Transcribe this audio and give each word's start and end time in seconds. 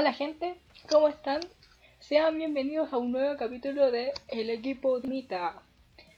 Hola 0.00 0.14
gente, 0.14 0.54
¿cómo 0.88 1.08
están? 1.08 1.42
Sean 1.98 2.38
bienvenidos 2.38 2.90
a 2.90 2.96
un 2.96 3.12
nuevo 3.12 3.36
capítulo 3.36 3.90
de 3.90 4.12
El 4.28 4.48
equipo 4.48 4.98
Mita. 5.02 5.60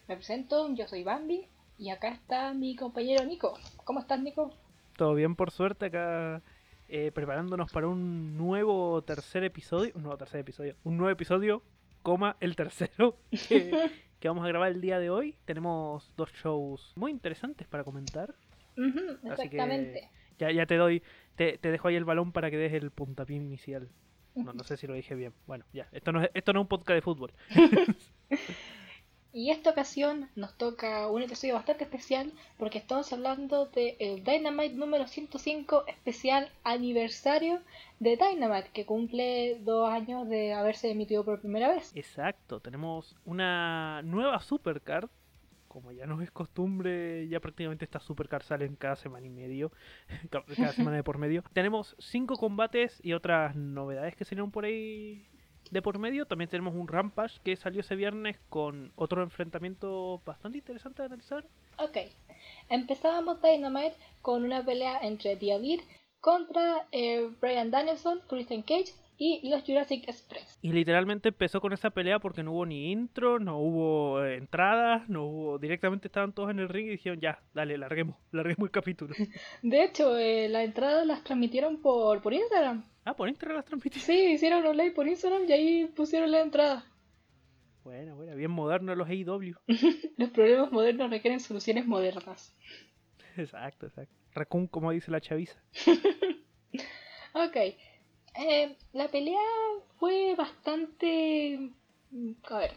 Me 0.07 0.15
presento, 0.15 0.73
yo 0.73 0.87
soy 0.87 1.03
Bambi 1.03 1.49
y 1.79 1.91
acá 1.91 2.11
está 2.11 2.55
mi 2.55 2.77
compañero 2.77 3.25
Nico. 3.25 3.59
¿Cómo 3.83 3.99
estás 3.99 4.21
Nico? 4.21 4.53
Todo 4.97 5.15
bien 5.15 5.35
por 5.35 5.51
suerte 5.51 5.87
acá 5.87 6.43
eh, 6.89 7.11
preparándonos 7.13 7.73
para 7.73 7.89
un 7.89 8.39
nuevo 8.39 9.03
tercer 9.03 9.43
episodio, 9.43 9.91
un 9.97 10.03
nuevo 10.05 10.17
tercer 10.17 10.39
episodio, 10.39 10.77
un 10.85 10.97
nuevo 10.97 11.11
episodio, 11.11 11.65
coma 12.05 12.37
el 12.39 12.55
tercero 12.55 13.17
que, 13.49 13.91
que 14.21 14.29
vamos 14.29 14.45
a 14.45 14.49
grabar 14.49 14.71
el 14.71 14.81
día 14.81 15.01
de 15.01 15.11
hoy. 15.11 15.35
Tenemos 15.45 16.09
dos 16.17 16.33
shows 16.35 16.93
muy 16.95 17.11
interesantes 17.11 17.67
para 17.67 17.83
comentar. 17.83 18.33
Ujú, 18.77 19.19
Así 19.29 19.49
que 19.49 19.57
exactamente. 19.57 20.09
ya, 20.39 20.53
ya 20.53 20.67
te 20.67 20.77
doy, 20.77 21.03
te, 21.37 21.59
te 21.59 21.71
dejo 21.71 21.89
ahí 21.89 21.97
el 21.97 22.05
balón 22.05 22.33
para 22.33 22.51
que 22.51 22.57
des 22.57 22.73
el 22.73 22.91
puntapié 22.91 23.37
inicial. 23.37 23.89
No, 24.35 24.53
no 24.53 24.65
sé 24.65 24.77
si 24.77 24.87
lo 24.87 24.95
dije 24.95 25.15
bien. 25.15 25.35
Bueno, 25.47 25.65
ya, 25.73 25.89
esto 25.93 26.13
no 26.13 26.23
es, 26.23 26.31
esto 26.35 26.53
no 26.53 26.61
es 26.61 26.65
un 26.65 26.69
podcast 26.69 26.95
de 26.95 27.03
fútbol. 27.03 27.33
Y 29.35 29.51
esta 29.51 29.71
ocasión 29.71 30.29
nos 30.37 30.55
toca 30.59 31.09
un 31.09 31.23
episodio 31.23 31.55
bastante 31.55 31.85
especial 31.85 32.31
porque 32.59 32.77
estamos 32.77 33.11
hablando 33.15 33.65
del 33.65 34.23
Dynamite 34.23 34.75
número 34.75 35.07
105 35.07 35.85
especial 35.87 36.51
aniversario 36.65 37.61
de 37.99 38.19
Dynamite 38.19 38.69
que 38.75 38.85
cumple 38.85 39.59
dos 39.61 39.89
años 39.89 40.29
de 40.29 40.53
haberse 40.53 40.91
emitido 40.91 41.25
por 41.25 41.41
primera 41.41 41.71
vez. 41.71 41.93
Exacto, 41.97 42.61
tenemos 42.61 43.17
una 43.25 44.03
nueva 44.03 44.39
supercard. 44.41 45.09
Como 45.73 45.91
ya 45.91 46.05
no 46.05 46.21
es 46.21 46.31
costumbre, 46.31 47.27
ya 47.29 47.41
prácticamente 47.41 47.87
estas 47.87 48.03
supercards 48.03 48.45
salen 48.45 48.77
cada 48.77 48.95
semana 48.95 49.27
y 49.27 49.31
medio, 49.31 49.73
ca- 50.31 50.45
cada 50.55 50.73
semana 50.75 50.97
de 50.99 51.03
por 51.03 51.17
medio. 51.17 51.43
Tenemos 51.55 51.97
cinco 51.99 52.37
combates 52.37 53.01
y 53.03 53.15
otras 53.15 53.57
novedades 53.57 54.15
que 54.15 54.27
salieron 54.27 54.51
por 54.51 54.67
ahí 54.67 55.27
de 55.71 55.81
por 55.81 55.99
medio. 55.99 56.27
También 56.27 56.51
tenemos 56.51 56.75
un 56.75 56.89
Rampage 56.89 57.41
que 57.43 57.57
salió 57.57 57.81
ese 57.81 57.97
viernes 57.97 58.37
con 58.51 58.93
otro 58.97 59.23
enfrentamiento 59.23 60.21
bastante 60.27 60.59
interesante 60.59 61.01
de 61.01 61.07
analizar. 61.07 61.47
Ok, 61.79 61.97
empezábamos 62.69 63.41
Dynamite 63.41 63.97
con 64.21 64.45
una 64.45 64.63
pelea 64.63 64.99
entre 65.01 65.37
The 65.37 65.55
Elite 65.55 65.85
contra 66.21 66.87
eh, 66.93 67.31
Brian 67.41 67.71
Danielson, 67.71 68.21
Christian 68.29 68.61
Cage 68.63 68.93
y 69.19 69.49
los 69.49 69.63
Jurassic 69.65 70.09
Express. 70.09 70.59
Y 70.63 70.73
literalmente 70.73 71.29
empezó 71.29 71.61
con 71.61 71.73
esa 71.73 71.91
pelea 71.91 72.19
porque 72.19 72.43
no 72.43 72.53
hubo 72.53 72.67
ni 72.67 72.91
intro, 72.91 73.39
no 73.39 73.59
hubo 73.59 74.25
eh, 74.25 74.37
entradas, 74.37 75.09
no 75.09 75.25
hubo. 75.25 75.59
Directamente 75.59 76.09
estaban 76.09 76.33
todos 76.33 76.51
en 76.51 76.59
el 76.59 76.69
ring 76.69 76.89
y 76.89 76.93
dijeron 76.93 77.21
ya, 77.21 77.41
dale, 77.55 77.79
larguemos, 77.79 78.17
larguemos 78.33 78.67
el 78.67 78.71
capítulo. 78.71 79.15
De 79.63 79.85
hecho, 79.85 80.17
eh, 80.17 80.49
las 80.49 80.65
entradas 80.65 81.07
las 81.07 81.23
transmitieron 81.23 81.81
por, 81.81 82.23
por 82.23 82.33
Instagram. 82.33 82.85
Ah, 83.05 83.15
por 83.15 83.29
Instagram 83.29 83.57
las 83.57 83.65
transmití. 83.65 84.01
Sí, 84.01 84.33
hicieron 84.33 84.67
un 84.67 84.77
live 84.77 84.93
por 84.93 85.07
Instagram 85.07 85.43
y 85.49 85.53
ahí 85.53 85.87
pusieron 85.87 86.31
la 86.31 86.41
entrada. 86.41 86.85
Bueno, 87.85 88.15
bueno, 88.15 88.37
bien 88.37 88.51
moderno 88.51 88.95
los 88.95 89.09
AEW. 89.09 89.57
Los 90.17 90.31
problemas 90.31 90.71
modernos 90.71 91.11
requieren 91.11 91.41
soluciones 91.41 91.85
modernas. 91.85 92.57
exacto, 93.37 93.87
exacto. 93.87 94.15
Raccoon, 94.35 94.69
como 94.69 94.93
dice 94.93 95.11
la 95.11 95.21
chaviza. 95.21 95.61
Ok, 97.35 97.57
eh, 98.35 98.77
la 98.93 99.09
pelea 99.09 99.41
fue 99.99 100.35
bastante... 100.37 101.71
A 102.51 102.59
ver, 102.59 102.73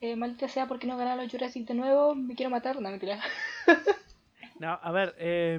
eh, 0.00 0.16
maldita 0.16 0.48
sea 0.48 0.66
porque 0.66 0.86
no 0.86 0.96
ganaron 0.96 1.24
los 1.24 1.32
Jurassic 1.32 1.66
de 1.66 1.74
nuevo, 1.74 2.14
me 2.14 2.34
quiero 2.34 2.50
matar, 2.50 2.80
no 2.80 2.88
mentira. 2.90 3.20
No, 4.58 4.78
a 4.82 4.92
ver, 4.92 5.14
eh, 5.18 5.58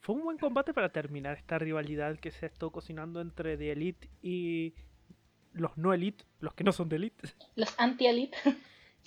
fue 0.00 0.14
un 0.14 0.22
buen 0.24 0.38
combate 0.38 0.72
para 0.72 0.88
terminar 0.90 1.36
esta 1.36 1.58
rivalidad 1.58 2.18
que 2.18 2.30
se 2.30 2.46
estado 2.46 2.72
cocinando 2.72 3.20
entre 3.20 3.58
The 3.58 3.72
Elite 3.72 4.08
y 4.22 4.72
los 5.52 5.76
no 5.76 5.92
Elite, 5.92 6.24
los 6.40 6.54
que 6.54 6.64
no 6.64 6.72
son 6.72 6.88
de 6.88 6.96
Elite, 6.96 7.28
Los 7.56 7.78
anti-elite. 7.78 8.38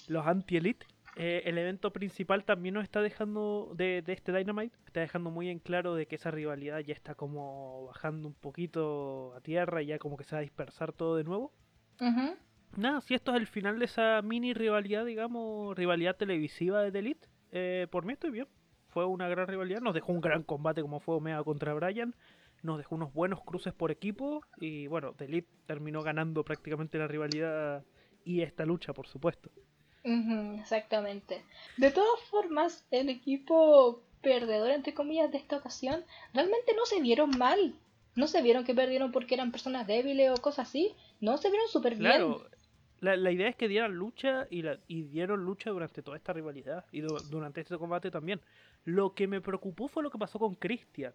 los 0.08 0.28
anti-Elite. 0.28 0.86
Eh, 1.18 1.44
el 1.46 1.58
evento 1.58 1.92
principal 1.92 2.46
también 2.46 2.76
nos 2.76 2.84
está 2.84 3.02
dejando 3.02 3.74
de, 3.76 4.02
de 4.02 4.14
este 4.14 4.32
Dynamite, 4.32 4.76
está 4.86 5.02
dejando 5.02 5.30
muy 5.30 5.50
en 5.50 5.60
claro 5.60 5.94
de 5.96 6.06
que 6.06 6.16
esa 6.16 6.32
rivalidad 6.32 6.80
ya 6.80 6.94
está 6.94 7.16
como 7.16 7.86
bajando 7.88 8.30
un 8.30 8.34
poquito 8.34 9.34
a 9.36 9.42
tierra 9.42 9.82
y 9.82 9.88
ya 9.88 10.00
como 10.00 10.16
que 10.16 10.24
se 10.24 10.36
va 10.36 10.40
a 10.40 10.44
dispersar 10.44 10.94
todo 10.94 11.18
de 11.18 11.26
nuevo. 11.26 11.52
Nada, 12.78 13.02
si 13.02 13.14
esto 13.14 13.32
es 13.32 13.42
el 13.42 13.48
final 13.48 13.80
de 13.80 13.86
esa 13.86 14.22
mini 14.22 14.54
rivalidad, 14.54 15.06
digamos, 15.06 15.76
rivalidad 15.76 16.16
televisiva 16.16 16.82
de 16.82 16.92
The 16.92 17.00
Elite, 17.00 17.28
eh, 17.52 17.88
por 17.92 18.06
mí 18.06 18.14
estoy 18.14 18.32
bien. 18.32 18.48
Fue 18.88 19.06
una 19.06 19.28
gran 19.28 19.48
rivalidad, 19.48 19.82
nos 19.82 19.94
dejó 19.94 20.14
un 20.14 20.22
gran 20.22 20.44
combate 20.44 20.82
como 20.82 21.00
fue 21.00 21.16
Omega 21.16 21.44
contra 21.44 21.74
Bryan, 21.74 22.16
nos 22.64 22.78
dejó 22.78 22.96
unos 22.96 23.14
buenos 23.14 23.42
cruces 23.44 23.74
por 23.74 23.92
equipo 23.92 24.42
y 24.58 24.88
bueno, 24.88 25.14
The 25.14 25.26
Elite 25.26 25.50
terminó 25.66 26.02
ganando 26.04 26.44
prácticamente 26.44 26.98
la 26.98 27.08
rivalidad 27.08 27.84
y 28.24 28.42
esta 28.42 28.66
lucha, 28.66 28.94
por 28.94 29.08
supuesto. 29.08 29.52
Exactamente. 30.04 31.44
De 31.78 31.92
todas 31.92 32.20
formas, 32.30 32.86
el 32.92 33.10
equipo 33.10 34.02
perdedor, 34.22 34.72
entre 34.72 34.94
comillas, 34.94 35.32
de 35.32 35.38
esta 35.38 35.58
ocasión, 35.58 36.04
realmente 36.34 36.74
no 36.76 36.86
se 36.86 37.02
vieron 37.02 37.32
mal. 37.38 37.76
No 38.16 38.28
se 38.28 38.42
vieron 38.42 38.66
que 38.66 38.76
perdieron 38.76 39.12
porque 39.12 39.36
eran 39.36 39.52
personas 39.52 39.88
débiles 39.88 40.32
o 40.32 40.42
cosas 40.42 40.68
así. 40.68 40.94
No, 41.22 41.38
se 41.38 41.50
vieron 41.50 41.68
súper 41.70 41.96
bien. 41.96 42.12
Claro, 42.12 42.46
la, 43.00 43.16
la 43.16 43.32
idea 43.32 43.48
es 43.48 43.56
que 43.56 43.68
dieran 43.68 43.94
lucha 43.94 44.48
y, 44.50 44.62
la, 44.64 44.80
y 44.88 45.04
dieron 45.04 45.44
lucha 45.46 45.70
durante 45.72 46.04
toda 46.04 46.18
esta 46.18 46.34
rivalidad 46.34 46.86
y 46.92 47.02
du- 47.02 47.22
durante 47.30 47.62
este 47.62 47.78
combate 47.78 48.12
también. 48.12 48.42
Lo 48.84 49.14
que 49.14 49.28
me 49.28 49.42
preocupó 49.42 49.88
fue 49.88 50.04
lo 50.04 50.12
que 50.12 50.18
pasó 50.18 50.40
con 50.40 50.56
Christian. 50.56 51.14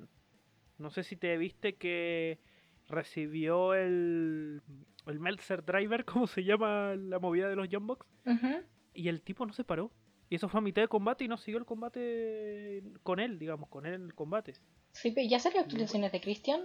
No 0.78 0.90
sé 0.90 1.02
si 1.04 1.16
te 1.16 1.36
viste 1.36 1.76
que 1.76 2.38
recibió 2.88 3.74
el, 3.74 4.62
el 5.06 5.20
Meltzer 5.20 5.64
Driver, 5.64 6.04
como 6.06 6.26
se 6.26 6.44
llama 6.44 6.94
la 6.96 7.18
movida 7.18 7.48
de 7.48 7.56
los 7.56 7.68
Jumbox, 7.70 8.06
Ujú. 8.24 8.62
Y 8.96 9.08
el 9.08 9.22
tipo 9.22 9.46
no 9.46 9.52
se 9.52 9.64
paró. 9.64 9.90
Y 10.28 10.34
eso 10.34 10.48
fue 10.48 10.58
a 10.58 10.60
mitad 10.60 10.82
de 10.82 10.88
combate 10.88 11.22
y 11.24 11.28
no 11.28 11.36
siguió 11.36 11.58
el 11.58 11.64
combate 11.66 12.82
con 13.04 13.20
él, 13.20 13.38
digamos, 13.38 13.68
con 13.68 13.86
él 13.86 13.94
en 13.94 14.02
el 14.06 14.14
combate. 14.14 14.54
Sí, 14.90 15.12
pero 15.12 15.28
ya 15.28 15.38
salió 15.38 15.60
actualizaciones 15.60 16.10
de 16.10 16.20
Christian 16.20 16.62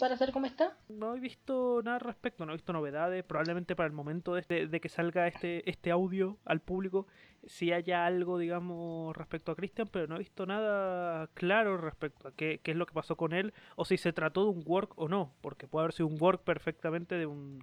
para 0.00 0.16
saber 0.16 0.32
cómo 0.32 0.46
está. 0.46 0.76
No 0.88 1.14
he 1.14 1.20
visto 1.20 1.82
nada 1.84 1.98
al 1.98 2.00
respecto, 2.00 2.44
no 2.46 2.52
he 2.52 2.56
visto 2.56 2.72
novedades. 2.72 3.22
Probablemente 3.22 3.76
para 3.76 3.86
el 3.86 3.92
momento 3.92 4.34
de, 4.34 4.42
de- 4.48 4.66
de 4.66 4.80
que 4.80 4.88
salga 4.88 5.28
este, 5.28 5.68
este 5.70 5.90
audio 5.92 6.38
al 6.44 6.60
público, 6.60 7.06
si 7.46 7.70
haya 7.72 8.06
algo, 8.06 8.38
digamos, 8.38 9.14
respecto 9.16 9.52
a 9.52 9.56
Christian, 9.56 9.88
pero 9.92 10.08
no 10.08 10.16
he 10.16 10.20
visto 10.20 10.44
nada 10.46 11.28
claro 11.34 11.76
respecto 11.76 12.26
a 12.28 12.32
qué, 12.32 12.60
qué 12.62 12.72
es 12.72 12.76
lo 12.76 12.86
que 12.86 12.94
pasó 12.94 13.16
con 13.16 13.34
él, 13.34 13.52
o 13.76 13.84
si 13.84 13.98
se 13.98 14.12
trató 14.12 14.44
de 14.44 14.50
un 14.58 14.62
work 14.66 14.94
o 14.98 15.06
no, 15.08 15.32
porque 15.42 15.68
puede 15.68 15.84
haber 15.84 15.92
sido 15.92 16.08
un 16.08 16.16
work 16.20 16.42
perfectamente 16.42 17.14
de 17.16 17.26
un, 17.26 17.62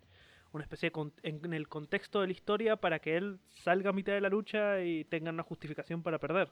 una 0.53 0.63
especie 0.63 0.89
de 0.91 1.11
en, 1.23 1.53
el 1.53 1.67
contexto 1.67 2.21
de 2.21 2.27
la 2.27 2.33
historia 2.33 2.75
para 2.77 2.99
que 2.99 3.17
él 3.17 3.39
salga 3.63 3.89
a 3.89 3.93
mitad 3.93 4.13
de 4.13 4.21
la 4.21 4.29
lucha 4.29 4.81
y 4.81 5.03
tenga 5.05 5.31
una 5.31 5.43
justificación 5.43 6.01
para 6.03 6.19
perder. 6.19 6.49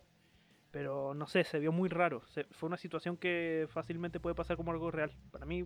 Pero 0.72 1.14
no 1.14 1.28
sé, 1.28 1.44
se 1.44 1.60
vio 1.60 1.72
muy 1.72 1.90
raro. 1.90 2.24
Se- 2.34 2.46
fue 2.46 2.68
una 2.68 2.78
situación 2.78 3.18
que 3.18 3.68
fácilmente 3.72 4.20
puede 4.20 4.36
pasar 4.36 4.58
como 4.58 4.72
algo 4.72 4.90
real. 4.90 5.12
Para 5.32 5.46
mí, 5.46 5.66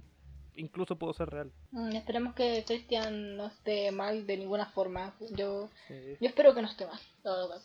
incluso 0.55 0.95
pudo 0.97 1.13
ser 1.13 1.29
real. 1.29 1.51
Mm, 1.71 1.89
esperemos 1.95 2.33
que 2.33 2.63
Christian 2.65 3.37
no 3.37 3.47
esté 3.47 3.91
mal 3.91 4.25
de 4.25 4.37
ninguna 4.37 4.65
forma. 4.65 5.13
Yo, 5.35 5.69
Sí. 5.87 6.17
yo 6.19 6.27
espero 6.27 6.53
que 6.55 6.61
no 6.61 6.67
esté 6.67 6.85
mal, 6.87 6.99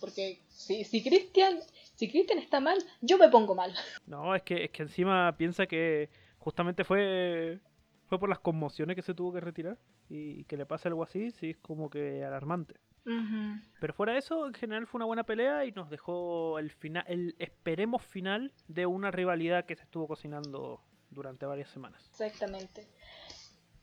porque 0.01 0.39
si, 0.49 0.85
si 0.85 1.03
Christian, 1.03 1.59
si 1.97 2.11
Christian 2.11 2.39
está 2.39 2.61
mal, 2.61 2.79
yo 3.01 3.17
me 3.19 3.29
pongo 3.29 3.55
mal. 3.55 3.73
No, 4.07 4.35
es 4.35 4.43
que, 4.43 4.65
es 4.65 4.71
que 4.71 4.83
encima 4.83 5.35
piensa 5.37 5.67
que 5.67 6.11
justamente 6.39 6.85
fue 6.85 7.59
fue 8.11 8.19
por 8.19 8.29
las 8.29 8.41
conmociones 8.41 8.97
que 8.97 9.03
se 9.03 9.15
tuvo 9.15 9.33
que 9.33 9.41
retirar 9.41 9.79
y 10.09 10.43
que 10.45 10.57
le 10.57 10.67
pase 10.67 10.89
algo 10.89 11.05
así, 11.05 11.31
sí 11.31 11.51
es 11.51 11.57
como 11.59 11.89
que 11.89 12.25
alarmante. 12.25 12.75
Pero 13.81 13.95
fuera 13.95 14.15
de 14.15 14.19
eso, 14.19 14.49
en 14.49 14.53
general 14.53 14.89
fue 14.89 14.99
una 14.99 15.05
buena 15.05 15.23
pelea 15.23 15.65
y 15.65 15.71
nos 15.71 15.89
dejó 15.89 16.59
el 16.59 16.73
final, 16.73 17.05
el 17.07 17.37
esperemos 17.39 18.03
final 18.03 18.53
de 18.67 18.87
una 18.87 19.13
rivalidad 19.13 19.65
que 19.65 19.77
se 19.77 19.85
estuvo 19.85 20.09
cocinando 20.09 20.83
durante 21.11 21.47
varias 21.47 21.71
semanas. 21.71 22.05
Exactamente. 22.11 22.89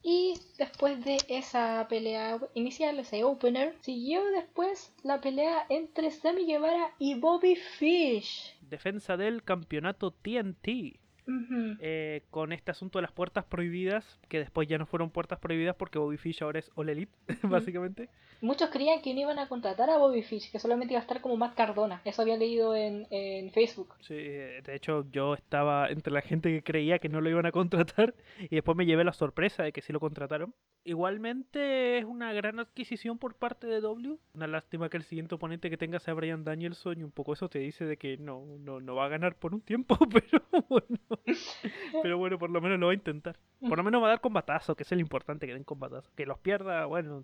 Y 0.03 0.33
después 0.57 1.03
de 1.05 1.17
esa 1.29 1.87
pelea 1.89 2.37
inicial, 2.53 2.99
ese 2.99 3.23
opener, 3.23 3.77
siguió 3.79 4.23
después 4.31 4.93
la 5.03 5.21
pelea 5.21 5.65
entre 5.69 6.11
Sammy 6.11 6.45
Guevara 6.45 6.93
y 6.99 7.17
Bobby 7.17 7.55
Fish. 7.55 8.57
Defensa 8.59 9.15
del 9.15 9.43
campeonato 9.43 10.11
TNT. 10.11 10.99
Ujú. 11.27 11.77
eh, 11.79 12.23
con 12.29 12.53
este 12.53 12.71
asunto 12.71 12.97
de 12.97 13.03
las 13.03 13.11
puertas 13.11 13.45
prohibidas, 13.45 14.19
que 14.29 14.39
después 14.39 14.67
ya 14.67 14.77
no 14.77 14.85
fueron 14.85 15.09
puertas 15.09 15.39
prohibidas 15.39 15.75
porque 15.75 15.99
Bobby 15.99 16.17
Fish 16.17 16.41
ahora 16.41 16.59
es 16.59 16.71
All 16.75 16.89
Elite, 16.89 17.11
básicamente. 17.43 18.09
Muchos 18.41 18.69
creían 18.69 19.01
que 19.01 19.13
no 19.13 19.21
iban 19.21 19.39
a 19.39 19.47
contratar 19.47 19.89
a 19.89 19.97
Bobby 19.97 20.21
Fish, 20.23 20.51
que 20.51 20.59
solamente 20.59 20.93
iba 20.93 20.99
a 20.99 21.01
estar 21.01 21.21
como 21.21 21.37
Matt 21.37 21.55
Cardona. 21.55 22.01
Eso 22.05 22.21
había 22.21 22.37
leído 22.37 22.75
en, 22.75 23.07
en 23.09 23.51
Facebook. 23.51 23.95
Sí, 24.01 24.15
eh, 24.15 24.61
de 24.63 24.75
hecho 24.75 25.05
yo 25.11 25.33
estaba 25.33 25.89
entre 25.89 26.13
la 26.13 26.21
gente 26.21 26.49
que 26.49 26.63
creía 26.63 26.99
que 26.99 27.09
no 27.09 27.21
lo 27.21 27.29
iban 27.29 27.45
a 27.45 27.51
contratar 27.51 28.15
y 28.39 28.55
después 28.55 28.77
me 28.77 28.85
llevé 28.85 29.03
la 29.03 29.13
sorpresa 29.13 29.63
de 29.63 29.71
que 29.71 29.81
sí 29.81 29.91
lo 29.91 29.99
contrataron. 29.99 30.53
Igualmente 30.83 31.97
es 31.97 32.05
una 32.05 32.31
gran 32.31 32.59
adquisición 32.59 33.17
por 33.17 33.35
parte 33.35 33.67
de 33.67 33.81
W. 33.81 34.17
Una 34.33 34.47
lástima 34.47 34.89
que 34.89 34.97
el 34.97 35.03
siguiente 35.03 35.35
oponente 35.35 35.69
que 35.69 35.77
tenga 35.77 35.99
sea 35.99 36.13
Brian 36.13 36.43
Danielson 36.43 36.99
y 36.99 37.03
un 37.03 37.11
poco 37.11 37.33
eso 37.33 37.49
te 37.49 37.59
dice 37.59 37.85
de 37.85 37.97
que 37.97 38.17
no, 38.17 38.45
no, 38.59 38.79
no 38.79 38.95
va 38.95 39.05
a 39.05 39.09
ganar 39.09 39.35
por 39.35 39.53
un 39.53 39.61
tiempo, 39.61 39.97
pero 40.11 40.43
bueno. 40.69 41.16
Pero 42.03 42.17
bueno, 42.17 42.37
por 42.37 42.49
lo 42.49 42.61
menos 42.61 42.79
lo 42.79 42.87
va 42.87 42.91
a 42.91 42.95
intentar. 42.95 43.37
Por 43.59 43.77
lo 43.77 43.83
menos 43.83 44.01
va 44.01 44.07
a 44.07 44.09
dar 44.09 44.21
combatazo, 44.21 44.75
que 44.75 44.83
es 44.83 44.91
el 44.91 44.99
importante 44.99 45.47
que 45.47 45.53
den 45.53 45.63
combatazo. 45.63 46.11
Que 46.15 46.25
los 46.25 46.37
pierda, 46.39 46.85
bueno, 46.85 47.23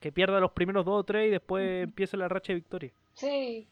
que 0.00 0.12
pierda 0.12 0.40
los 0.40 0.52
primeros 0.52 0.84
dos 0.84 1.00
o 1.00 1.04
tres 1.04 1.28
y 1.28 1.30
después 1.30 1.84
empiece 1.84 2.16
la 2.16 2.28
racha 2.28 2.52
de 2.52 2.56
victoria. 2.56 2.92
Sí, 3.14 3.68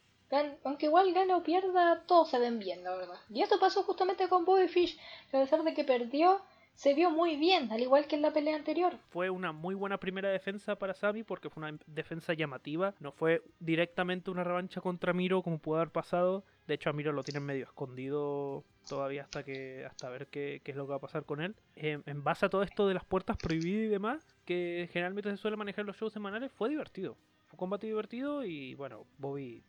aunque 0.65 0.87
igual 0.87 1.13
gane 1.13 1.35
o 1.35 1.43
pierda, 1.43 2.03
todos 2.07 2.31
se 2.31 2.39
ven 2.39 2.59
bien, 2.59 2.83
la 2.85 2.97
verdad. 2.97 3.21
Y 3.29 3.43
esto 3.43 3.59
pasó 3.61 3.83
justamente 3.83 4.29
con 4.29 4.45
Bobby 4.45 4.69
Fish, 4.69 4.99
que 5.31 5.37
a 5.37 5.41
pesar 5.41 5.63
de 5.63 5.75
que 5.75 5.85
perdió, 5.85 6.41
se 6.75 6.95
vio 6.95 7.11
muy 7.11 7.37
bien, 7.37 7.71
al 7.71 7.81
igual 7.81 8.07
que 8.07 8.17
en 8.17 8.23
la 8.23 8.33
pelea 8.33 8.57
anterior. 8.57 8.95
Fue 9.11 9.29
una 9.29 9.53
muy 9.53 9.75
buena 9.75 9.99
primera 9.99 10.31
defensa 10.31 10.77
para 10.77 10.95
Sami 10.95 11.23
porque 11.23 11.51
fue 11.51 11.63
una 11.63 11.79
defensa 11.87 12.33
llamativa. 12.33 12.95
No 12.99 13.13
fue 13.13 13.43
directamente 13.61 14.31
una 14.31 14.43
revancha 14.43 14.81
contra 14.81 15.13
Miro 15.13 15.43
como 15.43 15.59
pudo 15.59 15.77
haber 15.77 15.91
pasado. 15.91 16.45
De 16.67 16.75
hecho, 16.75 16.91
a 16.91 16.93
Miro 16.93 17.13
lo 17.13 17.23
tienen 17.23 17.43
medio 17.43 17.65
escondido 17.65 18.65
todavía 18.89 19.23
hasta 19.23 19.45
que 19.45 19.85
hasta 19.85 20.09
ver 20.09 20.29
qué, 20.29 20.61
es 20.65 20.77
lo 20.77 20.87
que 20.87 20.91
va 20.91 20.97
a 20.97 21.01
pasar 21.01 21.25
con 21.25 21.41
él. 21.41 21.55
en 21.77 22.25
base 22.25 22.47
a 22.47 22.49
todo 22.49 22.63
esto 22.63 22.87
de 22.87 22.95
las 22.95 23.05
puertas 23.05 23.37
prohibidas 23.37 23.87
y 23.87 23.89
demás, 23.89 24.37
que 24.45 24.89
generalmente 24.93 25.31
se 25.31 25.37
suele 25.37 25.57
manejar 25.57 25.83
en 25.83 25.89
los 25.89 25.97
shows 25.97 26.13
semanales, 26.13 26.53
fue 26.53 26.69
divertido. 26.69 27.17
Fue 27.47 27.55
un 27.55 27.59
combate 27.59 27.87
divertido 27.87 28.45
y 28.45 28.75
bueno, 28.75 29.07
Bobby 29.19 29.63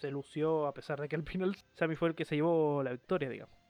se 0.00 0.10
lució 0.10 0.66
a 0.66 0.74
pesar 0.74 1.00
de 1.00 1.08
que 1.08 1.16
al 1.16 1.24
final 1.24 1.56
Sami 1.74 1.96
fue 1.96 2.08
el 2.08 2.14
que 2.14 2.24
se 2.24 2.36
llevó 2.36 2.82
la 2.82 2.92
victoria, 2.92 3.28
digamos 3.28 3.64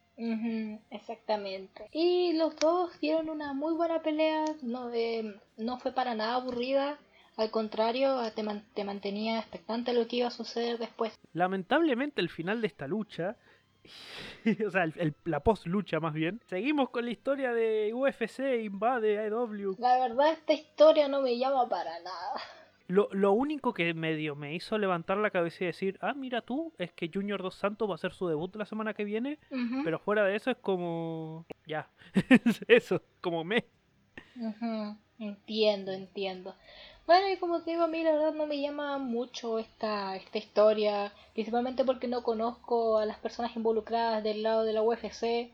exactamente. 0.91 1.89
Y 1.93 2.35
los 2.35 2.57
dos 2.57 2.99
dieron 3.01 3.29
una 3.29 3.53
muy 3.53 3.75
buena 3.75 4.03
pelea, 4.03 4.45
no, 4.63 4.93
eh, 4.93 5.41
no 5.57 5.79
fue 5.79 5.93
para 5.93 6.15
nada 6.15 6.37
aburrida. 6.37 6.99
Al 7.37 7.51
contrario, 7.51 8.21
te, 8.35 8.45
te, 8.75 8.85
mantenía 8.85 9.41
expectante 9.41 9.93
lo 9.93 10.07
que 10.07 10.17
iba 10.17 10.29
a 10.29 10.31
suceder 10.31 10.79
después. 10.79 11.19
Lamentablemente 11.33 12.21
el 12.21 12.29
final 12.29 12.61
de 12.61 12.69
esta 12.69 12.87
lucha, 12.87 13.37
o 14.67 14.71
sea, 14.71 14.87
la 15.25 15.41
post 15.41 15.67
lucha 15.67 15.99
más 15.99 16.15
bien, 16.15 16.41
seguimos 16.47 16.91
con 16.91 17.05
la 17.05 17.11
historia 17.11 17.53
de 17.53 17.93
UFC 17.93 18.63
invade 18.63 19.19
AEW. 19.19 19.77
La 19.79 19.99
verdad 19.99 20.33
esta 20.33 20.53
historia 20.53 21.09
no 21.09 21.23
me 21.23 21.37
llama 21.37 21.69
para 21.69 21.99
nada. 22.01 22.41
Lo, 22.87 23.09
lo, 23.13 23.33
único 23.33 23.73
que 23.73 23.95
medio 23.95 24.37
me 24.37 24.55
hizo 24.55 24.77
levantar 24.77 25.17
la 25.17 25.31
cabeza 25.31 25.65
y 25.65 25.69
decir, 25.69 25.99
ah, 26.03 26.13
mira 26.13 26.43
tú, 26.43 26.75
es 26.77 26.93
que 26.93 27.11
Junior 27.13 27.43
Dos 27.43 27.55
Santos 27.55 27.89
va 27.89 27.93
a 27.93 27.95
hacer 27.95 28.13
su 28.13 28.29
debut 28.29 28.55
la 28.57 28.67
semana 28.67 28.93
que 28.93 29.05
viene, 29.05 29.39
pero 29.85 29.99
fuera 29.99 30.23
de 30.25 30.37
eso 30.37 30.51
es 30.51 30.59
como, 30.59 31.47
ya, 31.67 31.89
eso, 32.69 33.01
como 33.23 33.43
me. 33.43 33.65
Entiendo, 35.19 35.93
entiendo. 35.93 36.55
Bueno, 37.07 37.31
y 37.31 37.37
como 37.37 37.63
te 37.63 37.73
digo, 37.73 37.83
a 37.83 37.89
mí 37.89 38.03
la 38.03 38.13
verdad 38.13 38.33
no 38.33 38.47
me 38.47 38.61
llama 38.61 38.99
mucho 38.99 39.59
esta, 39.59 40.17
esta 40.17 40.39
historia, 40.39 41.13
principalmente 41.35 41.85
porque 41.85 42.09
no 42.09 42.23
conozco 42.23 42.99
a 42.99 43.05
las 43.05 43.19
personas 43.19 43.55
involucradas 43.57 44.23
del 44.25 44.43
lado 44.43 44.65
de 44.65 44.73
la 44.73 44.83
UFC. 44.83 45.53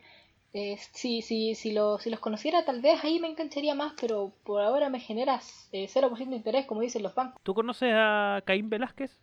Eh, 0.52 0.76
sí, 0.93 1.23
sí, 1.23 1.55
si, 1.55 1.73
lo, 1.73 1.99
si 1.99 2.11
los 2.11 2.19
conociera 2.19 2.64
tal 2.64 2.81
vez 2.81 3.05
ahí 3.05 3.20
me 3.20 3.29
engancharía 3.29 3.75
más, 3.75 3.94
pero 4.00 4.32
por 4.44 4.62
ahora 4.62 4.88
me 4.91 4.99
generas 5.00 5.69
eh, 5.73 5.87
0% 5.88 6.29
de 6.29 6.37
interés, 6.37 6.67
como 6.67 6.81
dicen 6.81 7.02
los 7.02 7.14
fans. 7.14 7.35
¿Tú 7.43 7.55
conoces 7.55 7.93
a 7.94 8.43
Caín 8.44 8.69
Velázquez? 8.69 9.20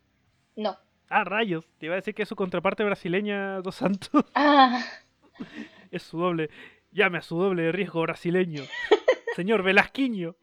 No. 0.55 0.77
Ah, 1.09 1.23
rayos. 1.23 1.65
Te 1.77 1.85
iba 1.85 1.95
a 1.95 1.97
decir 1.97 2.13
que 2.13 2.23
es 2.23 2.29
su 2.29 2.35
contraparte 2.35 2.83
brasileña 2.83 3.61
Dos 3.61 3.75
Santos. 3.75 4.25
Ah. 4.35 4.83
Es 5.91 6.01
su 6.01 6.17
doble. 6.17 6.49
Llame 6.91 7.19
a 7.19 7.21
su 7.21 7.37
doble 7.37 7.61
de 7.63 7.71
riesgo 7.71 8.01
brasileño. 8.01 8.63
Señor 9.35 9.61
Velasquiño. 9.61 10.35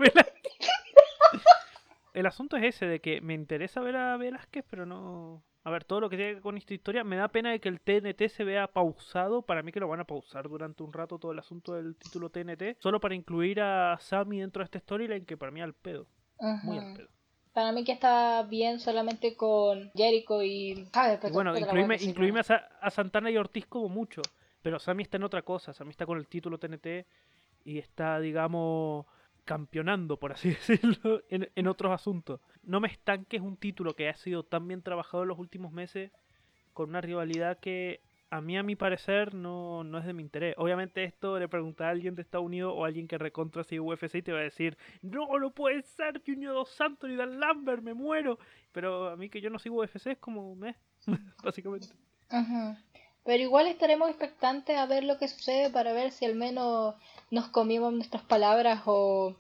El 2.15 2.27
asunto 2.27 2.57
es 2.57 2.65
ese, 2.77 2.87
de 2.87 3.01
que 3.01 3.21
me 3.21 3.35
interesa 3.35 3.81
ver 3.81 3.97
a 3.97 4.17
Velázquez, 4.17 4.65
pero 4.71 4.87
no 4.87 5.45
a 5.67 5.71
ver, 5.71 5.85
todo 5.85 6.01
lo 6.01 6.11
que 6.11 6.17
tiene 6.17 6.31
que 6.31 6.35
ver 6.35 6.43
con 6.43 6.59
esta 6.59 6.75
historia, 6.75 7.05
me 7.05 7.17
da 7.17 7.29
pena 7.29 7.51
de 7.51 7.59
que 7.59 7.71
el 7.71 7.81
TNT 7.81 8.29
se 8.29 8.45
vea 8.45 8.67
pausado. 8.67 9.41
Para 9.41 9.63
mí 9.63 9.73
que 9.73 9.81
lo 9.81 9.89
van 9.89 10.01
a 10.01 10.05
pausar 10.05 10.47
durante 10.47 10.83
un 10.83 10.93
rato 10.93 11.19
todo 11.19 11.33
el 11.33 11.39
asunto 11.39 11.75
del 11.75 11.97
título 11.97 12.29
TNT, 12.29 12.77
solo 12.81 13.01
para 13.01 13.15
incluir 13.15 13.63
a 13.63 13.97
Sammy 13.99 14.41
dentro 14.41 14.61
de 14.61 14.65
esta 14.65 14.79
storyline 14.79 15.25
que 15.25 15.39
para 15.39 15.51
mí 15.51 15.63
al 15.63 15.73
pedo. 15.73 16.07
Muy 16.39 16.77
al 16.77 16.95
pedo. 16.95 17.09
Para 17.55 17.73
mí 17.73 17.83
que 17.83 17.93
está 17.93 18.43
bien 18.43 18.79
solamente 18.79 19.37
con 19.37 19.91
Jericho 19.95 20.43
y... 20.43 20.87
bueno, 21.33 21.57
incluirme, 21.57 22.41
a, 22.81 22.91
Santana 22.91 23.31
y 23.31 23.39
Ortiz 23.39 23.65
como 23.67 23.89
mucho. 23.89 24.21
Pero 24.61 24.79
Sammy 24.79 25.05
está 25.05 25.17
en 25.17 25.25
otra 25.25 25.41
cosa. 25.41 25.73
Sammy 25.73 25.93
está 25.93 26.05
con 26.05 26.19
el 26.19 26.27
título 26.27 26.59
TNT 26.59 27.07
y 27.65 27.79
está, 27.79 28.21
digamos, 28.21 29.07
campeonando, 29.45 30.19
por 30.19 30.33
así 30.33 30.49
decirlo, 30.69 31.23
en, 31.29 31.69
otros 31.69 31.93
asuntos. 31.93 32.41
No 32.63 32.81
me 32.81 32.89
estanques 32.89 33.41
un 33.41 33.57
título 33.57 33.95
que 33.95 34.09
ha 34.09 34.17
sido 34.17 34.45
tan 34.45 34.67
bien 34.67 34.83
trabajado 34.83 35.23
en 35.23 35.29
los 35.29 35.39
últimos 35.39 35.73
meses 35.73 36.11
con 36.73 36.91
una 36.91 37.01
rivalidad 37.01 37.59
que 37.59 38.01
a 38.31 38.41
mí, 38.41 38.57
a 38.57 38.65
mi 38.65 38.75
parecer, 38.75 39.33
no, 39.33 39.85
no 39.85 39.99
es 39.99 40.07
de 40.07 40.13
mi 40.13 40.23
interés. 40.23 40.57
Obviamente 40.59 41.05
esto 41.05 41.39
le 41.39 41.47
pregunta 41.47 41.87
a 41.87 41.91
alguien 41.91 42.17
de 42.17 42.23
Estados 42.23 42.47
Unidos 42.47 42.73
o 42.75 42.85
a 42.85 42.89
alguien 42.89 43.07
que 43.07 43.17
recontra 43.17 43.63
si 43.63 43.79
UFC 43.79 44.17
y 44.17 44.23
te 44.23 44.33
va 44.33 44.41
a 44.41 44.43
decir, 44.43 44.77
no, 45.03 45.39
no 45.39 45.51
puede 45.53 45.83
ser 45.83 46.21
Junior 46.27 46.53
Dos 46.53 46.71
Santos 46.71 47.09
ni 47.09 47.15
Dan 47.15 47.39
Lambert, 47.39 47.83
me 47.83 47.95
muero. 47.95 48.39
Pero 48.73 49.11
a 49.11 49.17
mí 49.17 49.29
que 49.29 49.41
yo 49.41 49.51
no 49.51 49.61
sigo 49.61 49.77
UFC 49.77 50.09
es 50.09 50.19
como, 50.19 50.57
me, 50.57 50.75
básicamente. 51.45 51.89
Pero 53.25 53.43
igual 53.43 53.69
estaremos 53.69 54.09
expectantes 54.09 54.77
a 54.77 54.87
ver 54.87 55.05
lo 55.05 55.17
que 55.19 55.29
sucede 55.29 55.71
para 55.71 55.93
ver 55.93 56.11
si 56.11 56.25
al 56.25 56.35
menos 56.35 56.95
nos 57.35 57.49
comimos 57.49 57.93
nuestras 57.93 58.23
palabras 58.23 58.83
o, 58.87 59.37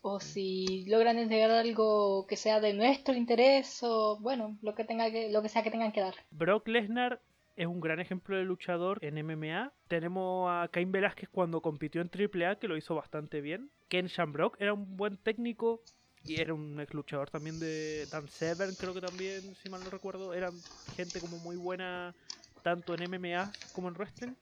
o 0.00 0.20
si 0.20 0.84
logran 0.86 1.18
entregar 1.18 1.50
algo 1.50 2.26
que 2.26 2.36
sea 2.36 2.60
de 2.60 2.72
nuestro 2.72 3.14
interés 3.14 3.80
o 3.82 4.18
bueno, 4.20 4.56
lo 4.62 4.74
que 4.74 4.84
tenga 4.84 5.10
que, 5.10 5.30
lo 5.30 5.42
que 5.42 5.48
sea 5.48 5.62
que 5.62 5.70
tengan 5.70 5.92
que 5.92 6.00
dar. 6.00 6.14
Brock 6.30 6.68
Lesnar 6.68 7.20
es 7.56 7.66
un 7.66 7.80
gran 7.80 8.00
ejemplo 8.00 8.36
de 8.36 8.44
luchador 8.44 8.98
en 9.04 9.18
MMA. 9.18 9.72
Tenemos 9.88 10.48
a 10.50 10.68
Cain 10.68 10.90
Velázquez 10.90 11.28
cuando 11.28 11.60
compitió 11.60 12.00
en 12.00 12.10
AAA, 12.10 12.58
que 12.58 12.68
lo 12.68 12.76
hizo 12.76 12.94
bastante 12.94 13.40
bien. 13.40 13.70
Ken 13.88 14.06
Shamrock 14.06 14.56
era 14.60 14.72
un 14.72 14.96
buen 14.96 15.18
técnico 15.18 15.82
y 16.24 16.40
era 16.40 16.54
un 16.54 16.80
ex 16.80 16.94
luchador 16.94 17.30
también 17.30 17.58
de 17.58 18.06
Dan 18.06 18.28
Severn, 18.28 18.76
creo 18.76 18.94
que 18.94 19.00
también, 19.00 19.54
si 19.56 19.68
mal 19.68 19.82
no 19.82 19.90
recuerdo. 19.90 20.32
Eran 20.32 20.62
gente 20.96 21.20
como 21.20 21.38
muy 21.38 21.56
buena 21.56 22.14
tanto 22.62 22.94
en 22.94 23.10
MMA 23.10 23.56
como 23.72 23.88
en 23.88 23.94
wrestling. 23.94 24.34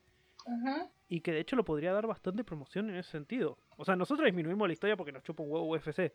Y 1.09 1.21
que 1.21 1.33
de 1.33 1.41
hecho 1.41 1.57
lo 1.57 1.65
podría 1.65 1.93
dar 1.93 2.07
bastante 2.07 2.45
promoción 2.45 2.91
en 2.91 2.97
ese 2.97 3.11
sentido. 3.11 3.59
O 3.77 3.85
sea, 3.85 3.97
nosotros 3.97 4.27
disminuimos 4.27 4.69
la 4.69 4.73
historia 4.73 4.97
porque 4.97 5.13
nos 5.13 5.23
chupa 5.23 5.43
un 5.43 5.51
huevo 5.51 5.69
UFC. 5.69 6.13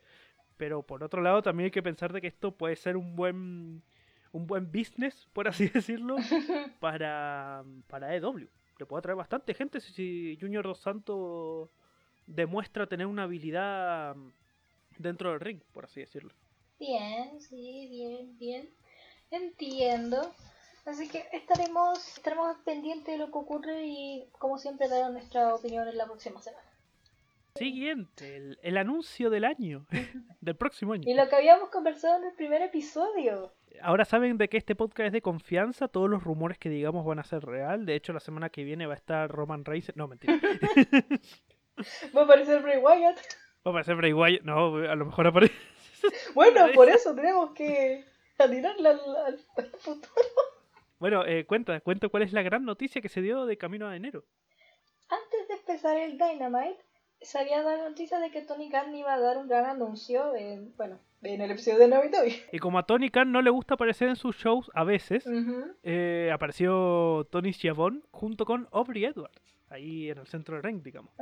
Pero 0.57 0.83
por 0.83 1.03
otro 1.03 1.21
lado 1.21 1.41
también 1.41 1.65
hay 1.65 1.71
que 1.71 1.83
pensar 1.83 2.13
de 2.13 2.21
que 2.21 2.27
esto 2.27 2.55
puede 2.55 2.75
ser 2.75 2.95
un 2.97 3.15
buen 3.15 3.83
un 4.31 4.47
buen 4.47 4.69
business, 4.69 5.27
por 5.31 5.47
así 5.47 5.69
decirlo, 5.73 6.17
para, 6.81 7.63
para 7.87 8.15
EW. 8.15 8.49
Le 8.77 8.85
puede 8.85 8.99
atraer 8.99 9.15
bastante 9.15 9.53
gente 9.53 9.79
si 9.79 10.37
Junior 10.39 10.65
Dos 10.65 10.79
Santos 10.79 11.69
demuestra 12.27 12.87
tener 12.87 13.07
una 13.07 13.23
habilidad 13.23 14.15
dentro 14.97 15.31
del 15.31 15.39
ring, 15.39 15.61
por 15.71 15.85
así 15.85 16.01
decirlo. 16.01 16.33
Bien, 16.77 17.39
sí, 17.39 17.87
bien, 17.89 18.37
bien. 18.37 18.69
Entiendo. 19.31 20.33
Así 20.85 21.09
que 21.09 21.25
estaremos, 21.33 22.15
estaremos 22.15 22.57
pendientes 22.63 23.13
de 23.13 23.17
lo 23.17 23.31
que 23.31 23.37
ocurre 23.39 23.85
y 23.85 24.29
como 24.37 24.59
siempre 24.59 24.87
daremos 24.87 25.13
nuestra 25.13 25.55
opinión 25.55 25.87
en 25.87 25.97
la 25.97 26.05
próxima 26.05 26.39
semana. 26.41 26.63
Siguiente, 27.55 28.55
el, 28.61 28.77
anuncio 28.77 29.29
del 29.31 29.45
año, 29.45 29.87
del 30.41 30.55
próximo 30.55 30.93
año. 30.93 31.09
Y 31.09 31.15
lo 31.15 31.27
que 31.27 31.35
habíamos 31.37 31.69
conversado 31.69 32.17
en 32.17 32.25
el 32.25 32.35
primer 32.35 32.61
episodio. 32.61 33.51
Ahora 33.81 34.05
saben 34.05 34.37
de 34.37 34.47
que 34.47 34.57
este 34.57 34.75
podcast 34.75 35.07
es 35.07 35.13
de 35.13 35.21
confianza, 35.21 35.87
todos 35.87 36.09
los 36.09 36.23
rumores 36.23 36.59
que 36.59 36.69
digamos 36.69 37.03
van 37.03 37.19
a 37.19 37.23
ser 37.23 37.43
real. 37.43 37.85
De 37.85 37.95
hecho, 37.95 38.13
la 38.13 38.19
semana 38.19 38.49
que 38.49 38.63
viene 38.63 38.85
va 38.85 38.93
a 38.93 38.97
estar 38.97 39.29
Roman 39.31 39.65
Reigns. 39.65 39.91
No, 39.95 40.07
mentira. 40.07 40.39
va 42.15 42.21
a 42.21 42.23
aparecer 42.25 42.61
Bray 42.61 42.77
Wyatt. 42.77 43.17
Va 43.65 43.65
a 43.65 43.69
aparecer 43.69 43.95
Bray 43.95 44.13
Wyatt. 44.13 44.43
No, 44.43 44.75
a 44.75 44.95
lo 44.95 45.05
mejor 45.05 45.27
aparece. 45.27 45.55
bueno, 46.35 46.67
por 46.75 46.89
eso 46.89 47.15
tenemos 47.15 47.51
que 47.51 48.05
atirarle 48.37 48.89
al 48.89 49.39
futuro. 49.79 50.11
Bueno, 51.05 51.23
eh, 51.23 51.45
cuenta, 51.45 51.79
cuenta 51.81 52.09
cuál 52.09 52.23
es 52.23 52.33
la 52.33 52.41
gran 52.41 52.65
noticia 52.65 52.99
que 52.99 53.09
se 53.09 53.21
dio 53.21 53.45
de 53.45 53.59
camino 53.59 53.87
a 53.87 53.95
enero. 53.95 54.23
Antes 55.07 55.47
de 55.47 55.53
empezar 55.53 55.95
el 55.97 56.17
Dynamite, 56.17 56.83
se 57.21 57.37
había 57.37 57.61
dado 57.61 57.77
la 57.77 57.89
noticia 57.89 58.17
de 58.17 58.31
que 58.31 58.41
Tony 58.41 58.71
Khan 58.71 58.95
iba 58.95 59.13
a 59.13 59.19
dar 59.19 59.37
un 59.37 59.47
gran 59.47 59.65
anuncio 59.65 60.35
en, 60.35 60.75
bueno, 60.77 60.97
en 61.21 61.41
el 61.41 61.51
episodio 61.51 61.77
de 61.77 61.89
Navidad. 61.89 62.23
Y 62.51 62.57
como 62.57 62.79
a 62.79 62.87
Tony 62.87 63.11
Khan 63.11 63.31
no 63.31 63.43
le 63.43 63.51
gusta 63.51 63.75
aparecer 63.75 64.09
en 64.09 64.15
sus 64.15 64.35
shows 64.37 64.71
a 64.73 64.83
veces, 64.83 65.23
eh, 65.83 66.31
apareció 66.33 67.27
Tony 67.29 67.53
Schiavone 67.53 68.01
junto 68.09 68.45
con 68.45 68.67
Aubrey 68.71 69.05
Edwards, 69.05 69.39
ahí 69.69 70.09
en 70.09 70.17
el 70.17 70.25
centro 70.25 70.55
del 70.55 70.63
ring, 70.63 70.81
digamos. 70.81 71.13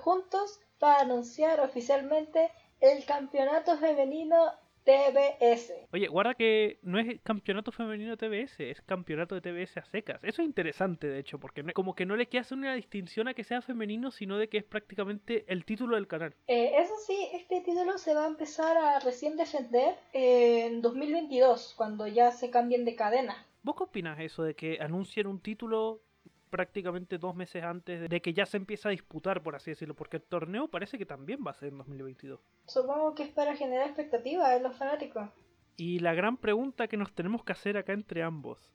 juntos 0.00 0.58
para 0.78 1.02
anunciar 1.02 1.60
oficialmente 1.60 2.50
el 2.80 3.04
campeonato 3.04 3.76
femenino 3.76 4.52
TBS. 4.88 5.74
Oye, 5.92 6.08
guarda 6.08 6.32
que 6.32 6.78
no 6.80 6.98
es 6.98 7.20
campeonato 7.20 7.72
femenino 7.72 8.16
TBS, 8.16 8.58
es 8.60 8.80
campeonato 8.80 9.34
de 9.34 9.42
TBS 9.42 9.76
a 9.76 9.84
secas. 9.84 10.18
Eso 10.24 10.40
es 10.40 10.48
interesante, 10.48 11.06
de 11.06 11.18
hecho, 11.18 11.38
porque 11.38 11.62
como 11.74 11.94
que 11.94 12.06
no 12.06 12.16
le 12.16 12.26
queda 12.26 12.40
hacer 12.40 12.56
una 12.56 12.74
distinción 12.74 13.28
a 13.28 13.34
que 13.34 13.44
sea 13.44 13.60
femenino, 13.60 14.10
sino 14.10 14.38
de 14.38 14.48
que 14.48 14.56
es 14.56 14.64
prácticamente 14.64 15.44
el 15.48 15.66
título 15.66 15.96
del 15.96 16.06
canal. 16.06 16.34
Eh, 16.46 16.72
eso 16.78 16.94
sí, 17.06 17.28
este 17.34 17.60
título 17.60 17.98
se 17.98 18.14
va 18.14 18.24
a 18.24 18.28
empezar 18.28 18.78
a 18.78 18.98
recién 19.00 19.36
defender 19.36 19.94
en 20.14 20.80
2022, 20.80 21.74
cuando 21.76 22.06
ya 22.06 22.30
se 22.30 22.48
cambien 22.48 22.86
de 22.86 22.94
cadena. 22.94 23.46
¿Vos 23.62 23.76
qué 23.76 23.84
opinas 23.84 24.18
eso 24.20 24.42
de 24.42 24.54
que 24.54 24.78
anuncien 24.80 25.26
un 25.26 25.40
título 25.40 26.00
prácticamente 26.48 27.18
dos 27.18 27.34
meses 27.34 27.62
antes 27.62 28.08
de 28.08 28.20
que 28.20 28.34
ya 28.34 28.46
se 28.46 28.56
empieza 28.56 28.88
a 28.88 28.92
disputar, 28.92 29.42
por 29.42 29.54
así 29.54 29.70
decirlo, 29.70 29.94
porque 29.94 30.16
el 30.16 30.22
torneo 30.22 30.68
parece 30.68 30.98
que 30.98 31.06
también 31.06 31.40
va 31.46 31.52
a 31.52 31.54
ser 31.54 31.68
en 31.68 31.78
2022. 31.78 32.40
Supongo 32.66 33.14
que 33.14 33.22
es 33.24 33.30
para 33.30 33.56
generar 33.56 33.86
expectativas 33.86 34.56
en 34.56 34.62
los 34.62 34.76
fanáticos. 34.76 35.28
Y 35.76 36.00
la 36.00 36.14
gran 36.14 36.36
pregunta 36.36 36.88
que 36.88 36.96
nos 36.96 37.12
tenemos 37.12 37.44
que 37.44 37.52
hacer 37.52 37.76
acá 37.76 37.92
entre 37.92 38.22
ambos. 38.22 38.72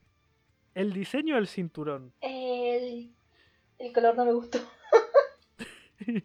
El 0.74 0.94
diseño 0.94 1.36
del 1.36 1.48
cinturón. 1.48 2.14
El, 2.22 3.14
el 3.80 3.94
color 3.94 4.16
no 4.16 4.26
me 4.26 4.34
gustó. 4.34 4.60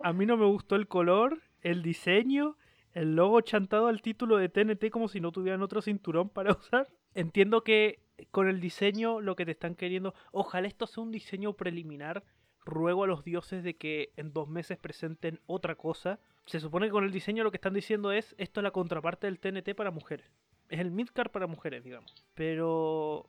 a 0.00 0.12
mí 0.12 0.26
no 0.26 0.36
me 0.36 0.46
gustó 0.46 0.76
el 0.76 0.88
color, 0.88 1.40
el 1.62 1.82
diseño, 1.82 2.56
el 2.92 3.14
logo 3.14 3.40
chantado 3.40 3.88
al 3.88 4.02
título 4.02 4.36
de 4.36 4.48
TNT 4.48 4.90
como 4.90 5.08
si 5.08 5.20
no 5.20 5.32
tuvieran 5.32 5.62
otro 5.62 5.82
cinturón 5.82 6.28
para 6.28 6.52
usar. 6.58 6.88
Entiendo 7.14 7.62
que 7.62 8.00
con 8.30 8.48
el 8.48 8.60
diseño 8.60 9.20
lo 9.20 9.36
que 9.36 9.44
te 9.44 9.52
están 9.52 9.74
queriendo, 9.74 10.14
ojalá 10.32 10.68
esto 10.68 10.86
sea 10.86 11.02
un 11.02 11.12
diseño 11.12 11.54
preliminar. 11.54 12.24
Ruego 12.64 13.04
a 13.04 13.06
los 13.06 13.22
dioses 13.22 13.62
de 13.62 13.76
que 13.76 14.12
en 14.16 14.32
dos 14.32 14.48
meses 14.48 14.76
presenten 14.76 15.40
otra 15.46 15.76
cosa. 15.76 16.18
Se 16.46 16.58
supone 16.58 16.86
que 16.86 16.92
con 16.92 17.04
el 17.04 17.12
diseño 17.12 17.44
lo 17.44 17.52
que 17.52 17.58
están 17.58 17.74
diciendo 17.74 18.10
es 18.10 18.34
esto 18.38 18.60
es 18.60 18.64
la 18.64 18.72
contraparte 18.72 19.28
del 19.28 19.38
TNT 19.38 19.76
para 19.76 19.92
mujeres. 19.92 20.26
Es 20.68 20.80
el 20.80 20.90
midcar 20.90 21.30
para 21.30 21.46
mujeres, 21.46 21.84
digamos. 21.84 22.12
Pero 22.34 23.28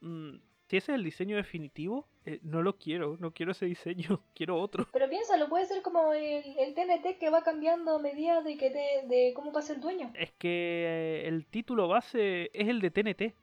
mm, 0.00 0.34
si 0.72 0.78
ese 0.78 0.92
es 0.92 0.96
el 0.96 1.04
diseño 1.04 1.36
definitivo, 1.36 2.08
eh, 2.24 2.40
no 2.42 2.62
lo 2.62 2.78
quiero, 2.78 3.16
no 3.20 3.32
quiero 3.32 3.52
ese 3.52 3.66
diseño, 3.66 4.24
quiero 4.34 4.58
otro. 4.58 4.88
Pero 4.92 5.08
piénsalo, 5.08 5.48
puede 5.48 5.66
ser 5.66 5.82
como 5.82 6.12
el, 6.12 6.42
el 6.58 6.74
TNT 6.74 7.18
que 7.18 7.30
va 7.30 7.42
cambiando 7.42 7.96
a 7.96 7.98
medida 7.98 8.42
de, 8.42 8.56
que 8.56 8.70
de 8.70 9.32
cómo 9.34 9.52
pasa 9.52 9.74
el 9.74 9.80
dueño. 9.80 10.10
Es 10.14 10.32
que 10.32 10.48
eh, 10.48 11.28
el 11.28 11.46
título 11.46 11.88
base 11.88 12.50
es 12.54 12.68
el 12.68 12.80
de 12.80 12.90
TNT. 12.90 13.34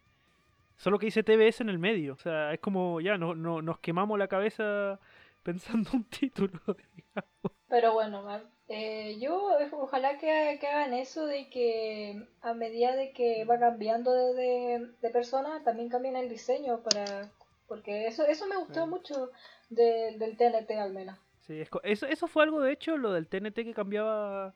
Solo 0.80 0.98
que 0.98 1.08
dice 1.08 1.24
TBS 1.24 1.60
en 1.60 1.70
el 1.70 1.78
medio. 1.78 2.14
O 2.14 2.18
sea, 2.18 2.54
es 2.54 2.60
como 2.62 3.02
ya 3.02 3.18
no, 3.18 3.36
no, 3.36 3.62
nos 3.62 3.80
quemamos 3.80 4.18
la 4.18 4.30
cabeza 4.30 4.98
pensando 5.44 5.90
un 5.94 6.06
título, 6.06 6.58
digamos. 6.96 7.58
Pero 7.68 7.94
bueno, 7.94 8.26
eh, 8.70 9.20
yo 9.20 9.52
ojalá 9.74 10.18
que, 10.18 10.32
hagan 10.32 10.94
eso 10.94 11.26
de 11.26 11.50
que 11.50 12.26
a 12.42 12.54
medida 12.54 12.96
de 12.96 13.12
que 13.12 13.44
va 13.44 13.60
cambiando 13.60 14.12
de, 14.34 14.94
de, 15.02 15.10
persona, 15.10 15.62
también 15.64 15.90
cambien 15.90 16.16
el 16.16 16.30
diseño 16.30 16.82
para... 16.82 17.30
Porque 17.68 18.08
eso, 18.08 18.26
eso 18.26 18.48
me 18.48 18.58
gustó 18.58 18.88
mucho 18.88 19.30
del 19.70 20.38
TNT 20.38 20.72
al 20.72 20.94
menos. 20.94 21.20
Sí, 21.42 21.62
eso, 21.84 22.08
eso 22.08 22.28
fue 22.28 22.44
algo, 22.44 22.62
de 22.62 22.72
hecho, 22.72 22.98
lo 22.98 23.12
del 23.12 23.28
TNT 23.28 23.54
que 23.54 23.74
cambiaba 23.76 24.56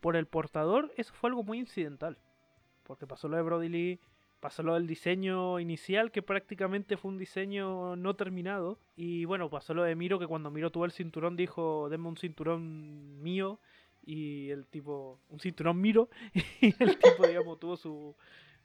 por 0.00 0.14
el 0.14 0.26
portador, 0.26 0.92
eso 0.96 1.12
fue 1.14 1.30
algo 1.30 1.42
muy 1.42 1.58
incidental. 1.58 2.18
Porque 2.84 3.08
pasó 3.08 3.26
lo 3.26 3.36
de 3.36 3.42
Brody 3.42 3.68
Lee 3.68 4.00
pasó 4.44 4.62
lo 4.62 4.74
del 4.74 4.86
diseño 4.86 5.58
inicial, 5.58 6.10
que 6.10 6.20
prácticamente 6.20 6.98
fue 6.98 7.10
un 7.10 7.16
diseño 7.16 7.96
no 7.96 8.14
terminado. 8.14 8.78
Y 8.94 9.24
bueno, 9.24 9.48
pasó 9.48 9.72
lo 9.72 9.84
de 9.84 9.94
Miro, 9.94 10.18
que 10.18 10.26
cuando 10.26 10.50
Miro 10.50 10.70
tuvo 10.70 10.84
el 10.84 10.92
cinturón 10.92 11.34
dijo, 11.34 11.88
denme 11.88 12.08
un 12.08 12.18
cinturón 12.18 13.22
mío. 13.22 13.58
Y 14.04 14.50
el 14.50 14.66
tipo, 14.66 15.18
un 15.30 15.40
cinturón 15.40 15.80
Miro. 15.80 16.10
Y 16.60 16.74
el 16.78 16.98
tipo, 16.98 17.26
digamos, 17.26 17.58
tuvo 17.58 17.78
su, 17.78 18.14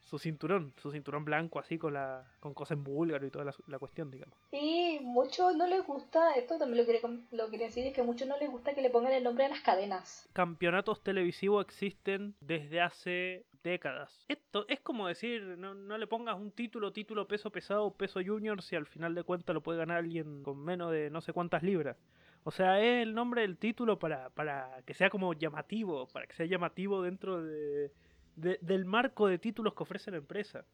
su 0.02 0.20
cinturón, 0.20 0.74
su 0.82 0.92
cinturón 0.92 1.24
blanco 1.24 1.60
así 1.60 1.78
con 1.78 1.94
la 1.94 2.26
con 2.40 2.54
cosas 2.54 2.78
en 2.78 2.84
búlgaro 2.84 3.26
y 3.26 3.30
toda 3.30 3.54
la, 3.68 3.80
cuestión, 3.80 4.10
digamos. 4.12 4.36
Y 4.52 5.00
muchos 5.02 5.56
no 5.56 5.68
les 5.68 5.86
gusta, 5.86 6.34
esto 6.34 6.58
también 6.58 6.80
lo 6.80 6.86
quería, 6.86 7.02
lo 7.32 7.50
quería 7.50 7.68
decir, 7.68 7.86
es 7.86 7.94
que 7.94 8.02
a 8.02 8.04
muchos 8.04 8.28
no 8.28 8.38
les 8.38 8.50
gusta 8.50 8.74
que 8.74 8.82
le 8.82 8.90
pongan 8.90 9.14
el 9.14 9.24
nombre 9.24 9.46
a 9.46 9.50
las 9.50 9.62
cadenas. 9.62 10.28
Campeonatos 10.34 11.04
televisivos 11.04 11.64
existen 11.64 12.36
desde 12.42 12.82
hace 12.82 13.46
décadas. 13.64 14.26
Esto 14.28 14.66
es 14.68 14.80
como 14.80 15.08
decir, 15.08 15.58
no, 15.58 15.74
no 15.74 15.98
le 15.98 16.08
pongas 16.08 16.38
un 16.38 16.52
título, 16.52 16.92
título 16.92 17.28
peso 17.28 17.52
pesado, 17.52 17.92
peso 17.94 18.20
junior, 18.26 18.62
si 18.62 18.76
al 18.76 18.86
final 18.86 19.16
de 19.16 19.24
cuentas 19.24 19.54
lo 19.54 19.62
puede 19.62 19.80
ganar 19.80 19.98
alguien 19.98 20.44
con 20.44 20.64
menos 20.64 20.92
de 20.92 21.10
no 21.10 21.22
sé 21.22 21.34
cuántas 21.34 21.64
libras. 21.64 21.98
O 22.44 22.52
sea, 22.52 22.80
es 22.80 23.04
el 23.04 23.14
nombre 23.14 23.42
del 23.42 23.58
título 23.58 24.00
para, 24.00 24.30
para 24.30 24.82
que 24.86 24.94
sea 24.94 25.10
como 25.10 25.34
llamativo, 25.34 26.08
para 26.08 26.26
que 26.26 26.34
sea 26.34 26.46
llamativo 26.46 27.02
dentro 27.02 27.44
de 27.44 27.92
del 28.40 28.86
marco 28.86 29.28
de 29.28 29.38
títulos 29.38 29.74
que 29.74 29.84
ofrece 29.84 30.12
la 30.12 30.18
empresa. 30.18 30.66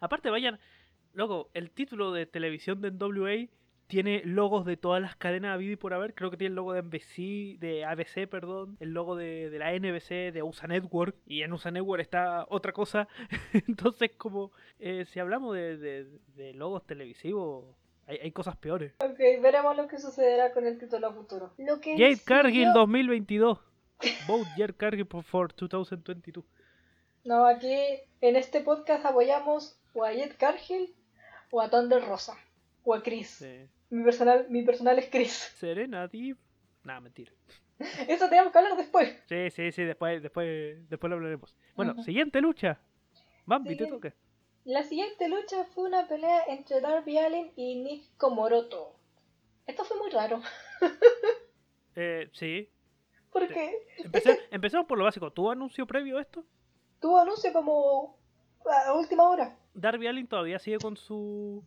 Aparte, 0.00 0.30
vayan, 0.30 0.58
luego, 1.12 1.50
el 1.54 1.70
título 1.70 2.12
de 2.12 2.26
televisión 2.26 2.80
de 2.80 2.90
NWA 2.90 3.48
tiene 3.86 4.22
logos 4.24 4.64
de 4.64 4.76
todas 4.76 5.00
las 5.00 5.16
cadenas 5.16 5.58
a 5.58 5.62
y 5.62 5.76
por 5.76 5.94
haber. 5.94 6.14
Creo 6.14 6.30
que 6.30 6.36
tiene 6.36 6.50
el 6.50 6.56
logo 6.56 6.72
de 6.72 6.82
NBC, 6.82 7.58
de 7.60 7.84
ABC, 7.84 8.28
perdón, 8.28 8.76
el 8.80 8.92
logo 8.92 9.16
de, 9.16 9.50
la 9.58 9.72
NBC, 9.72 10.32
de 10.32 10.42
USA 10.42 10.66
Network, 10.66 11.16
y 11.26 11.42
en 11.42 11.52
USA 11.52 11.70
Network 11.70 12.00
está 12.00 12.46
otra 12.48 12.72
cosa. 12.72 13.08
Entonces, 13.68 14.12
como 14.16 14.52
eh, 14.78 15.04
si 15.06 15.20
hablamos 15.20 15.54
de, 15.54 16.06
logos 16.54 16.86
televisivos, 16.86 17.76
hay, 18.06 18.30
cosas 18.32 18.56
peores. 18.56 18.92
Ok, 18.98 19.18
veremos 19.40 19.76
lo 19.76 19.88
que 19.88 19.98
sucederá 19.98 20.52
con 20.52 20.66
el 20.66 20.78
título 20.78 21.12
futuro. 21.12 21.52
Lo 21.58 21.80
que 21.80 21.96
Jade 21.96 22.20
Cargill 22.24 22.72
2022. 22.74 23.58
Vote 24.26 24.48
Jade 24.56 24.74
Cargill 24.74 25.06
for 25.22 25.54
2022. 25.54 26.44
No, 27.24 27.46
aquí 27.46 27.74
en 28.20 28.36
este 28.36 28.60
podcast 28.60 29.06
apoyamos 29.06 29.78
o 29.94 30.04
a 30.04 30.12
Jet 30.12 30.36
Cargill 30.36 30.94
o 31.50 31.62
a 31.62 31.70
Thunder 31.70 32.04
Rosa 32.04 32.36
o 32.84 32.94
a 32.94 33.02
Chris. 33.02 33.42
Mi, 33.94 34.04
personal, 34.04 34.46
mi 34.48 34.62
personal 34.62 34.98
es 34.98 35.08
Chris. 35.10 35.32
Serena 35.58 36.08
Deep. 36.08 36.36
Nada, 36.82 37.00
mentira. 37.00 37.32
Eso 38.08 38.28
tenemos 38.28 38.52
que 38.52 38.58
hablar 38.58 38.76
después. 38.76 39.16
Sí, 39.26 39.50
sí, 39.50 39.72
sí, 39.72 39.82
después, 39.84 40.22
después, 40.22 40.88
después 40.88 41.08
lo 41.08 41.16
hablaremos. 41.16 41.54
Bueno, 41.74 42.02
siguiente 42.02 42.40
lucha. 42.40 42.80
Bambi, 43.46 43.76
te 43.76 43.86
toca. 43.86 44.14
La 44.64 44.82
siguiente 44.82 45.28
lucha 45.28 45.64
fue 45.74 45.88
una 45.88 46.06
pelea 46.08 46.44
entre 46.48 46.80
Darby 46.80 47.18
Allin 47.18 47.52
y 47.56 47.76
Nick 47.82 48.16
Komoroto. 48.16 48.96
Esto 49.66 49.84
fue 49.84 49.98
muy 49.98 50.10
raro. 50.10 50.40
eh, 51.96 52.28
sí. 52.32 52.70
¿Por 53.30 53.46
qué? 53.48 53.74
empecemos 54.50 54.86
por 54.86 54.98
lo 54.98 55.04
básico. 55.04 55.32
¿Tuvo 55.32 55.50
anuncio 55.50 55.86
previo 55.86 56.18
a 56.18 56.22
esto? 56.22 56.44
tuvo 57.04 57.18
anuncio 57.18 57.52
como 57.52 58.16
a 58.64 58.94
última 58.94 59.28
hora. 59.28 59.54
Darby 59.74 60.06
Allin 60.06 60.26
todavía 60.26 60.58
sigue 60.58 60.78
con 60.78 60.96
su 60.96 61.62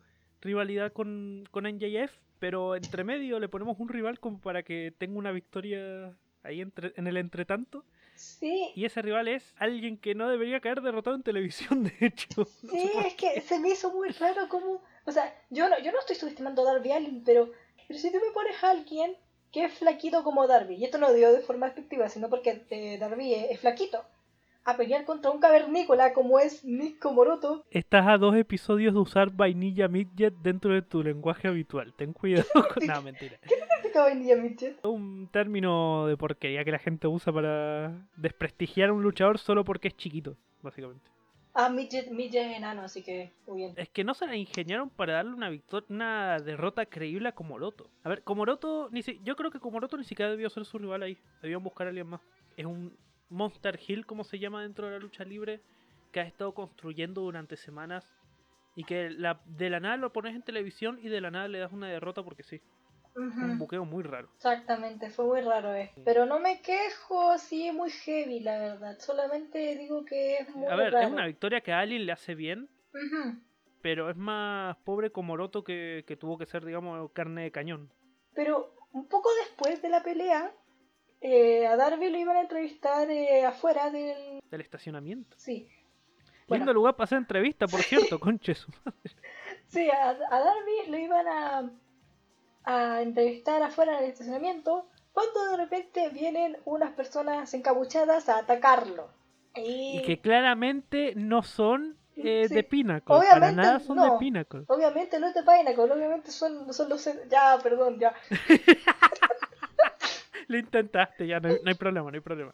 rivalidad 0.47 0.91
con, 0.91 1.47
con 1.51 1.65
NJF, 1.65 2.11
pero 2.39 2.75
entre 2.75 3.03
medio 3.03 3.39
le 3.39 3.49
ponemos 3.49 3.77
un 3.79 3.89
rival 3.89 4.19
como 4.19 4.39
para 4.39 4.63
que 4.63 4.93
tenga 4.97 5.19
una 5.19 5.31
victoria 5.31 6.15
ahí 6.43 6.61
entre, 6.61 6.93
en 6.95 7.07
el 7.07 7.17
entretanto. 7.17 7.83
Sí. 8.15 8.71
Y 8.75 8.85
ese 8.85 9.01
rival 9.01 9.27
es 9.27 9.53
alguien 9.57 9.97
que 9.97 10.15
no 10.15 10.27
debería 10.27 10.59
caer 10.59 10.81
derrotado 10.81 11.15
en 11.15 11.23
televisión, 11.23 11.83
de 11.99 12.07
hecho. 12.07 12.45
Sí, 12.45 12.91
es 13.05 13.13
que 13.15 13.41
se 13.41 13.59
me 13.59 13.69
hizo 13.69 13.91
muy 13.91 14.09
raro 14.09 14.49
como... 14.49 14.81
O 15.05 15.11
sea, 15.11 15.33
yo 15.49 15.69
no, 15.69 15.77
yo 15.79 15.91
no 15.91 15.99
estoy 15.99 16.15
subestimando 16.15 16.61
a 16.61 16.73
Darby 16.73 16.91
Allin, 16.91 17.23
pero, 17.23 17.51
pero 17.87 17.99
si 17.99 18.11
tú 18.11 18.17
me 18.17 18.31
pones 18.33 18.63
a 18.63 18.71
alguien 18.71 19.15
que 19.51 19.65
es 19.65 19.73
flaquito 19.73 20.23
como 20.23 20.47
Darby, 20.47 20.75
y 20.75 20.85
esto 20.85 20.97
no 20.97 21.07
lo 21.07 21.13
digo 21.13 21.31
de 21.31 21.41
forma 21.41 21.67
efectiva, 21.67 22.09
sino 22.09 22.29
porque 22.29 22.65
eh, 22.69 22.97
Darby 22.97 23.33
es 23.33 23.59
flaquito, 23.59 24.03
a 24.67 24.75
pelear 24.75 25.05
contra 25.05 25.31
un 25.31 25.39
cavernícola 25.39 26.11
como 26.11 26.39
es 26.39 26.65
Nico 26.65 27.13
Moroto. 27.13 27.63
Estás 27.71 28.05
a 28.05 28.17
dos 28.17 28.35
episodios 28.35 28.93
de 28.93 28.99
usar 28.99 29.31
vainilla 29.31 29.87
midget 29.87 30.33
dentro 30.41 30.73
de 30.73 30.81
tu 30.81 31.01
lenguaje 31.01 31.47
habitual. 31.47 31.93
Ten 31.93 32.11
cuidado 32.11 32.45
con... 32.73 32.85
no, 32.85 33.01
mentira. 33.01 33.37
¿Qué 33.43 33.55
significa 33.55 34.01
vainilla 34.01 34.35
midget? 34.35 34.85
Un 34.85 35.29
término 35.31 36.05
de 36.07 36.17
porquería 36.17 36.65
que 36.65 36.71
la 36.73 36.79
gente 36.79 37.07
usa 37.07 37.31
para 37.31 38.09
desprestigiar 38.17 38.89
a 38.89 38.93
un 38.93 39.03
luchador 39.03 39.39
solo 39.39 39.63
porque 39.63 39.87
es 39.87 39.95
chiquito, 39.95 40.35
básicamente. 40.61 41.09
Ah, 41.53 41.69
midget, 41.69 42.11
midget 42.11 42.51
es 42.51 42.57
enano, 42.57 42.81
así 42.81 43.01
que 43.03 43.31
muy 43.47 43.59
bien. 43.59 43.73
Es 43.77 43.87
que 43.87 44.03
no 44.03 44.13
se 44.15 44.27
la 44.27 44.35
ingeniaron 44.35 44.89
para 44.89 45.13
darle 45.13 45.33
una 45.33 45.49
victoria, 45.49 45.87
una 45.89 46.39
derrota 46.39 46.85
creíble 46.85 47.29
a 47.29 47.31
Komoroto. 47.31 47.89
A 48.03 48.09
ver, 48.09 48.21
Komoroto, 48.21 48.89
ni 48.91 49.01
si... 49.01 49.21
yo 49.23 49.37
creo 49.37 49.49
que 49.49 49.61
Komoroto 49.61 49.95
ni 49.95 50.03
siquiera 50.03 50.29
debió 50.29 50.49
ser 50.49 50.65
su 50.65 50.77
rival 50.77 51.03
ahí. 51.03 51.17
Debían 51.41 51.63
buscar 51.63 51.87
a 51.87 51.91
alguien 51.91 52.07
más. 52.07 52.19
Es 52.57 52.65
un 52.65 52.97
Monster 53.29 53.79
Hill, 53.85 54.05
como 54.05 54.23
se 54.23 54.39
llama 54.39 54.61
dentro 54.61 54.87
de 54.87 54.93
la 54.93 54.99
lucha 54.99 55.23
libre, 55.23 55.61
que 56.11 56.19
has 56.19 56.27
estado 56.27 56.53
construyendo 56.53 57.21
durante 57.21 57.57
semanas 57.57 58.05
y 58.75 58.83
que 58.83 59.09
la, 59.09 59.41
de 59.45 59.69
la 59.69 59.79
nada 59.79 59.97
lo 59.97 60.13
pones 60.13 60.35
en 60.35 60.43
televisión 60.43 60.99
y 61.01 61.09
de 61.09 61.21
la 61.21 61.31
nada 61.31 61.47
le 61.47 61.59
das 61.59 61.71
una 61.71 61.89
derrota 61.89 62.23
porque 62.23 62.43
sí. 62.43 62.61
Un 63.15 63.57
buqueo 63.57 63.83
muy 63.83 64.03
raro. 64.03 64.29
Exactamente, 64.35 65.09
fue 65.09 65.25
muy 65.25 65.41
raro 65.41 65.73
eh. 65.73 65.91
Pero 66.05 66.27
no 66.27 66.39
me 66.39 66.61
quejo, 66.61 67.35
sí 67.39 67.67
es 67.67 67.73
muy 67.73 67.89
heavy, 67.89 68.41
la 68.41 68.59
verdad. 68.59 68.99
Solamente 68.99 69.75
digo 69.75 70.05
que 70.05 70.35
es 70.35 70.55
muy 70.55 70.67
A 70.67 70.75
ver, 70.75 70.93
es 70.93 71.09
una 71.09 71.25
victoria 71.25 71.61
que 71.61 71.71
a 71.71 71.79
alguien 71.79 72.05
le 72.05 72.11
hace 72.11 72.35
bien. 72.35 72.69
Pero 73.81 74.11
es 74.11 74.17
más 74.17 74.77
pobre 74.77 75.11
como 75.11 75.35
Roto 75.35 75.63
que, 75.63 76.03
que 76.07 76.15
tuvo 76.15 76.37
que 76.37 76.45
ser, 76.45 76.63
digamos, 76.63 77.11
carne 77.11 77.43
de 77.43 77.51
cañón. 77.51 77.91
Pero 78.35 78.75
un 78.91 79.07
poco 79.07 79.29
después 79.45 79.81
de 79.81 79.89
la 79.89 80.03
pelea, 80.03 80.51
eh, 81.21 81.65
a 81.65 81.75
Darby 81.75 82.09
lo 82.09 82.17
iban 82.17 82.37
a 82.37 82.41
entrevistar 82.41 83.09
eh, 83.09 83.45
afuera 83.45 83.89
del... 83.89 84.39
Del 84.49 84.61
estacionamiento. 84.61 85.35
Sí. 85.39 85.67
Lindo 86.47 86.73
lugar 86.73 86.95
para 86.95 87.05
hacer 87.05 87.17
entrevista, 87.17 87.67
por 87.67 87.81
cierto, 87.83 88.19
conche 88.19 88.55
su 88.55 88.71
madre. 88.83 89.15
Sí, 89.67 89.89
a, 89.89 90.13
Darby 90.13 90.89
lo 90.89 90.97
iban 90.97 91.27
a, 91.27 91.71
a 92.63 93.01
entrevistar 93.01 93.61
afuera 93.63 93.99
del 93.99 94.11
estacionamiento 94.11 94.87
cuando 95.11 95.51
de 95.51 95.57
repente 95.57 96.09
vienen 96.09 96.57
unas 96.65 96.91
personas 96.91 97.53
encapuchadas 97.53 98.29
a 98.29 98.37
atacarlo. 98.37 99.09
Y, 99.55 100.03
que 100.03 100.21
claramente 100.21 101.13
no 101.15 101.41
son 101.41 101.97
eh, 102.15 102.45
Sí. 102.47 102.53
de 102.55 102.63
Pinnacle. 102.63 103.05
Para 103.07 103.19
Obviamente 103.19 103.55
nada 103.55 103.79
son 103.79 103.97
no. 103.97 104.03
de 104.05 104.19
Pinnacle. 104.19 104.63
Obviamente 104.67 105.19
no 105.19 105.27
es 105.27 105.33
de 105.33 105.41
Pinnacle, 105.43 105.83
obviamente 105.91 106.31
son, 106.31 106.73
son 106.73 106.89
los... 106.89 107.09
Ya, 107.29 107.59
perdón, 107.61 107.99
ya. 107.99 108.13
Lo 110.49 110.57
intentaste, 110.57 111.27
ya 111.27 111.39
no 111.39 111.49
hay, 111.49 111.55
no 111.63 111.69
hay 111.69 111.75
problema, 111.75 112.09
no 112.11 112.15
hay 112.15 112.21
problema. 112.21 112.53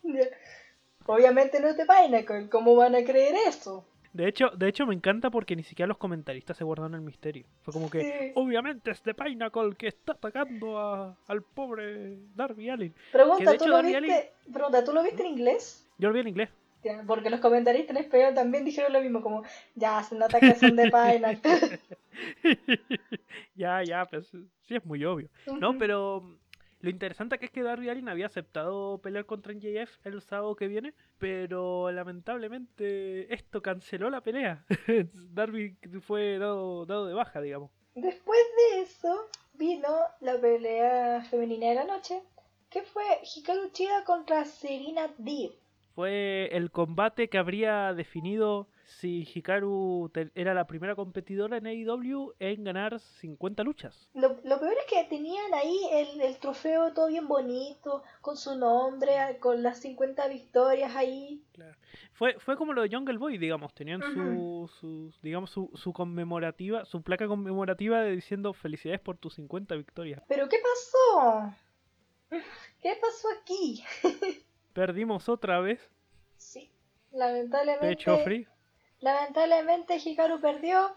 Obviamente 1.05 1.59
no 1.59 1.67
es 1.67 1.77
de 1.77 1.85
Pinnacle, 1.85 2.49
¿cómo 2.49 2.75
van 2.75 2.95
a 2.95 3.03
creer 3.03 3.35
eso? 3.47 3.85
De 4.13 4.27
hecho, 4.27 4.49
de 4.49 4.67
hecho 4.69 4.85
me 4.85 4.93
encanta 4.93 5.31
porque 5.31 5.55
ni 5.55 5.63
siquiera 5.63 5.87
los 5.87 5.97
comentaristas 5.97 6.55
se 6.55 6.63
guardaron 6.63 6.93
el 6.93 7.01
misterio. 7.01 7.45
Fue 7.63 7.73
como 7.73 7.89
que, 7.89 8.01
Sí. 8.01 8.31
obviamente 8.35 8.91
es 8.91 9.03
de 9.03 9.13
Pinnacle 9.15 9.75
que 9.75 9.87
está 9.87 10.13
atacando 10.13 10.77
a- 10.79 11.17
al 11.27 11.41
pobre 11.41 12.19
Darby 12.35 12.69
Allin. 12.69 12.93
Pregunta, 13.11 13.51
de 13.51 13.57
¿tú 13.57 13.67
lo 13.67 13.77
Darby 13.77 13.95
viste? 13.99 14.31
Pregunta, 14.53 14.83
¿tú 14.83 14.93
lo 14.93 15.01
viste 15.03 15.23
en 15.23 15.29
inglés? 15.29 15.89
Yo 15.97 16.09
lo 16.09 16.13
vi 16.13 16.19
en 16.21 16.27
inglés. 16.27 16.49
Porque 17.07 17.29
los 17.29 17.39
comentaristas 17.39 17.95
en 17.95 18.03
español 18.03 18.33
también 18.35 18.65
dijeron 18.65 18.91
lo 18.93 19.01
mismo, 19.01 19.21
como, 19.21 19.43
ya, 19.73 20.03
se 20.03 20.15
nota 20.15 20.39
que 20.39 20.53
son 20.55 20.75
de 20.75 20.83
Pinnacle. 20.91 21.79
ya, 23.55 23.83
ya, 23.83 24.05
pues 24.05 24.27
sí 24.67 24.75
es 24.75 24.85
muy 24.85 25.03
obvio. 25.05 25.29
No, 25.59 25.77
pero 25.77 26.37
lo 26.83 26.89
interesante 26.89 27.39
que 27.39 27.45
es 27.45 27.51
que 27.51 27.63
Darby 27.63 27.87
Allin 27.87 28.09
había 28.09 28.25
aceptado 28.25 28.97
pelear 28.97 29.25
contra 29.25 29.53
NJF 29.53 30.05
el 30.05 30.21
sábado 30.21 30.57
que 30.57 30.67
viene, 30.67 30.93
pero 31.17 31.89
lamentablemente 31.91 33.33
esto 33.33 33.61
canceló 33.61 34.09
la 34.09 34.19
pelea. 34.19 34.65
Darby 35.31 35.77
fue 36.01 36.37
dado, 36.37 36.85
dado 36.85 37.05
de 37.07 37.13
baja, 37.13 37.39
digamos. 37.39 37.71
Después 37.95 38.41
de 38.57 38.81
eso, 38.81 39.29
vino 39.53 39.87
la 40.19 40.37
pelea 40.41 41.21
femenina 41.23 41.69
de 41.69 41.75
la 41.75 41.85
noche, 41.85 42.21
que 42.69 42.81
fue 42.81 43.05
Hikaru 43.33 43.69
Chida 43.71 44.03
contra 44.03 44.43
Serena 44.43 45.09
Deeb. 45.17 45.53
Fue 45.95 46.49
el 46.51 46.69
combate 46.69 47.29
que 47.29 47.37
habría 47.37 47.93
definido 47.93 48.67
si 48.85 49.27
Hikaru 49.33 50.11
era 50.35 50.53
la 50.53 50.67
primera 50.67 50.95
competidora 50.95 51.57
en 51.57 51.67
AEW 51.67 52.33
en 52.39 52.63
ganar 52.63 52.99
50 52.99 53.63
luchas. 53.63 54.09
Lo, 54.13 54.39
lo 54.43 54.59
peor 54.59 54.73
es 54.73 54.85
que 54.89 55.03
tenían 55.05 55.53
ahí 55.53 55.77
el, 55.91 56.21
el 56.21 56.37
trofeo 56.37 56.93
todo 56.93 57.07
bien 57.07 57.27
bonito, 57.27 58.03
con 58.21 58.37
su 58.37 58.55
nombre, 58.55 59.37
con 59.39 59.63
las 59.63 59.79
50 59.79 60.27
victorias 60.27 60.95
ahí. 60.95 61.41
Fue, 62.13 62.37
fue 62.39 62.57
como 62.57 62.73
lo 62.73 62.81
de 62.81 62.89
Jungle 62.89 63.17
Boy, 63.17 63.37
digamos, 63.37 63.73
tenían 63.73 64.01
su, 64.13 64.69
su- 64.79 65.13
digamos, 65.21 65.49
su, 65.49 65.69
su 65.75 65.93
conmemorativa, 65.93 66.85
su 66.85 67.01
placa 67.01 67.27
conmemorativa 67.27 68.01
de 68.01 68.11
diciendo 68.11 68.53
felicidades 68.53 69.01
por 69.01 69.17
tus 69.17 69.35
50 69.35 69.75
victorias. 69.75 70.21
Pero 70.27 70.49
¿qué 70.49 70.57
pasó? 70.57 71.53
¿Qué 72.81 72.97
pasó 73.01 73.27
aquí? 73.41 73.83
Perdimos 74.73 75.29
otra 75.29 75.59
vez, 75.59 75.79
Sí, 76.37 76.71
lamentablemente, 77.11 77.87
pecho 77.87 78.17
free. 78.17 78.47
Lamentablemente 79.03 79.97
Hikaru 80.03 80.39
perdió, 80.41 80.95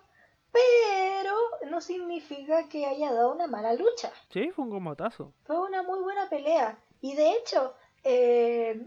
pero 0.52 1.34
no 1.70 1.80
significa 1.80 2.68
que 2.68 2.86
haya 2.86 3.12
dado 3.12 3.32
una 3.34 3.46
mala 3.46 3.74
lucha. 3.74 4.12
Sí, 4.30 4.50
fue 4.52 4.64
un 4.64 4.70
combatazo. 4.70 5.34
Fue 5.44 5.58
una 5.60 5.82
muy 5.82 6.00
buena 6.00 6.28
pelea. 6.28 6.78
Y 7.00 7.14
de 7.16 7.32
hecho, 7.36 7.74
eh, 8.04 8.86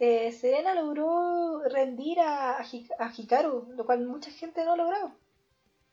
eh, 0.00 0.32
Serena 0.32 0.74
logró 0.74 1.62
rendir 1.68 2.20
a, 2.20 2.58
a 2.58 2.64
Hi- 2.64 2.88
a 2.98 3.12
Hikaru, 3.16 3.72
lo 3.76 3.84
cual 3.86 4.04
mucha 4.06 4.30
gente 4.30 4.64
no 4.64 4.72
ha 4.72 4.76
logrado. 4.76 5.12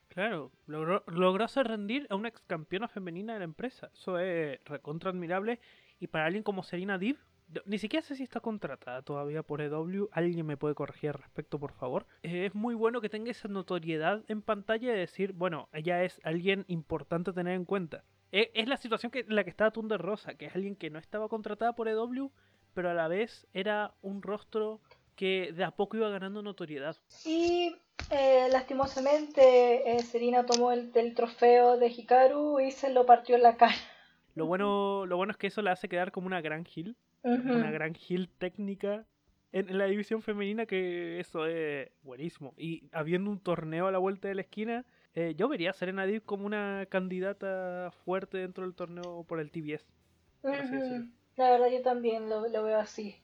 Claro, 0.08 0.52
logró, 0.66 1.04
logró 1.08 1.44
hacer 1.46 1.68
rendir 1.68 2.08
a 2.10 2.16
una 2.16 2.30
ex 2.30 2.42
campeona 2.48 2.88
femenina 2.88 3.34
de 3.34 3.40
la 3.40 3.46
empresa. 3.46 3.92
Eso 3.94 4.18
es 4.20 4.60
recontra 4.66 5.12
admirable. 5.12 5.60
Y 6.00 6.08
para 6.08 6.26
alguien 6.26 6.44
como 6.44 6.64
Serena 6.64 6.98
yo 6.98 7.18
ni 7.66 7.78
siquiera 7.78 8.06
sé 8.06 8.16
si 8.16 8.24
está 8.24 8.40
contratada 8.40 9.02
todavía 9.02 9.44
por 9.44 9.62
EW. 9.62 10.10
Alguien 10.12 10.46
me 10.46 10.58
puede 10.58 10.76
corregir 10.76 11.10
al 11.12 11.16
respecto, 11.22 11.60
por 11.60 11.74
favor. 11.74 12.06
Eh, 12.24 12.46
es 12.48 12.56
muy 12.56 12.76
bueno 12.76 13.02
que 13.02 13.10
tenga 13.10 13.32
esa 13.32 13.48
notoriedad 13.48 14.24
en 14.28 14.42
pantalla 14.42 14.92
de 14.92 14.98
decir, 15.00 15.34
bueno, 15.34 15.70
ella 15.74 16.04
es 16.04 16.20
alguien 16.24 16.66
importante 16.68 17.32
a 17.32 17.34
tener 17.34 17.54
en 17.56 17.66
cuenta. 17.66 18.04
E- 18.32 18.52
Es, 18.54 18.68
la 18.68 18.78
situación 18.78 19.12
que 19.12 19.26
la 19.28 19.44
que 19.44 19.50
está 19.50 19.72
Thunder 19.72 20.02
Rosa, 20.02 20.36
que 20.36 20.46
es 20.48 20.56
alguien 20.56 20.76
que 20.76 20.90
no 20.90 21.00
estaba 21.00 21.30
contratada 21.30 21.74
por 21.74 21.88
EW, 21.88 22.32
pero 22.74 22.90
a 22.90 22.94
la 22.94 23.08
vez 23.08 23.48
era 23.54 23.94
un 24.02 24.22
rostro 24.22 24.82
que 25.16 25.54
de 25.54 25.64
a 25.64 25.72
poco 25.72 25.96
iba 25.98 26.10
ganando 26.10 26.42
notoriedad. 26.42 26.98
Y 27.26 27.76
eh, 28.10 28.48
lastimosamente 28.52 29.98
eh, 29.98 30.04
Serena 30.04 30.46
tomó 30.46 30.72
el, 30.72 30.92
el 30.94 31.14
trofeo 31.16 31.78
de 31.78 31.88
Hikaru 31.88 32.60
y 32.60 32.72
se 32.72 32.92
lo 32.92 33.06
partió 33.06 33.36
en 33.36 33.44
la 33.44 33.56
cara. 33.58 33.76
Lo 34.36 34.46
bueno, 34.46 35.06
lo 35.06 35.16
bueno 35.16 35.32
es 35.32 35.38
que 35.38 35.48
eso 35.48 35.62
la 35.62 35.72
hace 35.72 35.88
quedar 35.88 36.12
como 36.12 36.28
una 36.28 36.42
gran 36.42 36.66
heel. 36.76 36.98
Una 37.26 37.72
gran 37.72 37.96
heel 37.96 38.30
técnica 38.30 39.06
en, 39.52 39.70
en 39.70 39.78
la 39.78 39.86
división 39.86 40.22
femenina 40.22 40.66
que 40.66 41.20
eso 41.20 41.46
es 41.48 41.90
buenísimo. 42.04 42.54
Y 42.58 42.88
habiendo 42.92 43.32
un 43.32 43.40
torneo 43.40 43.88
a 43.88 43.92
la 43.92 43.98
vuelta 43.98 44.28
de 44.28 44.36
la 44.36 44.42
esquina, 44.42 44.86
eh, 45.16 45.34
yo 45.36 45.48
vería 45.48 45.72
a 45.72 45.74
Serena 45.74 46.06
Deeb 46.06 46.24
como 46.24 46.46
una 46.46 46.86
candidata 46.90 47.92
fuerte 48.04 48.38
dentro 48.38 48.64
del 48.66 48.76
torneo 48.76 49.24
por 49.28 49.40
el 49.40 49.50
TBS. 49.52 49.86
por. 50.44 51.10
La 51.38 51.50
verdad 51.52 51.68
yo 51.72 51.82
también 51.82 52.30
lo, 52.30 52.48
lo 52.48 52.64
veo 52.64 52.80
así. 52.80 53.16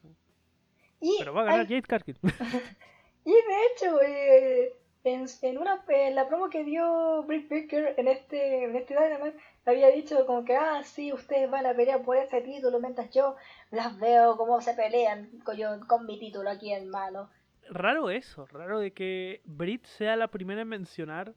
Y, 0.99 1.15
Pero 1.19 1.33
va 1.33 1.41
a 1.41 1.45
ganar 1.45 1.59
hay- 1.61 1.67
Jade 1.67 1.81
Cargill. 1.83 2.17
y 3.25 3.31
de 3.31 3.65
hecho, 3.73 4.01
eh, 4.01 4.73
en, 5.03 5.57
una 5.57 5.83
en 5.87 6.15
la 6.15 6.27
promo 6.27 6.49
que 6.49 6.63
dio 6.63 7.23
Britt 7.23 7.49
Baker 7.49 7.95
en 7.97 8.07
este, 8.07 8.65
en 8.65 8.75
este 8.75 8.93
Dynamite, 8.93 9.37
había 9.65 9.89
dicho 9.89 10.25
como 10.25 10.45
que, 10.45 10.55
ah, 10.55 10.83
sí, 10.83 11.11
ustedes 11.13 11.49
van 11.49 11.65
a 11.65 11.73
pelear 11.73 12.03
por 12.03 12.17
ese 12.17 12.41
título, 12.41 12.79
mientras 12.79 13.09
yo 13.11 13.35
las 13.71 13.99
veo 13.99 14.37
como 14.37 14.61
se 14.61 14.73
pelean 14.73 15.29
con, 15.43 15.57
yo, 15.57 15.79
con 15.87 16.05
mi 16.05 16.19
título 16.19 16.49
aquí 16.49 16.71
en 16.71 16.89
mano. 16.89 17.29
raro 17.69 18.09
eso, 18.09 18.45
raro 18.47 18.79
de 18.79 18.91
que 18.91 19.41
Britt 19.45 19.85
sea 19.85 20.15
la 20.15 20.29
primera 20.29 20.61
en 20.61 20.67
mencionar 20.67 21.33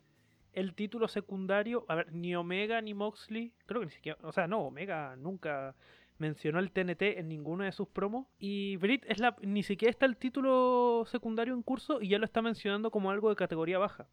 el 0.52 0.74
título 0.74 1.08
secundario. 1.08 1.84
A 1.88 1.96
ver, 1.96 2.12
ni 2.12 2.34
Omega 2.36 2.80
ni 2.80 2.94
Moxley, 2.94 3.52
creo 3.66 3.80
que 3.80 3.86
ni 3.86 3.92
siquiera, 3.92 4.18
o 4.22 4.32
sea, 4.32 4.46
no, 4.46 4.66
Omega 4.66 5.16
nunca 5.16 5.74
mencionó 6.18 6.58
el 6.58 6.70
TNT 6.70 7.02
en 7.18 7.28
ninguno 7.28 7.64
de 7.64 7.72
sus 7.72 7.88
promos. 7.88 8.26
Y 8.38 8.76
Britt 8.76 9.04
es 9.06 9.18
la, 9.18 9.36
ni 9.42 9.62
siquiera 9.62 9.90
está 9.90 10.06
el 10.06 10.16
título 10.16 11.04
secundario 11.06 11.54
en 11.54 11.62
curso 11.62 12.00
y 12.00 12.08
ya 12.08 12.18
lo 12.18 12.24
está 12.24 12.42
mencionando 12.42 12.90
como 12.90 13.10
algo 13.10 13.30
de 13.30 13.36
categoría 13.36 13.78
baja. 13.78 14.06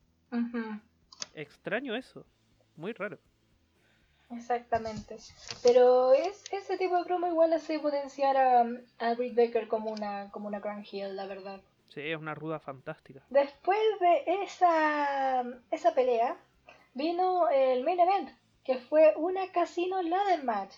Extraño 1.33 1.95
eso, 1.95 2.25
muy 2.75 2.93
raro. 2.93 3.19
Exactamente. 4.31 5.17
Pero 5.61 6.13
es, 6.13 6.45
ese 6.51 6.77
tipo 6.77 6.97
de 6.97 7.03
promo 7.03 7.27
igual 7.27 7.51
hace 7.53 7.79
potenciar 7.79 8.37
a, 8.37 8.65
a 8.99 9.13
Britt 9.15 9.35
Baker 9.35 9.67
como 9.67 9.91
una, 9.91 10.29
como 10.31 10.47
una 10.47 10.59
Grand 10.59 10.85
Heel, 10.89 11.15
la 11.15 11.27
verdad. 11.27 11.61
Sí, 11.89 11.99
es 11.99 12.17
una 12.17 12.33
ruda 12.33 12.59
fantástica. 12.59 13.21
Después 13.29 13.77
de 13.99 14.43
esa, 14.43 15.43
esa 15.71 15.93
pelea, 15.93 16.37
vino 16.93 17.49
el 17.49 17.83
main 17.83 17.99
event, 17.99 18.29
que 18.63 18.77
fue 18.77 19.13
una 19.17 19.51
Casino 19.51 20.01
Ladder 20.01 20.43
Match, 20.45 20.73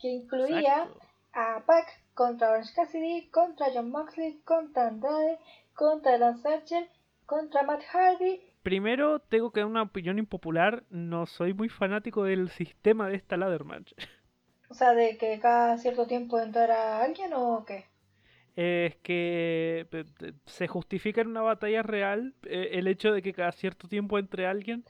que 0.00 0.08
incluía 0.08 0.84
Exacto. 0.84 1.00
a 1.32 1.62
Pac 1.66 1.86
contra 2.14 2.50
Orange 2.50 2.72
Cassidy, 2.74 3.28
contra 3.30 3.66
John 3.72 3.90
Moxley, 3.90 4.40
contra 4.44 4.88
Andrade, 4.88 5.38
contra 5.74 6.18
Lance 6.18 6.48
Archer, 6.48 6.88
contra 7.26 7.62
Matt 7.62 7.82
Hardy. 7.92 8.40
Primero 8.62 9.20
tengo 9.20 9.52
que 9.52 9.60
dar 9.60 9.68
una 9.68 9.82
opinión 9.82 10.18
impopular, 10.18 10.84
no 10.90 11.26
soy 11.26 11.54
muy 11.54 11.68
fanático 11.68 12.24
del 12.24 12.50
sistema 12.50 13.08
de 13.08 13.16
esta 13.16 13.36
ladder 13.36 13.64
match. 13.64 13.92
O 14.68 14.74
sea, 14.74 14.92
de 14.94 15.16
que 15.16 15.38
cada 15.40 15.78
cierto 15.78 16.06
tiempo 16.06 16.38
entrara 16.38 17.02
alguien 17.02 17.32
o 17.34 17.64
qué. 17.66 17.86
es 18.54 18.96
que 18.96 19.86
se 20.46 20.68
justifica 20.68 21.22
en 21.22 21.28
una 21.28 21.42
batalla 21.42 21.82
real 21.82 22.34
eh, 22.44 22.70
el 22.74 22.86
hecho 22.86 23.12
de 23.12 23.22
que 23.22 23.32
cada 23.32 23.52
cierto 23.52 23.88
tiempo 23.88 24.18
entre 24.18 24.46
alguien, 24.46 24.84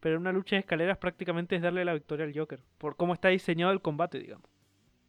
pero 0.00 0.16
en 0.16 0.20
una 0.20 0.32
lucha 0.32 0.56
de 0.56 0.60
escaleras 0.60 0.98
prácticamente 0.98 1.56
es 1.56 1.62
darle 1.62 1.84
la 1.84 1.94
victoria 1.94 2.26
al 2.26 2.38
Joker, 2.38 2.60
por 2.78 2.96
cómo 2.96 3.14
está 3.14 3.28
diseñado 3.28 3.72
el 3.72 3.80
combate, 3.80 4.18
digamos. 4.18 4.53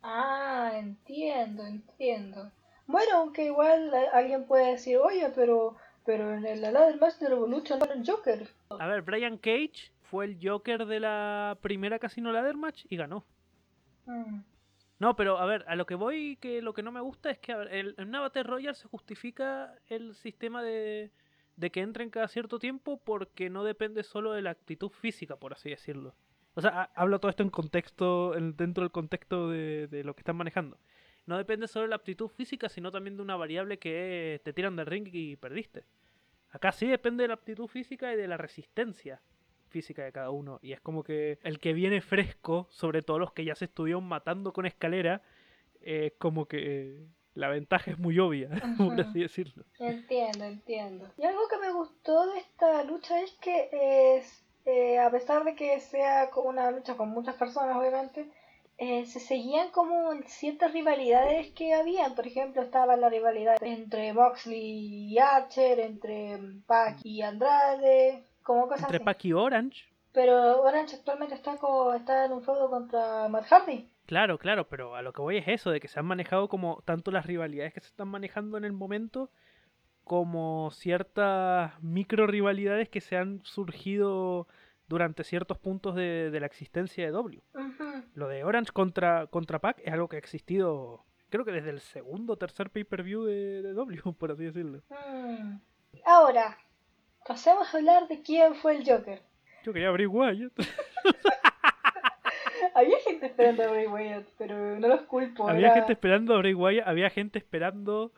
Ah, 0.07 0.71
entiendo, 0.75 1.65
entiendo. 1.65 2.51
Bueno, 2.85 3.17
aunque 3.17 3.45
igual 3.45 3.91
eh, 3.91 4.07
alguien 4.13 4.45
puede 4.45 4.71
decir, 4.73 4.97
oye, 4.97 5.31
pero, 5.33 5.75
pero 6.05 6.31
en 6.35 6.45
el 6.45 6.61
Ladder 6.61 6.99
Match 6.99 7.15
de 7.15 7.29
Revolution 7.29 7.79
no 7.79 7.85
era 7.85 7.95
el 7.95 8.07
Joker. 8.07 8.47
A 8.69 8.85
ver, 8.87 9.01
Brian 9.01 9.37
Cage 9.39 9.91
fue 10.03 10.25
el 10.25 10.37
Joker 10.41 10.85
de 10.85 10.99
la 10.99 11.57
primera 11.61 11.97
Casino 11.97 12.31
Ladder 12.31 12.55
Match 12.55 12.85
y 12.87 12.97
ganó. 12.97 13.25
Mm. 14.05 14.41
No, 14.99 15.15
pero 15.15 15.39
a 15.39 15.45
ver, 15.47 15.65
a 15.67 15.75
lo 15.75 15.87
que 15.87 15.95
voy, 15.95 16.37
que 16.37 16.61
lo 16.61 16.73
que 16.73 16.83
no 16.83 16.91
me 16.91 17.01
gusta 17.01 17.31
es 17.31 17.39
que 17.39 17.51
a 17.51 17.57
ver, 17.57 17.73
el- 17.73 17.95
en 17.97 18.09
una 18.09 18.21
Battle 18.21 18.43
Royale 18.43 18.75
se 18.75 18.87
justifica 18.87 19.73
el 19.87 20.13
sistema 20.15 20.61
de, 20.61 21.11
de 21.55 21.71
que 21.71 21.81
entren 21.81 22.11
cada 22.11 22.27
cierto 22.27 22.59
tiempo 22.59 22.97
porque 23.03 23.49
no 23.49 23.63
depende 23.63 24.03
solo 24.03 24.33
de 24.33 24.43
la 24.43 24.51
actitud 24.51 24.89
física, 24.89 25.35
por 25.35 25.51
así 25.53 25.69
decirlo. 25.71 26.13
O 26.55 26.61
sea, 26.61 26.71
ha- 26.81 26.91
hablo 26.95 27.19
todo 27.19 27.29
esto 27.29 27.43
en 27.43 27.49
contexto, 27.49 28.35
en- 28.35 28.55
dentro 28.57 28.83
del 28.83 28.91
contexto 28.91 29.49
de, 29.49 29.87
de 29.87 30.03
lo 30.03 30.15
que 30.15 30.21
están 30.21 30.35
manejando. 30.37 30.77
No 31.25 31.37
depende 31.37 31.67
solo 31.67 31.83
de 31.83 31.89
la 31.89 31.95
aptitud 31.97 32.27
física, 32.29 32.69
sino 32.69 32.91
también 32.91 33.17
de 33.17 33.23
una 33.23 33.35
variable 33.35 33.79
que 33.79 34.41
te 34.43 34.53
tiran 34.53 34.75
del 34.75 34.85
ring 34.85 35.07
y 35.11 35.35
perdiste. 35.37 35.83
Acá 36.51 36.71
sí 36.71 36.87
depende 36.87 37.23
de 37.23 37.27
la 37.29 37.33
aptitud 37.33 37.67
física 37.67 38.13
y 38.13 38.15
de 38.15 38.27
la 38.27 38.37
resistencia 38.37 39.21
física 39.69 40.03
de 40.05 40.11
cada 40.11 40.29
uno. 40.29 40.59
Y 40.61 40.71
es 40.71 40.79
como 40.81 41.03
que 41.03 41.39
el 41.43 41.59
que 41.59 41.73
viene 41.73 41.99
fresco, 42.01 42.67
sobre 42.69 43.01
todo 43.01 43.19
los 43.19 43.33
que 43.33 43.43
ya 43.43 43.55
se 43.55 43.65
estuvieron 43.65 44.05
matando 44.05 44.53
con 44.53 44.65
escalera, 44.65 45.21
es 45.81 46.13
como 46.17 46.45
que 46.47 47.05
La 47.33 47.49
ventaja 47.49 47.91
es 47.91 47.99
muy 47.99 48.17
obvia, 48.19 48.47
por 48.77 49.01
así 49.01 49.19
decirlo. 49.19 49.65
Entiendo, 49.79 50.45
entiendo. 50.45 51.11
Y 51.17 51.23
algo 51.25 51.41
que 51.49 51.57
me 51.57 51.73
gustó 51.73 52.31
de 52.31 52.39
esta 52.39 52.83
lucha 52.85 53.19
es 53.21 53.33
que 53.41 53.69
es, 54.17 54.44
eh, 54.65 54.99
a 54.99 55.09
pesar 55.11 55.43
de 55.43 55.55
que 55.55 55.79
sea 55.79 56.29
una 56.43 56.71
lucha 56.71 56.95
con 56.97 57.09
muchas 57.09 57.35
personas, 57.35 57.77
obviamente, 57.77 58.29
eh, 58.77 59.05
se 59.05 59.19
seguían 59.19 59.71
como 59.71 60.11
ciertas 60.25 60.73
rivalidades 60.73 61.51
que 61.53 61.73
habían. 61.73 62.13
Por 62.15 62.27
ejemplo, 62.27 62.61
estaba 62.61 62.97
la 62.97 63.09
rivalidad 63.09 63.55
entre 63.61 64.11
Moxley 64.13 65.13
y 65.13 65.17
Archer, 65.19 65.79
entre 65.79 66.39
Pac 66.67 66.97
y 67.03 67.21
Andrade, 67.21 68.23
como 68.43 68.63
cosas 68.67 68.81
Entre 68.83 68.97
así. 68.97 69.05
Pac 69.05 69.23
y 69.25 69.33
Orange, 69.33 69.85
Pero 70.11 70.61
Orange 70.61 70.95
actualmente 70.97 71.35
está, 71.35 71.57
co- 71.57 71.93
está 71.93 72.25
en 72.25 72.33
un 72.33 72.41
feudo 72.43 72.69
contra 72.69 73.27
Matt 73.29 73.45
Hardy. 73.49 73.89
claro, 74.07 74.37
claro, 74.37 74.67
pero 74.67 74.95
a 74.95 75.01
lo 75.01 75.13
que 75.13 75.21
voy 75.21 75.37
es 75.37 75.47
eso, 75.47 75.71
de 75.71 75.79
que 75.79 75.87
se 75.87 75.99
han 75.99 76.05
manejado 76.05 76.47
como 76.49 76.81
tanto 76.85 77.11
las 77.11 77.25
rivalidades 77.25 77.73
que 77.73 77.79
se 77.81 77.87
están 77.87 78.07
manejando 78.09 78.57
en 78.57 78.65
el 78.65 78.71
momento, 78.73 79.29
como 80.05 80.71
ciertas 80.71 81.73
micro 81.83 82.25
rivalidades 82.27 82.87
que 82.87 83.01
se 83.01 83.17
han 83.17 83.41
surgido 83.43 84.47
durante 84.87 85.23
ciertos 85.23 85.57
puntos 85.57 85.95
de, 85.95 86.29
de 86.31 86.39
la 86.39 86.45
existencia 86.45 87.03
de 87.03 87.11
W. 87.11 87.41
Lo 88.13 88.27
de 88.29 88.43
Orange 88.43 88.71
contra, 88.71 89.27
contra 89.27 89.59
Pac 89.59 89.79
es 89.83 89.91
algo 89.91 90.07
que 90.07 90.15
ha 90.15 90.19
existido, 90.19 91.03
creo 91.29 91.43
que 91.43 91.51
desde 91.51 91.71
el 91.71 91.79
segundo 91.81 92.33
o 92.33 92.37
tercer 92.37 92.69
pay-per-view 92.69 93.23
de, 93.25 93.61
de 93.63 93.73
W, 93.73 94.01
por 94.17 94.31
así 94.31 94.43
decirlo. 94.45 94.81
Mm. 94.89 95.57
Ahora, 96.05 96.57
pasemos 97.27 97.73
a 97.73 97.77
hablar 97.77 98.07
de 98.07 98.21
quién 98.21 98.53
fue 98.55 98.77
el 98.77 98.87
Joker. 98.89 99.21
Yo 99.63 99.73
quería 99.73 99.89
abrir 99.89 100.07
Wyatt. 100.07 100.53
Había 102.73 102.97
gente 102.99 103.25
esperando 103.27 103.63
a 103.63 103.67
Bray 103.67 103.87
Wyatt, 103.87 104.27
pero 104.37 104.79
no 104.79 104.87
los 104.87 105.01
culpo. 105.03 105.47
había 105.47 105.67
era- 105.67 105.75
gente 105.75 105.93
esperando 105.93 106.35
a 106.35 106.39
Bray 106.39 106.53
Wyatt, 106.53 106.87
había 106.87 107.09
gente 107.09 107.39
esperando 107.39 108.11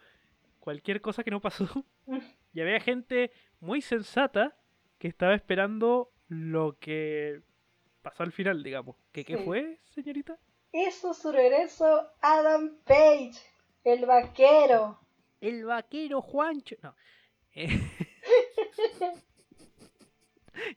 cualquier 0.68 1.00
cosa 1.00 1.24
que 1.24 1.32
no 1.32 1.40
pasó. 1.40 1.64
Mm. 2.08 2.18
Y 2.54 2.60
había 2.62 2.80
gente 2.82 3.32
muy 3.62 3.82
sensata 3.82 4.58
que 4.98 5.08
estaba 5.08 5.34
esperando 5.36 6.12
lo 6.28 6.78
que 6.80 7.42
pasó 8.02 8.24
al 8.24 8.32
final, 8.34 8.64
digamos. 8.64 8.96
¿Qué, 9.14 9.24
qué 9.24 9.38
Sí. 9.38 9.44
fue, 9.46 9.80
señorita? 9.86 10.38
Hizo 10.74 11.14
su 11.14 11.32
regreso 11.32 12.10
Adam 12.20 12.78
Page, 12.84 13.34
el 13.86 14.06
vaquero. 14.06 15.00
El 15.40 15.64
vaquero 15.66 16.22
Juancho. 16.22 16.76
No. 16.82 16.96
Eh, 17.54 17.68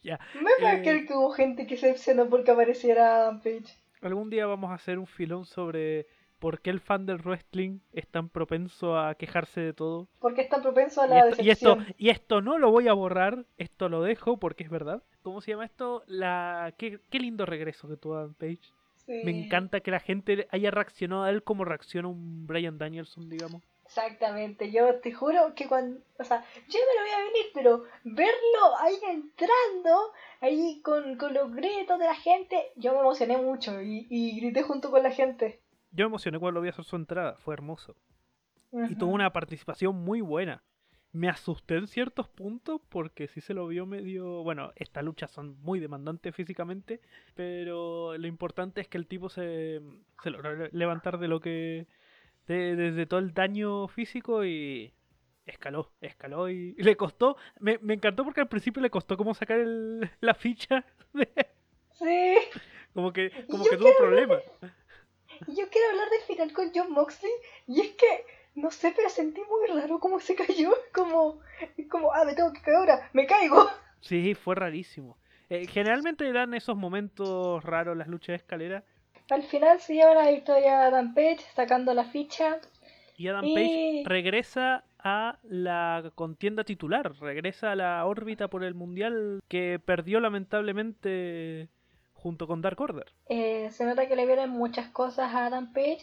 ya. 0.03 0.19
Me 0.35 0.51
puedo 0.61 0.73
Eh. 0.77 1.07
que 1.07 1.15
hubo 1.15 1.31
gente 1.33 1.67
que 1.67 1.77
se 1.77 1.87
decepcionó 1.89 2.29
porque 2.29 2.51
apareciera 2.51 3.17
Adam 3.17 3.39
Page. 3.41 3.65
Algún 4.03 4.31
día 4.31 4.47
vamos 4.47 4.71
a 4.71 4.75
hacer 4.75 4.99
un 4.99 5.07
filón 5.07 5.45
sobre 5.47 6.07
por 6.41 6.61
qué 6.61 6.71
el 6.71 6.81
fan 6.81 7.07
del 7.07 7.19
wrestling 7.19 7.79
es 7.93 8.09
tan 8.09 8.29
propenso 8.31 8.99
a 8.99 9.15
quejarse 9.15 9.61
de 9.61 9.73
todo. 9.75 10.09
Porque 10.19 10.41
está 10.43 10.61
propenso 10.61 11.03
a 11.03 11.07
Y 11.07 11.11
la 11.11 11.21
esto, 11.21 11.43
y, 11.43 11.51
esto, 11.51 11.77
decepción. 11.77 11.95
y 11.99 12.11
esto 12.11 12.41
no 12.43 12.59
lo 12.59 12.71
voy 12.73 12.89
a 12.89 12.93
borrar, 12.95 13.47
esto 13.59 13.89
lo 13.89 14.03
dejo 14.03 14.39
porque 14.39 14.65
es 14.65 14.71
verdad. 14.71 15.03
¿Cómo 15.23 15.41
se 15.41 15.53
llama 15.53 15.67
esto? 15.67 16.03
La 16.07 16.75
Qué, 16.79 17.01
qué 17.11 17.21
lindo 17.21 17.47
regreso 17.47 17.89
que 17.89 17.97
tuvo 17.97 18.17
Adam 18.17 18.35
Page. 18.35 18.61
Sí. 19.07 19.23
Me 19.25 19.31
encanta 19.31 19.81
que 19.81 19.91
la 19.91 20.01
gente 20.01 20.47
haya 20.51 20.71
reaccionado 20.71 21.25
a 21.25 21.31
él 21.31 21.43
como 21.43 21.65
reacciona 21.65 22.09
un 22.09 22.47
Brian 22.47 22.79
Danielson, 22.79 23.29
digamos. 23.29 23.63
Exactamente, 23.85 24.71
yo 24.71 25.01
te 25.01 25.13
juro 25.13 25.53
que 25.57 25.67
cuando, 25.67 26.01
o 26.19 26.23
sea, 26.25 26.45
yo 26.69 26.79
me 26.79 26.95
lo 26.95 27.03
voy 27.03 27.11
a 27.11 27.25
venir, 27.25 27.47
pero 27.53 27.85
verlo 28.05 28.79
ahí 28.79 28.95
entrando, 29.11 30.13
ahí 30.41 30.81
con, 30.85 31.17
con 31.17 31.35
los 31.35 31.53
gritos 31.53 31.99
de 31.99 32.05
la 32.05 32.15
gente, 32.15 32.71
yo 32.77 32.93
me 32.93 33.01
emocioné 33.01 33.37
mucho 33.39 33.83
y, 33.83 34.07
y 34.09 34.41
grité 34.41 34.63
junto 34.63 34.93
con 34.93 35.03
la 35.03 35.11
gente. 35.11 35.59
Yo 35.93 36.05
me 36.05 36.11
emocioné 36.11 36.39
cuando 36.39 36.61
lo 36.61 36.63
vi 36.63 36.69
hacer 36.71 36.85
su 36.85 36.97
entrada, 36.97 37.37
fue 37.37 37.55
hermoso. 37.55 37.97
Y 38.89 38.95
tuvo 38.95 39.13
una 39.13 39.33
participación 39.33 39.97
muy 39.97 40.21
buena. 40.21 40.63
Me 41.13 41.29
asusté 41.29 41.75
en 41.77 41.89
ciertos 41.89 42.29
puntos 42.29 42.81
porque 42.89 43.27
sí 43.27 43.41
se 43.41 43.53
lo 43.53 43.67
vio 43.67 43.85
medio... 43.85 44.45
Bueno, 44.45 44.73
estas 44.77 45.03
luchas 45.03 45.33
son 45.33 45.61
muy 45.61 45.81
demandantes 45.81 46.33
físicamente, 46.37 47.01
pero 47.35 48.17
lo 48.17 48.27
importante 48.29 48.81
es 48.81 48.87
que 48.87 48.97
el 48.99 49.09
tipo 49.09 49.29
se, 49.29 49.81
se 50.23 50.31
logró 50.31 50.55
le- 50.55 50.71
levantar 50.73 51.19
de 51.19 51.27
lo 51.27 51.41
que... 51.41 51.89
de- 52.47 52.77
Desde 52.77 53.07
todo 53.07 53.19
el 53.19 53.35
daño 53.35 53.89
físico 53.89 54.45
y 54.45 54.93
escaló, 55.47 55.91
escaló 56.01 56.49
y, 56.49 56.77
y 56.79 56.83
le 56.85 56.97
costó... 56.97 57.37
Me, 57.59 57.79
me 57.83 57.95
encantó 57.95 58.23
porque 58.23 58.43
al 58.43 58.49
principio 58.49 58.81
le 58.81 58.91
costó 58.91 59.17
como 59.17 59.35
sacar 59.35 59.59
el- 59.59 60.09
la 60.21 60.35
ficha, 60.35 60.85
de- 61.13 61.29
Sí, 61.91 62.35
como 62.95 63.13
que, 63.13 63.33
como 63.51 63.65
Yo 63.65 63.71
que 63.71 63.77
tuvo 63.79 63.91
problemas. 63.99 64.45
Y 65.47 65.57
yo 65.57 65.69
quiero 65.71 65.91
hablar 65.91 66.11
del 66.11 66.21
final 66.23 66.53
con 66.53 66.71
John 66.75 66.93
Moxley, 66.93 67.33
y 67.67 67.81
es 67.81 67.91
que, 67.91 68.25
no 68.55 68.71
sé, 68.71 68.93
pero 68.97 69.09
sentí 69.09 69.41
muy 69.43 69.81
raro 69.81 69.99
cómo 70.01 70.21
se 70.21 70.35
cayó, 70.35 70.73
como, 70.95 71.41
como, 71.91 72.13
ah, 72.13 72.25
me 72.25 72.35
tengo 72.35 72.53
que 72.53 72.61
caer 72.63 72.77
ahora, 72.77 73.11
me 73.13 73.27
caigo. 73.27 73.69
Sí, 74.01 74.35
fue 74.35 74.55
rarísimo. 74.55 75.17
Eh, 75.49 75.67
generalmente 75.67 76.33
dan 76.33 76.55
esos 76.55 76.77
momentos 76.77 77.63
raros 77.65 77.97
las 77.97 78.07
luchas 78.07 78.29
de 78.29 78.37
escalera 78.37 78.85
Al 79.31 79.43
final 79.43 79.81
se 79.81 79.95
lleva 79.95 80.15
la 80.15 80.31
victoria 80.31 80.81
a 80.83 80.87
Adam 80.87 81.13
Page, 81.15 81.41
sacando 81.55 81.93
la 81.93 82.05
ficha. 82.05 82.59
Y 83.17 83.29
Adam 83.29 83.45
Y- 83.45 83.55
Page 83.55 84.03
regresa 84.09 84.85
a 85.03 85.39
la 85.43 86.11
contienda 86.15 86.65
titular, 86.65 87.13
regresa 87.21 87.73
a 87.73 87.77
la 87.77 88.05
órbita 88.07 88.49
por 88.49 88.65
el 88.65 88.75
mundial 88.75 89.41
que 89.49 89.79
perdió 89.85 90.21
lamentablemente 90.21 91.69
junto 92.21 92.47
con 92.47 92.61
Dark 92.61 92.81
Order. 92.81 93.07
Eh, 93.27 93.71
se 93.71 93.85
nota 93.85 94.07
que 94.07 94.17
le 94.17 94.27
vienen 94.27 94.51
muchas 94.51 94.89
cosas 94.91 95.35
a 95.35 95.47
Adam 95.47 95.73
Page 95.73 96.03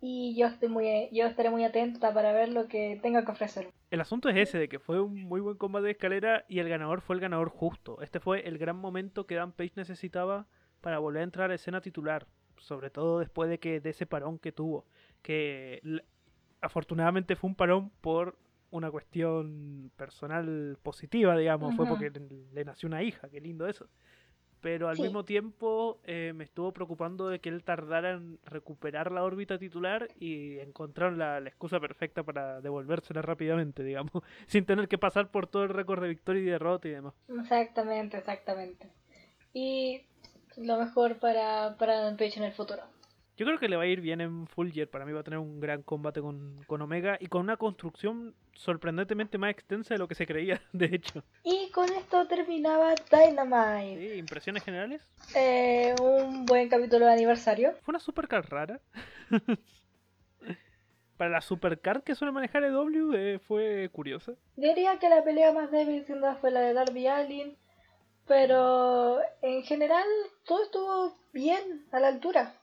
y 0.00 0.34
yo 0.38 0.46
estoy 0.46 0.68
muy 0.68 1.08
yo 1.12 1.26
estaré 1.26 1.50
muy 1.50 1.64
atenta 1.64 2.14
para 2.14 2.32
ver 2.32 2.48
lo 2.48 2.68
que 2.68 2.98
tenga 3.02 3.24
que 3.24 3.32
ofrecer. 3.32 3.68
El 3.90 4.00
asunto 4.00 4.28
es 4.28 4.36
ese, 4.36 4.58
de 4.58 4.68
que 4.68 4.78
fue 4.78 5.00
un 5.00 5.24
muy 5.24 5.40
buen 5.40 5.56
combate 5.56 5.86
de 5.86 5.90
escalera 5.92 6.44
y 6.48 6.60
el 6.60 6.68
ganador 6.68 7.00
fue 7.00 7.16
el 7.16 7.20
ganador 7.20 7.48
justo. 7.48 8.00
Este 8.00 8.20
fue 8.20 8.46
el 8.46 8.56
gran 8.56 8.76
momento 8.76 9.26
que 9.26 9.34
Dan 9.34 9.52
Page 9.52 9.72
necesitaba 9.74 10.46
para 10.80 10.98
volver 10.98 11.20
a 11.20 11.24
entrar 11.24 11.44
a 11.46 11.48
la 11.48 11.54
escena 11.56 11.80
titular, 11.80 12.26
sobre 12.56 12.90
todo 12.90 13.18
después 13.18 13.50
de 13.50 13.58
que 13.58 13.80
de 13.80 13.90
ese 13.90 14.06
parón 14.06 14.38
que 14.38 14.52
tuvo, 14.52 14.86
que 15.22 15.82
afortunadamente 16.60 17.34
fue 17.34 17.48
un 17.48 17.56
parón 17.56 17.90
por 18.00 18.38
una 18.70 18.90
cuestión 18.90 19.90
personal 19.96 20.78
positiva, 20.82 21.36
digamos, 21.36 21.74
fue 21.74 21.86
porque 21.86 22.10
le, 22.10 22.20
le 22.52 22.64
nació 22.64 22.86
una 22.86 23.02
hija, 23.02 23.28
qué 23.28 23.40
lindo 23.40 23.66
eso. 23.66 23.88
Pero 24.60 24.88
al 24.88 24.96
Sí. 24.96 25.02
mismo 25.02 25.24
tiempo 25.24 26.00
eh, 26.04 26.32
me 26.34 26.44
estuvo 26.44 26.72
preocupando 26.72 27.28
de 27.28 27.38
que 27.38 27.48
él 27.48 27.62
tardara 27.64 28.10
en 28.12 28.38
recuperar 28.44 29.10
la 29.10 29.22
órbita 29.24 29.58
titular 29.58 30.08
y 30.20 30.58
encontrar 30.58 31.12
la, 31.14 31.40
la 31.40 31.48
excusa 31.48 31.80
perfecta 31.80 32.22
para 32.22 32.60
devolvérsela 32.60 33.22
rápidamente, 33.22 33.82
digamos, 33.82 34.12
sin 34.46 34.64
tener 34.66 34.88
que 34.88 34.98
pasar 34.98 35.30
por 35.30 35.46
todo 35.46 35.62
el 35.64 35.70
récord 35.70 36.02
de 36.02 36.08
victoria 36.08 36.42
y 36.42 36.46
derrota 36.46 36.88
y 36.88 36.92
demás. 36.92 37.14
Exactamente, 37.28 38.18
exactamente. 38.18 38.86
Y 39.54 40.02
lo 40.56 40.76
mejor 40.78 41.18
para, 41.18 41.76
para 41.78 41.94
Adam 42.00 42.16
Page 42.16 42.38
en 42.38 42.44
el 42.44 42.52
futuro. 42.52 42.82
Yo 43.40 43.46
creo 43.46 43.58
que 43.58 43.70
le 43.70 43.76
va 43.76 43.84
a 43.84 43.86
ir 43.86 44.02
bien 44.02 44.20
en 44.20 44.46
Full 44.48 44.70
Gear. 44.70 44.88
Para 44.88 45.06
mí 45.06 45.12
va 45.12 45.20
a 45.20 45.22
tener 45.22 45.38
un 45.38 45.60
gran 45.60 45.82
combate 45.82 46.20
con, 46.20 46.62
con 46.66 46.82
Omega 46.82 47.16
y 47.18 47.28
con 47.28 47.40
una 47.40 47.56
construcción 47.56 48.34
sorprendentemente 48.52 49.38
más 49.38 49.50
extensa 49.52 49.94
de 49.94 49.98
lo 49.98 50.06
que 50.08 50.14
se 50.14 50.26
creía, 50.26 50.60
de 50.74 50.90
hecho. 50.92 51.24
Y 51.42 51.70
con 51.70 51.90
esto 51.90 52.26
terminaba 52.26 52.94
Dynamite. 53.10 54.10
Sí, 54.10 54.18
impresiones 54.18 54.62
generales. 54.62 55.10
Eh, 55.34 55.94
un 56.02 56.44
buen 56.44 56.68
capítulo 56.68 57.06
de 57.06 57.12
aniversario. 57.12 57.72
Fue 57.80 57.92
una 57.92 57.98
supercard 57.98 58.46
rara. 58.46 58.78
Para 61.16 61.30
la 61.30 61.40
supercard 61.40 62.02
que 62.02 62.14
suele 62.14 62.32
manejar 62.32 62.62
EW 62.64 63.14
eh, 63.14 63.38
fue 63.38 63.88
curiosa. 63.90 64.34
Diría 64.56 64.98
que 64.98 65.08
la 65.08 65.24
pelea 65.24 65.54
más 65.54 65.70
débil 65.70 66.04
sin 66.04 66.16
duda 66.16 66.34
fue 66.34 66.50
la 66.50 66.60
de 66.60 66.74
Darby 66.74 67.06
Allin. 67.06 67.56
Pero 68.28 69.18
en 69.40 69.62
general 69.62 70.04
todo 70.44 70.62
estuvo 70.62 71.16
bien, 71.32 71.86
a 71.90 72.00
la 72.00 72.08
altura. 72.08 72.59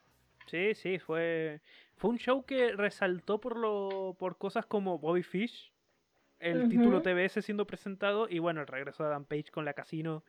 Sí, 0.47 0.73
sí, 0.75 0.99
fue, 0.99 1.61
fue 1.95 2.09
un 2.11 2.17
show 2.17 2.45
que 2.45 2.71
resaltó 2.71 3.39
por, 3.39 3.57
lo, 3.57 4.15
por 4.17 4.37
cosas 4.37 4.65
como 4.65 4.97
Bobby 4.97 5.23
Fish, 5.23 5.71
el 6.39 6.69
título 6.69 7.01
TBS 7.01 7.41
siendo 7.41 7.65
presentado 7.67 8.27
y 8.29 8.39
bueno, 8.39 8.61
el 8.61 8.67
regreso 8.67 9.03
de 9.03 9.09
Adam 9.09 9.25
Page 9.25 9.45
con 9.51 9.65
la 9.65 9.73
casino. 9.73 10.23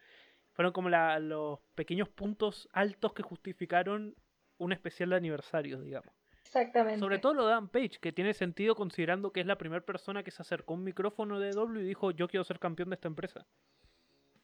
Fueron 0.52 0.72
como 0.72 0.88
la- 0.88 1.18
los 1.20 1.60
pequeños 1.74 2.08
puntos 2.08 2.68
altos 2.72 3.12
que 3.12 3.22
justificaron 3.22 4.14
un 4.56 4.72
especial 4.72 5.10
de 5.10 5.16
aniversario, 5.16 5.80
digamos. 5.80 6.12
Exactamente. 6.42 6.98
Sobre 6.98 7.18
todo 7.18 7.34
lo 7.34 7.46
de 7.46 7.52
Adam 7.52 7.68
Page, 7.68 7.98
que 8.00 8.10
tiene 8.12 8.32
sentido 8.34 8.74
considerando 8.74 9.32
que 9.32 9.40
es 9.40 9.46
la 9.46 9.58
primera 9.58 9.84
persona 9.84 10.22
que 10.24 10.30
se 10.30 10.42
acercó 10.42 10.72
a 10.72 10.76
un 10.78 10.84
micrófono 10.84 11.38
de 11.38 11.50
W 11.52 11.80
y 11.84 11.86
dijo 11.86 12.10
yo 12.10 12.26
quiero 12.26 12.42
ser 12.42 12.58
campeón 12.58 12.88
de 12.88 12.94
esta 12.94 13.06
empresa. 13.06 13.46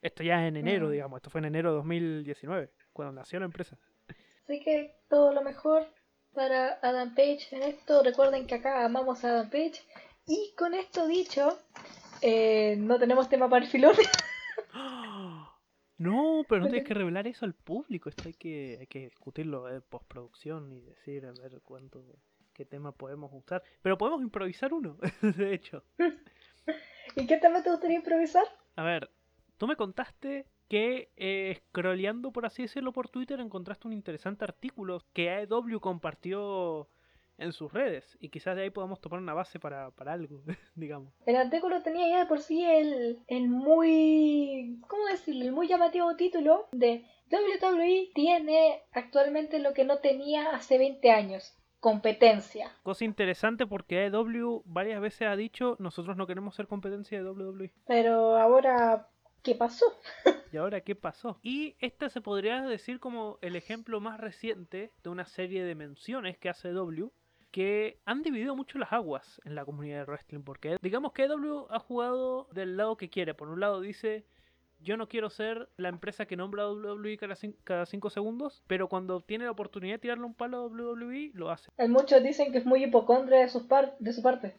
Esto 0.03 0.23
ya 0.23 0.47
en 0.47 0.57
enero, 0.57 0.89
Mm. 0.89 0.93
digamos, 0.93 1.17
esto 1.17 1.31
fue 1.31 1.39
en 1.41 1.47
enero 1.47 1.71
de 1.71 1.77
2019, 1.77 2.71
cuando 2.93 3.13
nació 3.15 3.39
la 3.41 3.47
empresa. 3.47 3.79
Así 4.45 4.61
que 4.61 4.95
todo 5.09 5.33
lo 5.33 5.43
mejor 5.43 5.87
para 6.35 6.79
Adam 6.83 7.15
Page 7.15 7.49
en 7.53 7.63
esto. 7.63 8.03
Recuerden 8.03 8.47
que 8.47 8.57
acá 8.57 8.85
amamos 8.85 9.25
a 9.25 9.31
Adam 9.31 9.51
Page. 9.51 9.83
Y 10.27 10.55
con 10.57 10.75
esto 10.75 11.07
dicho, 11.07 11.59
eh, 12.21 12.77
no 12.79 12.99
tenemos 12.99 13.29
tema 13.29 13.49
para 13.49 13.65
el 13.65 13.71
filón. 13.71 13.95
No, 15.97 16.45
pero 16.49 16.63
no 16.63 16.67
tienes 16.67 16.89
que 16.89 16.95
revelar 16.95 17.29
eso 17.29 17.45
al 17.45 17.55
público. 17.55 18.09
Esto 18.09 18.25
hay 18.27 18.35
que, 18.35 18.79
hay 18.81 18.87
que 18.89 18.99
discutirlo 19.05 19.71
en 19.71 19.81
postproducción 19.81 20.73
y 20.73 20.81
decir 20.81 21.25
a 21.25 21.31
ver 21.31 21.61
cuánto. 21.63 22.05
qué 22.53 22.65
tema 22.65 22.91
podemos 22.91 23.31
usar. 23.33 23.63
Pero 23.81 23.97
podemos 23.97 24.21
improvisar 24.21 24.75
uno, 24.75 24.99
de 25.23 25.55
hecho. 25.55 25.85
¿Y 27.17 27.27
qué 27.29 27.37
tema 27.37 27.63
te 27.63 27.71
gustaría 27.71 27.97
improvisar? 27.97 28.45
A 28.75 28.83
ver, 28.83 29.09
tú 29.57 29.69
me 29.69 29.77
contaste 29.77 30.47
que 30.69 31.11
eh, 31.17 31.61
scrolleando, 31.69 32.33
por 32.33 32.47
así 32.47 32.63
decirlo, 32.63 32.93
por 32.93 33.09
Twitter 33.09 33.41
encontraste 33.41 33.87
un 33.87 33.93
interesante 33.93 34.45
artículo 34.45 35.03
que 35.13 35.31
AEW 35.31 35.81
compartió 35.81 36.89
en 37.39 37.53
sus 37.53 37.73
redes 37.73 38.17
y 38.21 38.29
quizás 38.29 38.57
de 38.57 38.63
ahí 38.63 38.71
podamos 38.71 39.01
tomar 39.01 39.21
una 39.21 39.35
base 39.35 39.59
para, 39.59 39.91
para 39.91 40.13
algo, 40.13 40.43
digamos. 40.75 41.13
El 41.27 41.37
artículo 41.37 41.83
tenía 41.83 42.09
ya 42.09 42.19
de 42.21 42.27
por 42.27 42.41
sí 42.41 42.65
el, 42.65 43.21
el 43.27 43.49
muy, 43.49 44.79
¿cómo 44.89 45.07
decirlo? 45.07 45.45
El 45.45 45.53
muy 45.53 45.69
llamativo 45.69 46.15
título 46.17 46.69
de 46.73 47.05
WWE 47.31 48.11
tiene 48.15 48.83
actualmente 48.93 49.59
lo 49.59 49.73
que 49.75 49.85
no 49.85 49.99
tenía 49.99 50.51
hace 50.51 50.79
20 50.79 51.11
años. 51.11 51.59
Competencia. 51.81 52.71
Cosa 52.83 53.05
interesante 53.05 53.67
porque 53.67 54.05
AEW 54.05 54.63
varias 54.65 55.03
veces 55.03 55.29
ha 55.29 55.37
dicho 55.37 55.77
nosotros 55.79 56.17
no 56.17 56.27
queremos 56.27 56.55
ser 56.55 56.67
competencia 56.67 57.23
de 57.23 57.29
WWE. 57.29 57.73
Pero 57.87 58.39
ahora, 58.39 59.11
¿qué 59.45 59.55
pasó? 59.55 59.85
¿Y 60.53 60.57
ahora 60.57 60.81
qué 60.81 60.95
pasó? 60.97 61.39
Y 61.43 61.77
este 61.81 62.11
se 62.11 62.21
podría 62.21 62.63
decir 62.63 62.99
como 62.99 63.39
el 63.43 63.55
ejemplo 63.57 64.01
más 64.01 64.19
reciente 64.19 64.91
de 65.03 65.11
una 65.11 65.27
serie 65.27 65.63
de 65.65 65.75
menciones 65.77 66.39
que 66.39 66.49
hace 66.49 66.71
W 66.71 67.11
que 67.53 68.01
han 68.05 68.23
dividido 68.25 68.57
mucho 68.57 68.79
las 68.79 68.93
aguas 68.93 69.41
en 69.45 69.55
la 69.55 69.65
comunidad 69.65 69.99
de 69.99 70.05
wrestling 70.07 70.43
porque 70.43 70.77
digamos 70.83 71.13
que 71.13 71.29
W 71.29 71.67
ha 71.71 71.79
jugado 71.79 72.49
del 72.53 72.77
lado 72.77 72.97
que 72.97 73.11
quiere. 73.11 73.35
Por 73.35 73.49
un 73.49 73.61
lado 73.61 73.81
dice 73.81 74.25
yo 74.81 74.97
no 74.97 75.09
quiero 75.09 75.31
ser 75.31 75.69
la 75.77 75.89
empresa 75.89 76.27
que 76.27 76.37
nombra 76.37 76.65
a 76.65 76.71
WWE 76.73 77.17
cada, 77.17 77.35
cin- 77.37 77.57
cada 77.65 77.87
cinco 77.87 78.11
segundos, 78.11 78.63
pero 78.67 78.89
cuando 78.89 79.21
tiene 79.21 79.45
la 79.45 79.53
oportunidad 79.53 79.95
de 79.95 79.99
tirarle 80.01 80.25
un 80.25 80.35
palo 80.35 80.59
a 80.59 80.67
WWE, 80.67 81.31
lo 81.35 81.51
hace. 81.51 81.71
Hay 81.79 81.89
muchos 81.89 82.23
dicen 82.23 82.53
que 82.53 82.59
es 82.59 82.67
muy 82.67 82.83
hipocondria 82.85 83.39
de, 83.41 83.49
sus 83.49 83.63
par- 83.63 83.97
de 83.99 84.13
su 84.13 84.21
parte. 84.23 84.57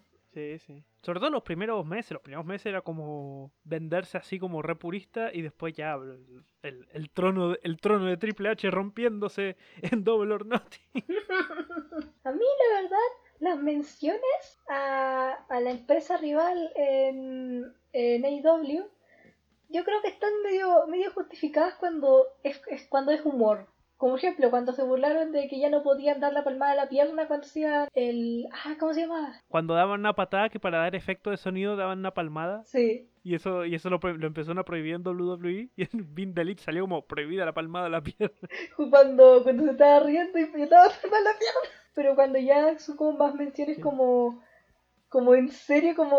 Sobre 1.01 1.19
todo 1.19 1.29
los 1.29 1.43
primeros 1.43 1.85
meses. 1.85 2.11
Los 2.11 2.21
primeros 2.21 2.45
meses 2.45 2.67
era 2.67 2.81
como 2.81 3.51
venderse 3.63 4.17
así 4.17 4.39
como 4.39 4.61
re 4.61 4.75
purista 4.75 5.29
y 5.33 5.41
después 5.41 5.73
ya 5.73 5.93
el, 6.63 6.85
el- 6.91 7.09
trono, 7.11 7.55
el 7.61 7.79
trono 7.79 8.05
de 8.05 8.17
Triple 8.17 8.49
H 8.49 8.69
rompiéndose 8.71 9.55
en 9.81 10.03
Double 10.03 10.33
or 10.33 10.45
Nothing. 10.45 10.81
A 12.23 12.31
mí, 12.31 12.43
la 12.69 12.81
verdad, 12.81 13.09
las 13.39 13.57
menciones 13.59 14.59
a, 14.67 15.31
a 15.47 15.59
la 15.59 15.71
empresa 15.71 16.17
rival 16.17 16.71
en, 16.75 17.73
en 17.93 18.25
AEW, 18.25 18.83
yo 19.69 19.83
creo 19.83 20.01
que 20.01 20.07
están 20.09 20.31
medio, 20.43 20.87
medio 20.87 21.11
justificadas 21.11 21.75
cuando 21.75 22.25
es- 22.43 22.61
cuando 22.89 23.11
es 23.11 23.23
humor. 23.25 23.67
Como 23.97 24.17
ejemplo, 24.17 24.49
cuando 24.49 24.73
se 24.73 24.83
burlaron 24.83 25.31
de 25.31 25.47
que 25.47 25.57
ya 25.57 25.69
no 25.69 25.81
podían 25.81 26.19
dar 26.19 26.33
la 26.33 26.43
palmada 26.43 26.73
a 26.73 26.75
la 26.75 26.89
pierna 26.89 27.27
cuando 27.27 27.45
hacían 27.47 27.87
el... 27.93 28.45
Ah, 28.51 28.75
¿cómo 28.77 28.93
se 28.93 29.01
llama? 29.01 29.41
Cuando 29.47 29.73
daban 29.73 30.01
una 30.01 30.13
patada 30.13 30.49
que 30.49 30.59
para 30.59 30.79
dar 30.79 30.95
efecto 30.95 31.29
de 31.29 31.37
sonido 31.37 31.77
daban 31.77 31.99
una 31.99 32.13
palmada. 32.13 32.63
Sí. 32.65 33.09
Y 33.23 33.35
eso, 33.35 33.63
y 33.65 33.73
eso 33.73 33.89
lo, 33.89 33.99
lo 33.99 34.27
empezaron 34.27 34.59
a 34.59 34.65
prohibir 34.65 34.95
en 34.95 35.07
WWE. 35.07 35.69
Y 35.77 35.83
en 35.83 35.89
Vin 36.13 36.33
Elite 36.37 36.61
salió 36.61 36.81
como 36.83 37.05
prohibida 37.05 37.45
la 37.45 37.53
palmada 37.53 37.85
a 37.85 37.89
la 37.89 38.01
pierna. 38.01 38.35
Cuando, 38.89 39.43
cuando 39.43 39.63
se 39.63 39.71
estaba 39.71 39.99
riendo 40.01 40.37
y 40.39 40.43
estaba 40.61 40.89
palmada 41.01 41.23
la 41.23 41.39
pierna. 41.39 41.59
Pero 41.93 42.15
cuando 42.15 42.37
ya 42.39 42.77
son 42.79 42.97
como 42.97 43.17
más 43.17 43.33
menciones 43.35 43.77
Sí. 43.77 43.81
como... 43.81 44.43
Como 45.07 45.33
en 45.35 45.47
serio, 45.49 45.95
como... 45.95 46.17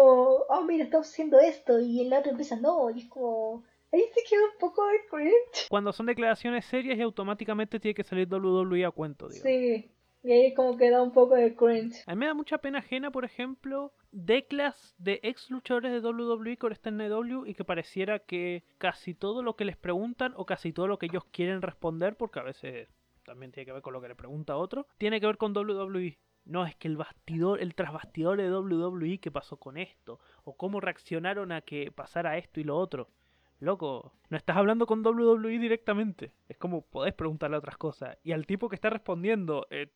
Oh, 0.48 0.62
mira, 0.66 0.84
estamos 0.84 1.08
haciendo 1.10 1.38
esto. 1.38 1.78
Y 1.78 2.06
el 2.06 2.12
otro 2.14 2.30
empieza, 2.30 2.56
no. 2.56 2.88
Y 2.90 3.00
es 3.00 3.08
como... 3.10 3.64
Ahí 3.92 4.02
se 4.14 4.22
queda 4.28 4.42
un 4.44 4.58
poco 4.58 4.86
de 4.86 4.98
cringe. 5.10 5.68
Cuando 5.68 5.92
son 5.92 6.06
declaraciones 6.06 6.64
serias 6.64 6.98
y 6.98 7.02
automáticamente 7.02 7.80
tiene 7.80 7.94
que 7.94 8.04
salir 8.04 8.28
WWE 8.28 8.84
a 8.84 8.90
cuento, 8.90 9.28
digamos. 9.28 9.50
Sí. 9.50 9.90
Y 10.22 10.32
ahí 10.32 10.54
como 10.54 10.76
que 10.76 10.90
da 10.90 11.02
un 11.02 11.12
poco 11.12 11.36
de 11.36 11.54
cringe. 11.54 12.02
A 12.06 12.14
mí 12.14 12.18
me 12.18 12.26
da 12.26 12.34
mucha 12.34 12.58
pena 12.58 12.80
ajena, 12.80 13.12
por 13.12 13.24
ejemplo, 13.24 13.92
declas 14.10 14.94
de 14.98 15.20
ex 15.22 15.50
luchadores 15.50 15.92
de 15.92 16.00
WWE 16.00 16.56
que 16.56 16.66
ahora 16.66 16.74
están 16.74 17.00
en 17.00 17.12
EW 17.12 17.46
y 17.46 17.54
que 17.54 17.64
pareciera 17.64 18.18
que 18.18 18.64
casi 18.78 19.14
todo 19.14 19.44
lo 19.44 19.54
que 19.54 19.64
les 19.64 19.76
preguntan 19.76 20.32
o 20.36 20.44
casi 20.44 20.72
todo 20.72 20.88
lo 20.88 20.98
que 20.98 21.06
ellos 21.06 21.24
quieren 21.30 21.62
responder, 21.62 22.16
porque 22.16 22.40
a 22.40 22.42
veces 22.42 22.88
también 23.24 23.52
tiene 23.52 23.66
que 23.66 23.72
ver 23.72 23.82
con 23.82 23.92
lo 23.92 24.00
que 24.00 24.08
le 24.08 24.16
pregunta 24.16 24.54
a 24.54 24.56
otro, 24.56 24.88
tiene 24.98 25.20
que 25.20 25.26
ver 25.26 25.36
con 25.36 25.56
WWE. 25.56 26.18
No, 26.44 26.64
es 26.64 26.74
que 26.76 26.88
el 26.88 26.96
bastidor, 26.96 27.60
el 27.60 27.74
trasbastidor 27.74 28.38
de 28.38 28.50
WWE, 28.50 29.18
¿qué 29.18 29.30
pasó 29.30 29.58
con 29.58 29.76
esto? 29.76 30.18
O 30.44 30.56
cómo 30.56 30.80
reaccionaron 30.80 31.52
a 31.52 31.60
que 31.60 31.92
pasara 31.92 32.38
esto 32.38 32.60
y 32.60 32.64
lo 32.64 32.76
otro. 32.76 33.10
Loco, 33.58 34.12
no 34.28 34.36
estás 34.36 34.56
hablando 34.56 34.86
con 34.86 35.04
WWE 35.04 35.58
directamente. 35.58 36.32
Es 36.48 36.58
como 36.58 36.82
podés 36.82 37.14
preguntarle 37.14 37.56
otras 37.56 37.78
cosas. 37.78 38.18
Y 38.22 38.32
al 38.32 38.46
tipo 38.46 38.68
que 38.68 38.74
está 38.74 38.90
respondiendo, 38.90 39.66
eh, 39.70 39.90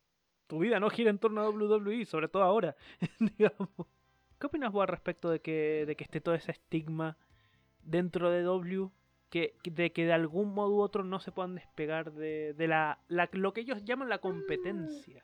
tu 0.47 0.59
vida 0.59 0.79
no 0.79 0.89
gira 0.89 1.09
en 1.09 1.19
torno 1.19 1.41
a 1.41 1.49
WWE, 1.49 2.05
sobre 2.05 2.27
todo 2.27 2.43
ahora, 2.43 2.75
digamos. 3.19 3.69
¿Qué 4.39 4.47
opinas 4.47 4.71
vos 4.71 4.81
al 4.81 4.87
respecto 4.87 5.29
de 5.29 5.39
que, 5.39 5.85
de 5.85 5.95
que 5.95 6.03
esté 6.03 6.19
todo 6.19 6.33
ese 6.33 6.51
estigma 6.51 7.17
dentro 7.83 8.31
de 8.31 8.41
W? 8.41 8.89
Que, 9.29 9.55
de 9.63 9.93
que 9.93 10.05
de 10.05 10.11
algún 10.11 10.53
modo 10.53 10.75
u 10.75 10.81
otro 10.81 11.03
no 11.03 11.19
se 11.19 11.31
puedan 11.31 11.55
despegar 11.55 12.11
de, 12.11 12.53
de 12.53 12.67
la, 12.67 12.99
lo 13.07 13.53
que 13.53 13.61
ellos 13.61 13.85
llaman 13.85 14.09
la 14.09 14.17
competencia. 14.17 15.23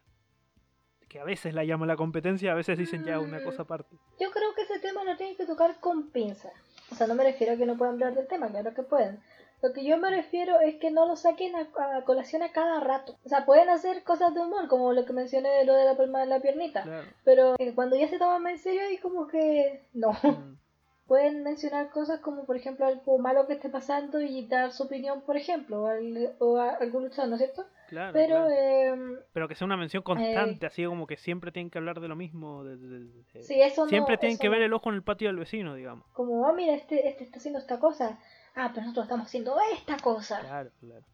Que 1.09 1.19
a 1.19 1.25
veces 1.25 1.53
la 1.53 1.65
llaman 1.65 1.87
la 1.87 1.97
competencia, 1.97 2.51
a 2.51 2.55
veces 2.55 2.77
dicen 2.77 3.03
ya 3.03 3.19
una 3.19 3.43
cosa 3.43 3.63
aparte. 3.63 3.97
Yo 4.19 4.29
creo 4.31 4.53
que 4.55 4.61
ese 4.61 4.79
tema 4.79 5.03
lo 5.03 5.17
tienen 5.17 5.35
que 5.35 5.45
tocar 5.45 5.79
con 5.79 6.11
pinza. 6.11 6.51
O 6.91 6.95
sea, 6.95 7.07
no 7.07 7.15
me 7.15 7.23
refiero 7.23 7.53
a 7.53 7.57
que 7.57 7.65
no 7.65 7.77
puedan 7.77 7.95
hablar 7.95 8.13
del 8.15 8.27
tema, 8.27 8.47
claro 8.49 8.73
que 8.73 8.83
pueden. 8.83 9.19
Lo 9.61 9.73
que 9.73 9.83
yo 9.83 9.97
me 9.97 10.11
refiero 10.11 10.59
es 10.59 10.75
que 10.75 10.91
no 10.91 11.07
lo 11.07 11.15
saquen 11.15 11.53
a, 11.55 11.67
a 11.97 12.03
colación 12.05 12.43
a 12.43 12.51
cada 12.51 12.79
rato. 12.79 13.17
O 13.25 13.29
sea, 13.29 13.45
pueden 13.45 13.69
hacer 13.69 14.03
cosas 14.03 14.33
de 14.35 14.41
humor, 14.41 14.67
como 14.67 14.93
lo 14.93 15.03
que 15.05 15.13
mencioné 15.13 15.49
de 15.49 15.65
lo 15.65 15.73
de 15.73 15.85
la 15.85 15.97
palma 15.97 16.19
de 16.19 16.27
la 16.27 16.39
piernita. 16.39 16.83
Claro. 16.83 17.07
Pero 17.23 17.55
eh, 17.57 17.73
cuando 17.73 17.95
ya 17.95 18.07
se 18.07 18.19
toman 18.19 18.43
más 18.43 18.53
en 18.53 18.59
serio, 18.59 18.81
ahí 18.87 18.97
como 18.99 19.27
que 19.27 19.81
no. 19.93 20.11
Mm. 20.11 20.57
Pueden 21.07 21.41
mencionar 21.41 21.89
cosas 21.89 22.19
como, 22.19 22.43
por 22.45 22.57
ejemplo, 22.57 22.85
algo 22.85 23.17
malo 23.17 23.47
que 23.47 23.53
esté 23.53 23.69
pasando 23.69 24.19
y 24.21 24.45
dar 24.45 24.71
su 24.73 24.83
opinión, 24.83 25.21
por 25.21 25.37
ejemplo, 25.37 25.83
o, 25.83 25.87
al- 25.87 26.35
o 26.39 26.57
a 26.57 26.71
algún 26.71 27.03
luchador, 27.05 27.29
¿no 27.29 27.35
es 27.37 27.41
cierto? 27.41 27.65
Claro, 27.87 28.13
Pero, 28.13 28.35
claro. 28.35 28.49
eh, 28.51 29.19
Pero 29.33 29.47
que 29.47 29.55
sea 29.55 29.65
una 29.65 29.77
mención 29.77 30.03
constante, 30.03 30.65
así 30.65 30.85
como 30.85 31.07
que 31.07 31.17
siempre 31.17 31.51
tienen 31.51 31.69
que 31.69 31.77
hablar 31.77 31.99
de 31.99 32.07
lo 32.07 32.15
mismo. 32.15 32.63
de- 32.63 32.77
de- 32.77 32.99
de- 33.05 33.43
sí, 33.43 33.61
eso 33.61 33.83
no. 33.83 33.89
siempre 33.89 34.17
tienen 34.17 34.33
eso 34.35 34.41
que 34.41 34.49
ver 34.49 34.61
el 34.61 34.73
ojo 34.73 34.89
en 34.89 34.95
el 34.95 35.03
patio 35.03 35.27
del 35.29 35.37
vecino, 35.37 35.73
digamos. 35.75 36.05
Como, 36.13 36.45
ah, 36.47 36.53
mira, 36.53 36.73
este, 36.73 37.07
este 37.07 37.23
está 37.23 37.37
haciendo 37.37 37.59
esta 37.59 37.79
cosa. 37.79 38.19
Ah, 38.55 38.69
pero 38.73 38.81
nosotros 38.81 39.05
estamos 39.05 39.27
haciendo 39.27 39.55
esta 39.73 39.97
cosa. 39.97 40.39
Claro, 40.41 40.71
claro. 40.79 41.05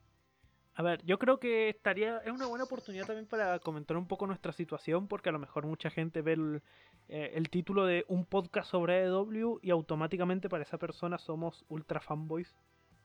A 0.75 0.81
ver, 0.81 1.03
yo 1.05 1.19
creo 1.19 1.39
que 1.39 1.69
estaría 1.69 2.17
es 2.25 2.31
una 2.31 2.47
buena 2.47 2.63
oportunidad 2.63 3.05
también 3.05 3.27
para 3.27 3.59
comentar 3.59 3.95
un 3.95 4.07
poco 4.07 4.25
nuestra 4.25 4.51
situación, 4.53 5.07
porque 5.07 5.29
a 5.29 5.31
lo 5.31 5.37
mejor 5.39 5.67
mucha 5.67 5.91
gente 5.91 6.23
ve 6.23 6.33
el, 6.33 6.61
eh, 7.09 7.33
el 7.35 7.49
título 7.49 7.85
de 7.85 8.05
un 8.07 8.25
podcast 8.25 8.71
sobre 8.71 9.03
EW 9.03 9.59
y 9.61 9.69
automáticamente 9.69 10.49
para 10.49 10.63
esa 10.63 10.79
persona 10.79 11.19
somos 11.19 11.63
ultra 11.69 11.99
fanboys 11.99 12.55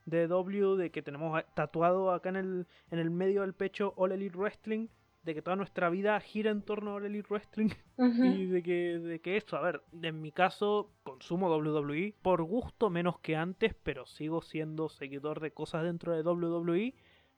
de 0.08 0.22
EW, 0.24 0.76
de 0.76 0.90
que 0.90 1.02
tenemos 1.02 1.42
tatuado 1.54 2.12
acá 2.12 2.28
en 2.30 2.36
el, 2.36 2.66
en 2.90 2.98
el 2.98 3.10
medio 3.10 3.42
del 3.42 3.54
pecho 3.54 3.92
All 3.96 4.12
Elite 4.12 4.36
Wrestling, 4.36 4.88
de 5.22 5.34
que 5.34 5.42
toda 5.42 5.56
nuestra 5.56 5.90
vida 5.90 6.18
gira 6.20 6.50
en 6.50 6.62
torno 6.62 6.92
a 6.92 6.94
All 6.94 7.04
Elite 7.04 7.26
Wrestling. 7.28 7.68
Y 7.98 8.46
de 8.46 8.62
que, 8.62 8.98
de 8.98 9.20
que 9.20 9.36
esto, 9.36 9.56
a 9.56 9.60
ver, 9.60 9.82
en 10.02 10.22
mi 10.22 10.32
caso 10.32 10.90
consumo 11.02 11.54
WWE 11.54 12.14
por 12.22 12.42
gusto 12.42 12.88
menos 12.90 13.18
que 13.18 13.36
antes, 13.36 13.74
pero 13.82 14.06
sigo 14.06 14.40
siendo 14.40 14.88
seguidor 14.88 15.40
de 15.40 15.50
cosas 15.50 15.82
dentro 15.82 16.12
de 16.14 16.22
WWE. 16.22 16.94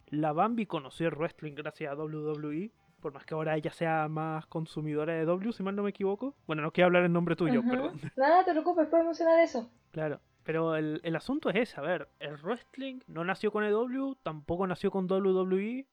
La 0.08 0.32
Bambi 0.32 0.66
conoció 0.66 1.08
el 1.08 1.14
wrestling 1.14 1.54
gracias 1.54 1.90
a 1.92 1.96
WWE, 1.96 2.70
por 3.00 3.12
más 3.12 3.24
que 3.24 3.34
ahora 3.34 3.56
ella 3.56 3.72
sea 3.72 4.06
más 4.08 4.46
consumidora 4.46 5.14
de 5.14 5.24
W, 5.24 5.52
si 5.52 5.62
mal 5.62 5.74
no 5.74 5.82
me 5.82 5.90
equivoco. 5.90 6.34
Bueno, 6.46 6.62
no 6.62 6.72
quiero 6.72 6.86
hablar 6.86 7.04
en 7.04 7.12
nombre 7.12 7.34
tuyo, 7.36 7.60
Ujú. 7.60 7.70
perdón. 7.70 8.00
Nada, 8.16 8.44
te 8.44 8.50
preocupes, 8.52 8.86
puedes 8.88 9.06
mencionar 9.06 9.40
eso. 9.40 9.70
Claro. 9.90 10.20
Pero 10.50 10.74
el, 10.74 11.00
el 11.04 11.14
asunto 11.14 11.48
es 11.48 11.54
ese, 11.54 11.78
a 11.78 11.82
ver, 11.84 12.08
el 12.18 12.36
wrestling 12.38 12.98
no 13.06 13.22
nació 13.22 13.52
con 13.52 13.62
EW, 13.62 14.16
tampoco 14.20 14.66
nació 14.66 14.90
con 14.90 15.06
WWE, 15.08 15.86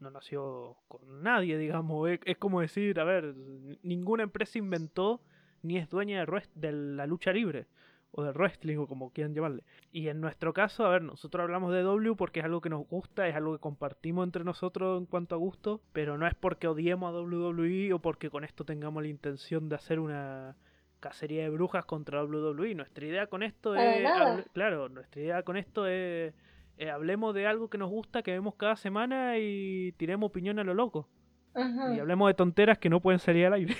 no 0.00 0.10
nació 0.10 0.76
con 0.86 1.22
nadie, 1.22 1.56
digamos. 1.56 2.10
Es, 2.22 2.36
como 2.36 2.60
decir, 2.60 3.00
a 3.00 3.04
ver, 3.04 3.34
ninguna 3.82 4.24
empresa 4.24 4.58
inventó 4.58 5.22
ni 5.62 5.78
es 5.78 5.88
dueña 5.88 6.26
de, 6.26 6.42
de 6.54 6.72
la 6.72 7.06
lucha 7.06 7.32
libre, 7.32 7.68
o 8.10 8.22
del 8.22 8.34
wrestling, 8.34 8.76
o 8.76 8.86
como 8.86 9.14
quieran 9.14 9.32
llamarle. 9.32 9.64
Y 9.92 10.08
en 10.08 10.20
nuestro 10.20 10.52
caso, 10.52 10.84
a 10.84 10.90
ver, 10.90 11.00
nosotros 11.00 11.44
hablamos 11.44 11.72
de 11.72 11.80
W 11.80 12.14
porque 12.14 12.40
es 12.40 12.44
algo 12.44 12.60
que 12.60 12.68
nos 12.68 12.86
gusta, 12.86 13.26
es 13.28 13.34
algo 13.34 13.54
que 13.54 13.60
compartimos 13.60 14.26
entre 14.26 14.44
nosotros 14.44 15.00
en 15.00 15.06
cuanto 15.06 15.36
a 15.36 15.38
gusto, 15.38 15.80
pero 15.94 16.18
no 16.18 16.26
es 16.26 16.34
porque 16.34 16.68
odiemos 16.68 17.14
a 17.14 17.18
WWE 17.18 17.94
o 17.94 17.98
porque 17.98 18.28
con 18.28 18.44
esto 18.44 18.66
tengamos 18.66 19.02
la 19.02 19.08
intención 19.08 19.70
de 19.70 19.76
hacer 19.76 19.98
una 19.98 20.54
cacería 21.02 21.42
de 21.42 21.50
brujas 21.50 21.84
contra 21.84 22.24
WWE. 22.24 22.74
Nuestra 22.74 23.04
idea 23.04 23.26
con 23.26 23.42
esto 23.42 23.74
es. 23.74 24.02
hable- 24.06 24.44
claro, 24.54 24.88
nuestra 24.88 25.20
idea 25.20 25.42
con 25.42 25.58
esto 25.58 25.86
es. 25.86 26.32
eh, 26.78 26.90
hablemos 26.90 27.34
de 27.34 27.46
algo 27.46 27.68
que 27.68 27.76
nos 27.76 27.90
gusta, 27.90 28.22
que 28.22 28.30
vemos 28.30 28.54
cada 28.54 28.76
semana 28.76 29.36
y 29.38 29.92
tiremos 29.98 30.28
opinión 30.28 30.58
a 30.58 30.64
lo 30.64 30.72
loco. 30.72 31.06
Ujú. 31.54 31.94
Y 31.94 31.98
hablemos 32.00 32.28
de 32.30 32.34
tonteras 32.34 32.78
que 32.78 32.88
no 32.88 33.00
pueden 33.00 33.18
salir 33.20 33.44
al 33.46 33.52
aire. 33.54 33.76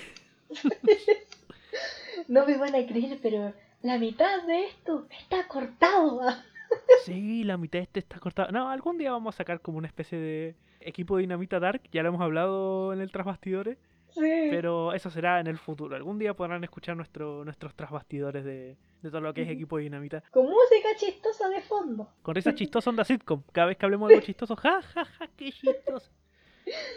No 2.27 2.45
me 2.45 2.57
van 2.57 2.75
a 2.75 2.85
creer, 2.85 3.19
pero 3.21 3.53
la 3.81 3.97
mitad 3.97 4.43
de 4.45 4.65
esto 4.67 5.07
está 5.09 5.47
cortado. 5.47 6.21
sí, 7.05 7.43
la 7.43 7.57
mitad 7.57 7.79
de 7.79 7.83
este 7.83 7.99
está 7.99 8.19
cortada. 8.19 8.51
No, 8.51 8.69
algún 8.69 8.97
día 8.97 9.11
vamos 9.11 9.35
a 9.35 9.37
sacar 9.37 9.59
como 9.61 9.77
una 9.77 9.87
especie 9.87 10.17
de 10.17 10.55
equipo 10.79 11.17
de 11.17 11.21
Dinamita 11.21 11.59
Dark. 11.59 11.81
Ya 11.91 12.01
lo 12.01 12.09
hemos 12.09 12.21
hablado 12.21 12.93
en 12.93 13.01
el 13.01 13.11
Tras 13.11 13.25
Bastidores. 13.25 13.77
Sí. 14.13 14.47
Pero 14.49 14.93
eso 14.93 15.09
será 15.09 15.39
en 15.39 15.47
el 15.47 15.57
futuro. 15.57 15.95
Algún 15.95 16.19
día 16.19 16.33
podrán 16.33 16.63
escuchar 16.63 16.95
nuestro, 16.95 17.43
nuestros 17.43 17.73
trasbastidores 17.75 18.45
de, 18.45 18.77
de 19.01 19.09
todo 19.09 19.21
lo 19.21 19.33
que 19.33 19.41
es 19.43 19.49
equipo 19.49 19.77
dinamita. 19.77 20.23
Con 20.31 20.45
música 20.45 20.89
chistosa 20.97 21.49
de 21.49 21.61
fondo. 21.61 22.09
Con 22.21 22.35
risas 22.35 22.55
chistosas 22.55 22.87
onda 22.87 23.03
sitcom. 23.03 23.43
Cada 23.51 23.67
vez 23.67 23.77
que 23.77 23.85
hablemos 23.85 24.09
de 24.09 24.15
algo 24.15 24.25
chistoso, 24.25 24.55
ja, 24.55 24.81
ja, 24.81 25.05
ja, 25.05 25.27
qué 25.35 25.51
chistoso. 25.51 26.11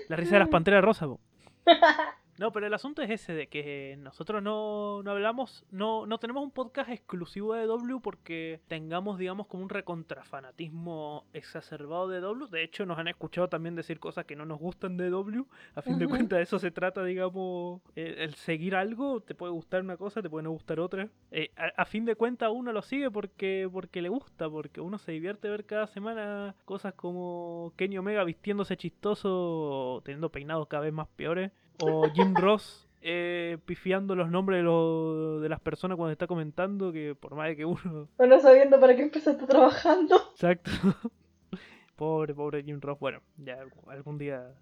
La 0.08 0.16
risa 0.16 0.34
de 0.34 0.40
las 0.40 0.48
panteras 0.48 0.84
rosas, 0.84 1.08
po. 1.08 1.20
No, 2.38 2.52
pero 2.52 2.66
el 2.66 2.74
asunto 2.74 3.02
es 3.02 3.10
ese, 3.10 3.32
de 3.32 3.46
que 3.46 3.96
nosotros 3.98 4.42
no, 4.42 5.02
no 5.02 5.10
hablamos, 5.10 5.64
no, 5.70 6.06
no 6.06 6.18
tenemos 6.18 6.42
un 6.42 6.50
podcast 6.50 6.90
exclusivo 6.90 7.54
de 7.54 7.66
W 7.66 8.00
porque 8.02 8.60
tengamos, 8.68 9.18
digamos, 9.18 9.46
como 9.46 9.62
un 9.62 9.68
recontrafanatismo 9.70 11.24
exacerbado 11.32 12.08
de 12.08 12.20
W. 12.20 12.50
De 12.50 12.62
hecho, 12.62 12.84
nos 12.84 12.98
han 12.98 13.08
escuchado 13.08 13.48
también 13.48 13.74
decir 13.74 13.98
cosas 13.98 14.26
que 14.26 14.36
no 14.36 14.44
nos 14.44 14.58
gustan 14.58 14.96
de 14.96 15.08
W. 15.08 15.44
A 15.74 15.82
fin 15.82 15.98
de 15.98 16.06
cuentas, 16.06 16.36
de 16.38 16.42
eso 16.42 16.58
se 16.58 16.70
trata, 16.70 17.02
digamos, 17.04 17.80
el, 17.94 18.18
el 18.18 18.34
seguir 18.34 18.76
algo. 18.76 19.20
Te 19.20 19.34
puede 19.34 19.52
gustar 19.52 19.82
una 19.82 19.96
cosa, 19.96 20.20
te 20.20 20.28
puede 20.28 20.44
no 20.44 20.50
gustar 20.50 20.78
otra. 20.78 21.08
Eh, 21.30 21.50
a, 21.56 21.82
a 21.82 21.84
fin 21.86 22.04
de 22.04 22.16
cuentas, 22.16 22.50
uno 22.52 22.72
lo 22.72 22.82
sigue 22.82 23.10
porque, 23.10 23.68
porque 23.72 24.02
le 24.02 24.10
gusta, 24.10 24.50
porque 24.50 24.80
uno 24.80 24.98
se 24.98 25.12
divierte 25.12 25.48
ver 25.48 25.64
cada 25.64 25.86
semana 25.86 26.54
cosas 26.64 26.92
como 26.94 27.72
Kenny 27.76 27.96
Omega 27.98 28.24
vistiéndose 28.24 28.76
chistoso, 28.76 30.02
teniendo 30.04 30.30
peinados 30.30 30.68
cada 30.68 30.84
vez 30.84 30.92
más 30.92 31.08
peores. 31.16 31.50
O 31.80 32.08
Jim 32.10 32.34
Ross 32.34 32.88
eh, 33.02 33.58
pifiando 33.66 34.14
los 34.16 34.30
nombres 34.30 34.58
de, 34.58 34.62
lo- 34.64 35.40
de 35.40 35.48
las 35.48 35.60
personas 35.60 35.96
cuando 35.96 36.12
está 36.12 36.26
comentando, 36.26 36.92
que 36.92 37.14
por 37.14 37.34
más 37.34 37.48
de 37.48 37.56
que 37.56 37.64
uno... 37.64 38.08
O 38.16 38.26
no 38.26 38.40
sabiendo 38.40 38.80
para 38.80 38.96
qué 38.96 39.02
empezaste 39.02 39.46
trabajando. 39.46 40.16
Exacto. 40.32 40.70
pobre, 41.96 42.34
pobre 42.34 42.62
Jim 42.62 42.80
Ross. 42.80 42.98
Bueno, 42.98 43.20
ya 43.36 43.58
algún 43.88 44.18
día... 44.18 44.54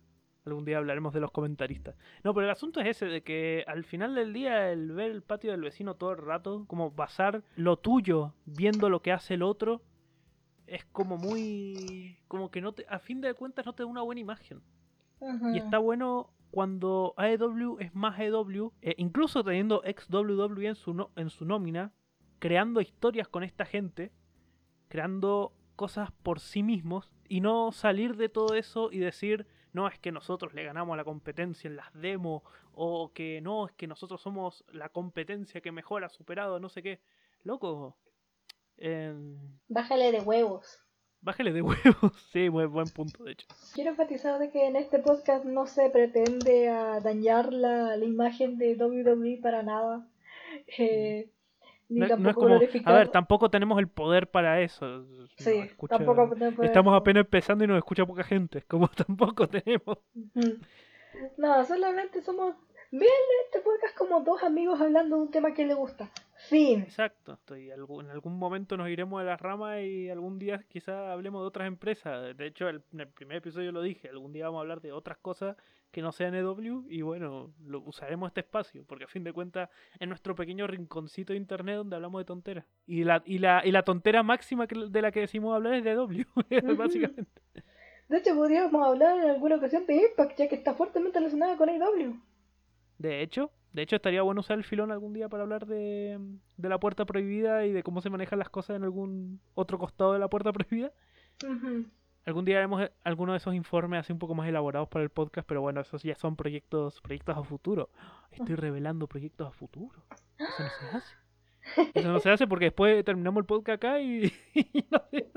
Algún 0.47 0.67
día 0.67 0.77
hablaremos 0.77 1.15
de 1.15 1.21
los 1.21 1.31
comentaristas. 1.31 1.97
No, 2.23 2.35
pero 2.35 2.45
el 2.45 2.53
asunto 2.53 2.79
es 2.79 2.87
ese, 2.89 3.07
de 3.07 3.23
que 3.23 3.65
al 3.67 3.83
final 3.85 4.15
del 4.15 4.35
día 4.35 4.71
el 4.73 4.93
ver 4.93 5.11
el 5.11 5.23
patio 5.23 5.53
del 5.53 5.63
vecino 5.63 5.95
todo 5.95 6.11
el 6.13 6.19
rato, 6.19 6.67
como 6.67 6.91
basar 6.91 7.43
lo 7.57 7.79
tuyo 7.79 8.35
viendo 8.45 8.91
lo 8.91 9.01
que 9.01 9.11
hace 9.11 9.33
el 9.35 9.43
otro, 9.43 9.81
es 10.67 10.85
como 10.93 11.17
muy... 11.17 12.19
como 12.29 12.51
que 12.51 12.61
no 12.61 12.73
te... 12.73 12.85
a 12.91 12.99
fin 12.99 13.23
de 13.23 13.33
cuentas 13.33 13.65
no 13.65 13.73
te 13.73 13.85
da 13.85 13.87
una 13.87 14.03
buena 14.03 14.21
imagen. 14.21 14.61
Y 15.55 15.57
está 15.57 15.79
bueno 15.79 16.29
cuando 16.55 17.15
AEW 17.17 17.79
es 17.81 17.93
más 17.97 18.17
AEW, 18.17 18.73
eh, 18.81 18.95
incluso 18.97 19.43
teniendo 19.43 19.83
ex 19.85 20.09
WWE 20.09 20.69
en 20.69 20.77
su, 20.77 21.11
en 21.17 21.29
su 21.29 21.45
nómina, 21.45 21.93
creando 22.39 22.81
historias 22.81 23.27
con 23.27 23.43
esta 23.43 23.65
gente, 23.65 24.13
creando 24.87 25.53
cosas 25.75 26.13
por 26.23 26.39
sí 26.39 26.63
mismos 26.63 27.11
y 27.29 27.41
no 27.41 27.73
salir 27.73 28.17
de 28.17 28.29
todo 28.29 28.55
eso 28.55 28.93
y 28.93 28.99
decir, 28.99 29.49
no, 29.73 29.89
es 29.89 29.99
que 29.99 30.13
nosotros 30.13 30.55
le 30.55 30.63
ganamos 30.63 30.95
a 30.95 30.99
la 30.99 31.05
competencia 31.05 31.67
en 31.67 31.75
las 31.75 31.93
demos, 31.93 32.45
o 32.73 33.13
que 33.13 33.41
no, 33.41 33.67
es 33.67 33.73
que 33.73 33.89
nosotros 33.89 34.21
somos 34.21 34.65
la 34.69 34.91
competencia 34.91 35.61
que 35.61 35.73
mejor 35.73 36.05
ha 36.05 36.09
superado, 36.09 36.61
no 36.61 36.69
sé 36.69 36.85
qué. 36.85 37.01
Loco, 37.43 37.97
eh, 38.77 39.13
Bájale 39.67 40.13
de 40.13 40.21
huevos. 40.21 40.84
Bájale 41.25 41.53
de 41.53 41.63
huevos. 41.63 42.13
sí, 42.33 42.49
buen, 42.49 42.71
buen 42.73 42.89
punto, 42.89 43.25
de 43.25 43.33
hecho. 43.33 43.47
Quiero 43.75 43.91
enfatizar 43.91 44.39
de 44.39 44.51
que 44.51 44.67
en 44.67 44.77
este 44.77 44.99
podcast 44.99 45.45
no 45.45 45.67
se 45.67 45.91
pretende 45.91 46.69
a 46.69 47.01
dañar 47.01 47.53
la, 47.53 47.97
la 47.97 48.05
imagen 48.05 48.59
de 48.59 48.77
WWE 48.77 49.39
para 49.43 49.63
nada. 49.63 50.07
Eh, 50.79 51.29
ni 51.89 52.01
No, 52.01 52.07
no 52.07 52.09
tampoco 52.15 52.29
es 52.31 52.35
como, 52.37 52.49
glorificar. 52.49 52.95
a 52.95 52.99
ver, 52.99 53.09
tampoco 53.09 53.51
tenemos 53.51 53.79
el 53.79 53.89
poder 53.89 54.31
para 54.31 54.61
eso. 54.61 55.05
Sí, 55.37 55.51
escucha- 55.51 55.97
tampoco 55.99 56.29
tenemos 56.31 56.55
poder 56.55 56.71
Estamos 56.71 56.95
apenas 56.97 57.25
empezando 57.25 57.65
y 57.65 57.67
nos 57.67 57.77
escucha 57.79 58.07
poca 58.07 58.23
gente. 58.25 58.63
Como 58.63 58.89
tampoco 59.07 59.49
tenemos. 59.49 59.99
No, 61.37 61.65
solamente 61.65 62.21
somos. 62.23 62.55
Vean 62.91 63.11
este 63.47 63.61
podcast 63.61 63.97
como 63.97 64.21
dos 64.21 64.43
amigos 64.45 64.81
hablando 64.81 65.17
de 65.17 65.23
un 65.23 65.31
tema 65.31 65.53
que 65.53 65.67
les 65.67 65.77
gusta. 65.77 66.09
Fin. 66.49 66.81
Exacto. 66.81 67.33
Estoy, 67.35 67.71
en 67.71 67.81
algún 68.11 68.39
momento 68.39 68.77
nos 68.77 68.89
iremos 68.89 69.21
de 69.21 69.27
las 69.27 69.41
ramas 69.41 69.81
y 69.83 70.09
algún 70.11 70.39
día 70.39 70.63
quizás 70.69 71.09
hablemos 71.11 71.43
de 71.43 71.47
otras 71.49 71.67
empresas. 71.69 72.37
De 72.37 72.47
hecho, 72.47 72.69
el- 72.69 72.83
en 72.93 73.01
el 73.01 73.09
primer 73.09 73.39
episodio 73.39 73.73
lo 73.73 73.83
dije. 73.83 74.09
Algún 74.09 74.33
día 74.33 74.45
vamos 74.47 74.59
a 74.59 74.63
hablar 74.63 74.81
de 74.81 74.93
otras 74.93 75.19
cosas 75.19 75.57
que 75.91 76.03
no 76.03 76.11
sean 76.13 76.35
EW 76.35 76.87
y 76.89 77.03
bueno, 77.03 77.53
lo, 77.65 77.81
usaremos 77.83 78.27
este 78.29 78.41
espacio 78.41 78.85
porque 78.87 79.05
a 79.05 79.09
fin 79.09 79.23
de 79.23 79.33
cuentas 79.33 79.71
es 79.99 80.09
nuestro 80.09 80.35
pequeño 80.35 80.67
rinconcito 80.67 81.33
de 81.33 81.37
internet 81.39 81.77
donde 81.77 81.95
hablamos 81.97 82.21
de 82.21 82.25
tonteras. 82.25 82.65
Y 82.87 83.05
la, 83.05 83.23
y 83.25 83.39
la, 83.39 83.63
y 83.65 83.71
la 83.71 83.83
tontera 83.85 84.23
máxima 84.23 84.67
que- 84.67 84.89
de 84.91 85.03
la 85.03 85.13
que 85.13 85.21
decimos 85.21 85.55
hablar 85.55 85.75
es 85.75 85.85
de 85.85 85.93
EW, 85.93 86.25
básicamente. 86.77 87.41
De 88.09 88.19
hecho, 88.19 88.35
podríamos 88.35 88.87
hablar 88.87 89.17
en 89.19 89.31
alguna 89.31 89.57
ocasión 89.57 89.87
de 89.87 89.95
Impact, 89.97 90.37
ya 90.39 90.49
que 90.49 90.57
está 90.57 90.75
fuertemente 90.75 91.19
relacionada 91.19 91.57
con 91.57 91.69
AEW. 91.71 92.21
De 92.99 93.23
hecho, 93.23 93.51
de 93.75 93.83
hecho 93.83 93.97
estaría 93.97 94.23
bueno 94.23 94.41
usar 94.41 94.57
el 94.57 94.65
filón 94.65 94.93
algún 94.93 95.13
día 95.13 95.29
para 95.29 95.43
hablar 95.43 95.67
de, 95.67 96.19
de 96.57 96.69
la 96.69 96.79
puerta 96.79 97.05
prohibida 97.05 97.67
y 97.67 97.73
de 97.73 97.83
cómo 97.83 98.01
se 98.01 98.09
manejan 98.09 98.39
las 98.39 98.49
cosas 98.49 98.77
en 98.77 98.85
algún 98.85 99.41
otro 99.55 99.79
costado 99.79 100.13
de 100.13 100.21
la 100.21 100.29
puerta 100.29 100.53
prohibida. 100.53 100.93
Algún 102.25 102.45
día 102.45 102.59
haremos 102.59 102.83
eh, 102.83 102.93
alguno 103.03 103.33
de 103.33 103.39
esos 103.39 103.53
informes 103.53 104.01
así 104.01 104.13
un 104.13 104.21
poco 104.21 104.35
más 104.35 104.49
elaborados 104.49 104.89
para 104.89 105.03
el 105.03 105.11
podcast, 105.11 105.47
pero 105.47 105.61
bueno, 105.61 105.81
esos 105.81 106.05
ya 106.05 106.15
son 106.15 106.37
proyectos, 106.37 107.01
proyectos 107.01 107.37
a 107.37 107.43
futuro. 107.43 107.91
Estoy 108.31 108.55
revelando 108.55 109.09
proyectos 109.09 109.49
a 109.49 109.51
futuro. 109.51 110.05
Eso 110.39 110.63
no 110.63 110.71
se 110.71 110.97
hace. 110.97 111.17
Eso 111.95 112.13
no 112.13 112.21
se 112.21 112.31
hace 112.31 112.47
porque 112.47 112.67
después 112.67 113.05
terminamos 113.05 113.41
el 113.41 113.47
podcast 113.47 113.85
acá 113.85 114.01
y, 114.01 114.33
y 114.55 114.87
no, 114.89 115.03
sé. 115.11 115.31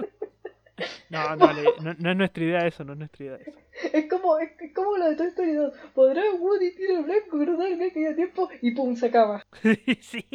No, 1.10 1.36
no, 1.36 1.54
no, 1.82 1.96
no 1.98 2.12
es 2.12 2.18
nuestra 2.18 2.44
idea 2.44 2.68
eso, 2.68 2.84
no 2.84 2.94
es 2.94 3.00
nuestra 3.00 3.26
idea 3.26 3.38
eso. 3.38 3.60
Es 3.94 4.10
como, 4.10 4.38
es, 4.40 4.52
es 4.60 4.74
como 4.74 4.98
lo 4.98 5.10
de 5.10 5.16
Toy 5.16 5.28
Story 5.28 5.54
2. 5.54 5.74
¿Podrá 5.94 6.22
Woody 6.40 6.76
tiro 6.76 7.04
blanco 7.04 7.38
cruzar 7.38 7.68
el 7.68 7.78
viaje 7.78 8.00
de 8.00 8.14
tiempo? 8.14 8.50
Y 8.62 8.72
pum, 8.72 8.96
se 8.96 9.08
acaba. 9.08 9.44
sí, 10.02 10.26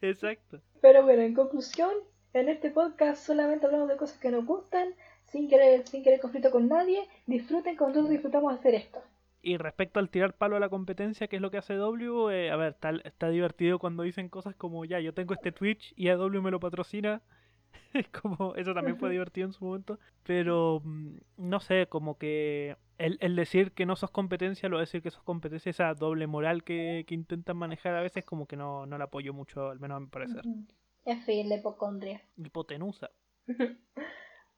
exacto. 0.00 0.60
Pero 0.80 1.02
bueno, 1.02 1.22
en 1.22 1.34
conclusión, 1.34 1.90
en 2.32 2.48
este 2.48 2.70
podcast 2.70 3.24
solamente 3.24 3.66
hablamos 3.66 3.88
de 3.88 3.96
cosas 3.96 4.18
que 4.18 4.30
nos 4.30 4.44
gustan, 4.44 4.94
sin 5.24 5.48
querer, 5.48 5.86
sin 5.86 6.02
querer 6.02 6.20
conflicto 6.20 6.50
con 6.50 6.68
nadie. 6.68 7.08
Disfruten 7.26 7.76
como 7.76 7.90
nosotros 7.90 8.10
disfrutamos 8.10 8.52
hacer 8.52 8.74
esto. 8.74 9.02
Y 9.42 9.56
respecto 9.56 10.00
al 10.00 10.10
tirar 10.10 10.34
palo 10.34 10.56
a 10.56 10.60
la 10.60 10.68
competencia, 10.68 11.26
que 11.26 11.36
es 11.36 11.42
lo 11.42 11.50
que 11.50 11.56
hace 11.58 11.74
W, 11.74 12.30
eh, 12.30 12.50
a 12.50 12.56
ver, 12.56 12.72
está, 12.72 12.90
está 13.04 13.30
divertido 13.30 13.78
cuando 13.78 14.02
dicen 14.02 14.28
cosas 14.28 14.54
como, 14.54 14.84
ya, 14.84 15.00
yo 15.00 15.14
tengo 15.14 15.32
este 15.32 15.50
Twitch 15.50 15.94
y 15.96 16.08
AW 16.08 16.42
me 16.42 16.50
lo 16.50 16.60
patrocina. 16.60 17.22
Es 17.92 18.08
como, 18.22 18.54
eso 18.54 18.74
también 18.74 18.98
fue 18.98 19.10
divertido 19.10 19.46
en 19.46 19.52
su 19.52 19.64
momento. 19.64 19.98
Pero, 20.22 20.80
mm, 20.84 21.16
no 21.38 21.60
sé, 21.60 21.86
como 21.88 22.18
que 22.18 22.76
el, 22.98 23.18
el 23.20 23.36
decir 23.36 23.72
que 23.72 23.86
no 23.86 23.96
sos 23.96 24.10
competencia, 24.10 24.68
lo 24.68 24.76
de 24.76 24.82
decir 24.82 25.02
que 25.02 25.10
sos 25.10 25.22
competencia, 25.22 25.70
esa 25.70 25.94
doble 25.94 26.26
moral 26.26 26.64
que, 26.64 27.04
que 27.06 27.14
intentan 27.14 27.56
manejar 27.56 27.94
a 27.94 28.02
veces, 28.02 28.24
como 28.24 28.46
que 28.46 28.56
no, 28.56 28.86
no 28.86 28.98
la 28.98 29.04
apoyo 29.04 29.32
mucho, 29.32 29.68
al 29.68 29.80
menos 29.80 29.96
a 29.96 30.00
mi 30.00 30.06
parecer. 30.06 30.42
En 31.04 31.22
fin, 31.22 31.48
la 31.48 31.56
hipocondria. 31.56 32.22
Hipotenusa. 32.36 33.10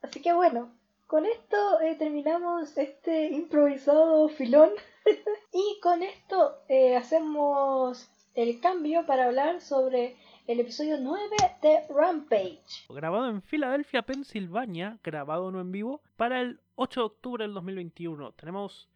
Así 0.03 0.21
que 0.21 0.33
bueno, 0.33 0.73
con 1.07 1.27
esto 1.27 1.81
eh, 1.81 1.95
terminamos 1.97 2.77
este 2.77 3.29
improvisado 3.29 4.29
filón. 4.29 4.71
y 5.53 5.81
con 5.81 6.03
esto 6.03 6.63
eh, 6.69 6.97
hacemos 6.97 8.11
el 8.35 8.61
cambio 8.61 9.05
para 9.07 9.27
hablar 9.27 9.61
sobre 9.61 10.17
el 10.47 10.61
episodio 10.61 10.99
9 11.01 11.37
de 11.63 11.83
Rampage. 11.89 12.87
Grabado 12.89 13.29
en 13.29 13.43
Filadelfia, 13.43 14.03
Pensilvania, 14.03 14.99
grabado 15.05 15.51
no 15.53 15.61
en 15.61 15.71
vivo, 15.71 16.03
para 16.17 16.41
el 16.41 16.61
8 16.75 17.01
de 17.01 17.07
octubre 17.07 17.45
del 17.45 17.55
2021. 17.55 18.33
Tenemos 18.33 18.89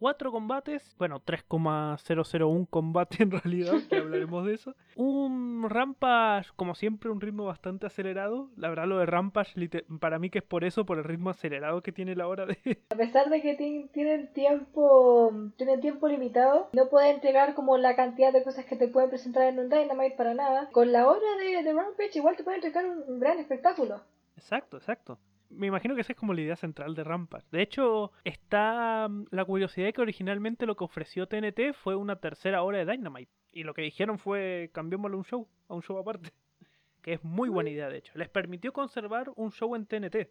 cuatro 0.00 0.32
combates, 0.32 0.96
bueno, 0.98 1.20
3,001 1.20 2.66
combate 2.70 3.22
en 3.22 3.30
realidad, 3.30 3.74
que 3.88 3.96
hablaremos 3.98 4.46
de 4.46 4.54
eso. 4.54 4.74
Un 4.96 5.68
Rampage, 5.68 6.50
como 6.56 6.74
siempre, 6.74 7.10
un 7.10 7.20
ritmo 7.20 7.44
bastante 7.44 7.86
acelerado. 7.86 8.48
La 8.56 8.68
verdad, 8.70 8.86
lo 8.86 8.98
de 8.98 9.06
Rampage, 9.06 9.54
para 10.00 10.18
mí 10.18 10.30
que 10.30 10.38
es 10.38 10.44
por 10.44 10.64
eso, 10.64 10.84
por 10.84 10.98
el 10.98 11.04
ritmo 11.04 11.30
acelerado 11.30 11.82
que 11.82 11.92
tiene 11.92 12.16
la 12.16 12.26
hora 12.26 12.46
de... 12.46 12.56
A 12.90 12.96
pesar 12.96 13.28
de 13.30 13.40
que 13.42 13.54
ti- 13.54 13.88
tienen 13.92 14.32
tiempo, 14.32 15.32
tienen 15.56 15.80
tiempo 15.80 16.08
limitado, 16.08 16.68
no 16.72 16.88
pueden 16.88 17.14
entregar 17.16 17.54
como 17.54 17.76
la 17.76 17.94
cantidad 17.94 18.32
de 18.32 18.42
cosas 18.42 18.64
que 18.64 18.76
te 18.76 18.88
pueden 18.88 19.10
presentar 19.10 19.44
en 19.44 19.58
un 19.58 19.68
Dynamite 19.68 20.16
para 20.16 20.34
nada. 20.34 20.68
Con 20.72 20.92
la 20.92 21.06
hora 21.08 21.20
de, 21.38 21.62
de 21.62 21.72
Rampage 21.72 22.18
igual 22.18 22.36
te 22.36 22.42
pueden 22.44 22.58
entregar 22.64 22.90
un, 22.90 23.02
un 23.06 23.20
gran 23.20 23.38
espectáculo. 23.38 24.00
Exacto, 24.36 24.76
exacto. 24.78 25.18
Me 25.50 25.66
imagino 25.66 25.94
que 25.94 26.02
esa 26.02 26.12
es 26.12 26.18
como 26.18 26.32
la 26.32 26.40
idea 26.40 26.56
central 26.56 26.94
de 26.94 27.04
Rampage. 27.04 27.46
De 27.50 27.62
hecho, 27.62 28.12
está 28.24 29.08
mm, 29.08 29.26
la 29.30 29.44
curiosidad 29.44 29.86
de 29.86 29.92
que 29.92 30.00
originalmente 30.00 30.66
lo 30.66 30.76
que 30.76 30.84
ofreció 30.84 31.26
TNT 31.26 31.74
fue 31.74 31.96
una 31.96 32.16
tercera 32.16 32.62
hora 32.62 32.78
de 32.78 32.90
Dynamite. 32.90 33.32
Y 33.52 33.64
lo 33.64 33.74
que 33.74 33.82
dijeron 33.82 34.18
fue 34.18 34.70
cambiémosle 34.72 35.16
un 35.16 35.24
show, 35.24 35.48
a 35.68 35.74
un 35.74 35.82
show 35.82 35.98
aparte. 35.98 36.30
Que 37.02 37.14
es 37.14 37.24
muy 37.24 37.48
buena 37.48 37.70
idea, 37.70 37.88
de 37.88 37.96
hecho. 37.96 38.12
Les 38.14 38.28
permitió 38.28 38.74
conservar 38.74 39.32
un 39.34 39.52
show 39.52 39.74
en 39.74 39.86
TNT. 39.86 40.28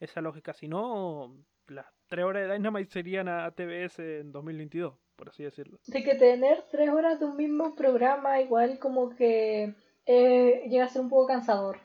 Esa 0.00 0.22
lógica. 0.22 0.54
Si 0.54 0.66
no, 0.66 1.36
las 1.66 1.84
tres 2.06 2.24
horas 2.24 2.48
de 2.48 2.54
Dynamite 2.54 2.90
serían 2.90 3.28
a 3.28 3.50
TBS 3.50 3.98
en 3.98 4.32
2022, 4.32 4.94
por 5.16 5.28
así 5.28 5.42
decirlo. 5.42 5.78
De 5.86 6.02
que 6.02 6.14
tener 6.14 6.64
tres 6.70 6.88
horas 6.88 7.20
de 7.20 7.26
un 7.26 7.36
mismo 7.36 7.74
programa 7.74 8.40
igual 8.40 8.78
como 8.78 9.10
que 9.10 9.74
eh, 10.06 10.66
llega 10.70 10.86
a 10.86 10.88
ser 10.88 11.02
un 11.02 11.10
poco 11.10 11.26
cansador. 11.26 11.78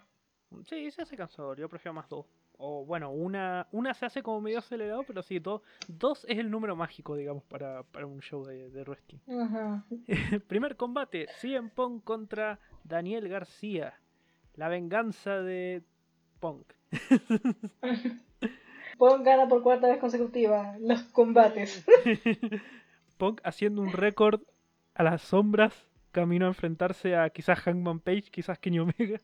Sí, 0.65 0.89
se 0.91 1.01
hace 1.01 1.17
cansador. 1.17 1.59
Yo 1.59 1.67
prefiero 1.67 1.93
más 1.93 2.07
dos. 2.07 2.25
O 2.57 2.85
bueno, 2.85 3.11
una, 3.11 3.67
una 3.71 3.93
se 3.93 4.05
hace 4.05 4.23
como 4.23 4.41
medio 4.41 4.59
acelerado, 4.59 5.03
pero 5.03 5.21
sí, 5.21 5.39
dos, 5.39 5.61
dos 5.87 6.25
es 6.29 6.37
el 6.37 6.49
número 6.51 6.75
mágico, 6.75 7.15
digamos, 7.15 7.43
para, 7.43 7.83
para 7.83 8.05
un 8.05 8.21
show 8.21 8.45
de, 8.45 8.69
de 8.69 8.83
wrestling. 8.83 9.19
Ajá. 9.27 9.85
Primer 10.47 10.75
combate, 10.75 11.27
CM 11.39 11.69
Punk 11.69 12.03
contra 12.03 12.59
Daniel 12.83 13.27
García. 13.27 13.99
La 14.55 14.69
venganza 14.69 15.41
de 15.41 15.83
Punk. 16.39 16.73
Punk 18.97 19.25
gana 19.25 19.47
por 19.47 19.63
cuarta 19.63 19.87
vez 19.87 19.97
consecutiva 19.97 20.77
los 20.79 21.03
combates. 21.03 21.85
Punk 23.17 23.41
haciendo 23.43 23.81
un 23.81 23.91
récord 23.91 24.41
a 24.93 25.03
las 25.03 25.21
sombras, 25.21 25.87
camino 26.11 26.45
a 26.45 26.49
enfrentarse 26.49 27.15
a 27.15 27.29
quizás 27.29 27.59
Hangman 27.61 27.99
Page, 27.99 28.29
quizás 28.31 28.59
Kenny 28.59 28.79
Omega. 28.79 29.19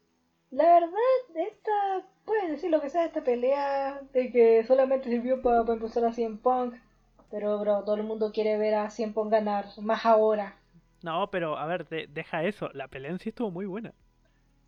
La 0.51 0.63
verdad, 0.63 1.47
esta, 1.47 2.07
puedes 2.29 2.49
decir 2.49 2.69
lo 2.71 2.81
que 2.81 2.89
sea 2.89 3.01
de 3.01 3.07
esta 3.07 3.23
pelea, 3.23 4.01
de 4.13 4.31
que 4.31 4.63
solamente 4.65 5.09
sirvió 5.09 5.41
para, 5.41 5.61
para 5.63 5.73
impulsar 5.75 6.05
a 6.05 6.13
CM 6.13 6.37
Punk, 6.37 6.75
pero 7.31 7.59
bro, 7.59 7.83
todo 7.83 7.95
el 7.95 8.03
mundo 8.03 8.31
quiere 8.31 8.57
ver 8.57 8.75
a 8.75 8.89
CM 8.89 9.13
Punk 9.13 9.31
ganar, 9.31 9.65
más 9.81 10.05
ahora. 10.05 10.55
No, 11.01 11.29
pero 11.31 11.57
a 11.57 11.65
ver, 11.65 11.87
de- 11.89 12.07
deja 12.07 12.43
eso. 12.43 12.69
La 12.73 12.87
pelea 12.87 13.11
en 13.11 13.19
sí 13.19 13.29
estuvo 13.29 13.51
muy 13.51 13.65
buena. 13.65 13.93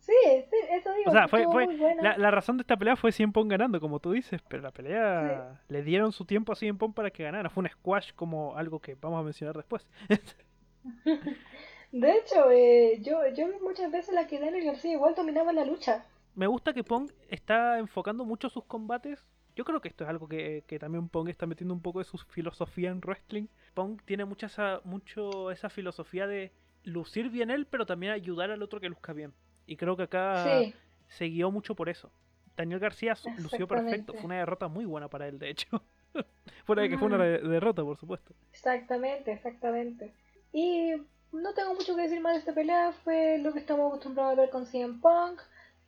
Sí, 0.00 0.12
sí, 0.50 0.56
eso 0.70 0.92
digo. 0.94 1.10
O 1.10 1.12
sea, 1.12 1.28
fue, 1.28 1.44
fue 1.44 1.64
muy 1.66 1.76
buena. 1.76 2.02
la, 2.02 2.18
la 2.18 2.30
razón 2.32 2.56
de 2.56 2.62
esta 2.62 2.76
pelea 2.76 2.96
fue 2.96 3.12
CM 3.12 3.32
Punk 3.32 3.50
ganando, 3.50 3.80
como 3.80 4.00
tú 4.00 4.12
dices, 4.12 4.40
pero 4.48 4.62
la 4.62 4.72
pelea 4.72 5.60
le 5.68 5.82
dieron 5.82 6.10
su 6.12 6.24
tiempo 6.24 6.52
a 6.52 6.56
CM 6.56 6.76
Punk 6.78 6.94
para 6.94 7.10
que 7.10 7.22
ganara. 7.22 7.50
Fue 7.50 7.62
un 7.62 7.70
squash 7.70 8.12
como 8.16 8.56
algo 8.56 8.80
que 8.80 8.96
vamos 9.00 9.20
a 9.20 9.22
mencionar 9.22 9.56
después. 9.56 9.86
De 11.92 12.10
hecho, 12.16 12.50
eh, 12.50 12.98
yo, 13.02 13.26
yo 13.34 13.46
vi 13.48 13.54
muchas 13.62 13.90
veces 13.92 14.14
la 14.14 14.26
que 14.26 14.40
Daniel 14.40 14.64
García 14.64 14.92
igual 14.92 15.14
dominaba 15.14 15.52
la 15.52 15.64
lucha. 15.64 16.04
Me 16.34 16.46
gusta 16.46 16.72
que 16.72 16.84
Pong 16.84 17.10
está 17.28 17.78
enfocando 17.78 18.24
mucho 18.24 18.48
sus 18.48 18.64
combates. 18.64 19.26
Yo 19.54 19.64
creo 19.64 19.80
que 19.80 19.88
esto 19.88 20.04
es 20.04 20.10
algo 20.10 20.28
que, 20.28 20.64
que 20.66 20.78
también 20.78 21.08
Pong 21.08 21.28
está 21.28 21.46
metiendo 21.46 21.74
un 21.74 21.82
poco 21.82 21.98
de 21.98 22.06
su 22.06 22.16
filosofía 22.18 22.90
en 22.90 23.00
wrestling. 23.00 23.48
Pong 23.74 24.00
tiene 24.04 24.24
mucha 24.24 24.46
esa, 24.46 24.80
mucho 24.84 25.50
esa 25.50 25.68
filosofía 25.68 26.26
de 26.26 26.52
lucir 26.84 27.28
bien 27.30 27.50
él, 27.50 27.66
pero 27.66 27.84
también 27.86 28.12
ayudar 28.12 28.50
al 28.50 28.62
otro 28.62 28.80
que 28.80 28.88
luzca 28.88 29.12
bien. 29.12 29.34
Y 29.66 29.76
creo 29.76 29.96
que 29.96 30.04
acá 30.04 30.64
Sí, 30.64 30.74
se 31.08 31.26
guió 31.26 31.50
mucho 31.50 31.74
por 31.74 31.88
eso. 31.88 32.10
Daniel 32.56 32.80
García 32.80 33.14
lució 33.36 33.66
perfecto. 33.68 34.14
Fue 34.14 34.26
una 34.26 34.36
derrota 34.38 34.68
muy 34.68 34.84
buena 34.86 35.08
para 35.08 35.28
él, 35.28 35.38
de 35.38 35.50
hecho. 35.50 35.82
Fuera 36.64 36.82
de 36.82 36.88
que 36.88 36.98
fue 36.98 37.08
una 37.08 37.18
derrota, 37.18 37.82
por 37.82 37.96
supuesto. 37.98 38.34
exactamente, 38.52 39.32
exactamente. 39.32 40.12
Y 40.52 40.92
no 41.32 41.54
tengo 41.54 41.74
mucho 41.74 41.96
que 41.96 42.02
decir 42.02 42.20
más 42.20 42.34
de 42.34 42.38
esta 42.40 42.54
pelea, 42.54 42.92
fue 43.04 43.38
lo 43.38 43.52
que 43.52 43.58
estamos 43.60 43.88
acostumbrados 43.88 44.32
a 44.32 44.40
ver 44.40 44.50
con 44.50 44.66
CM 44.66 45.00
Punk, 45.00 45.40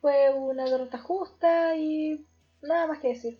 fue 0.05 0.31
una 0.35 0.65
derrota 0.65 0.99
justa 0.99 1.75
y 1.75 2.27
nada 2.61 2.85
más 2.85 2.99
que 2.99 3.07
decir. 3.07 3.39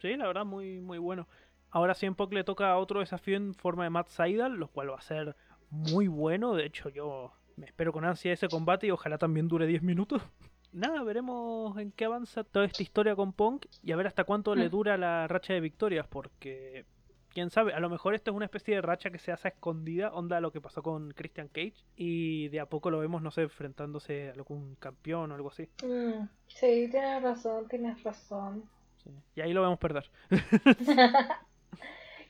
Sí, 0.00 0.16
la 0.16 0.26
verdad, 0.26 0.44
muy, 0.44 0.80
muy 0.80 0.98
bueno. 0.98 1.28
Ahora 1.70 1.94
CM 1.94 2.16
Punk 2.16 2.32
le 2.32 2.42
toca 2.42 2.76
otro 2.78 2.98
desafío 2.98 3.36
en 3.36 3.54
forma 3.54 3.84
de 3.84 3.90
Matt 3.90 4.08
Seidel, 4.08 4.54
lo 4.54 4.66
cual 4.66 4.90
va 4.90 4.96
a 4.96 5.02
ser 5.02 5.36
muy 5.70 6.08
bueno. 6.08 6.56
De 6.56 6.66
hecho, 6.66 6.88
yo 6.88 7.30
me 7.54 7.66
espero 7.66 7.92
con 7.92 8.04
ansia 8.04 8.32
ese 8.32 8.48
combate 8.48 8.88
y 8.88 8.90
ojalá 8.90 9.18
también 9.18 9.46
dure 9.46 9.68
10 9.68 9.82
minutos. 9.84 10.20
Nada, 10.72 11.04
veremos 11.04 11.78
en 11.78 11.92
qué 11.92 12.06
avanza 12.06 12.42
toda 12.42 12.64
esta 12.64 12.82
historia 12.82 13.14
con 13.14 13.32
Punk 13.32 13.66
y 13.84 13.92
a 13.92 13.96
ver 13.96 14.08
hasta 14.08 14.24
cuánto 14.24 14.56
le 14.56 14.66
Mm. 14.66 14.70
dura 14.70 14.96
la 14.96 15.28
racha 15.28 15.52
de 15.52 15.60
victorias, 15.60 16.08
porque 16.08 16.86
quién 17.32 17.50
sabe, 17.50 17.72
a 17.72 17.80
lo 17.80 17.88
mejor 17.88 18.14
esto 18.14 18.30
es 18.30 18.36
una 18.36 18.44
especie 18.44 18.74
de 18.74 18.82
racha 18.82 19.10
que 19.10 19.18
se 19.18 19.32
hace 19.32 19.48
a 19.48 19.50
escondida, 19.50 20.12
onda 20.12 20.40
lo 20.40 20.52
que 20.52 20.60
pasó 20.60 20.82
con 20.82 21.12
Christian 21.12 21.48
Cage, 21.48 21.84
y 21.96 22.48
de 22.48 22.60
a 22.60 22.66
poco 22.66 22.90
lo 22.90 22.98
vemos, 22.98 23.22
no 23.22 23.30
sé, 23.30 23.42
enfrentándose 23.42 24.28
a 24.28 24.32
algún 24.32 24.74
campeón 24.76 25.32
o 25.32 25.34
algo 25.34 25.48
así. 25.48 25.68
Mm, 25.84 26.26
sí, 26.46 26.88
tienes 26.90 27.22
razón, 27.22 27.68
tienes 27.68 28.02
razón. 28.02 28.64
Sí. 29.02 29.10
Y 29.36 29.40
ahí 29.40 29.52
lo 29.52 29.62
vemos 29.62 29.78
perder. 29.78 30.10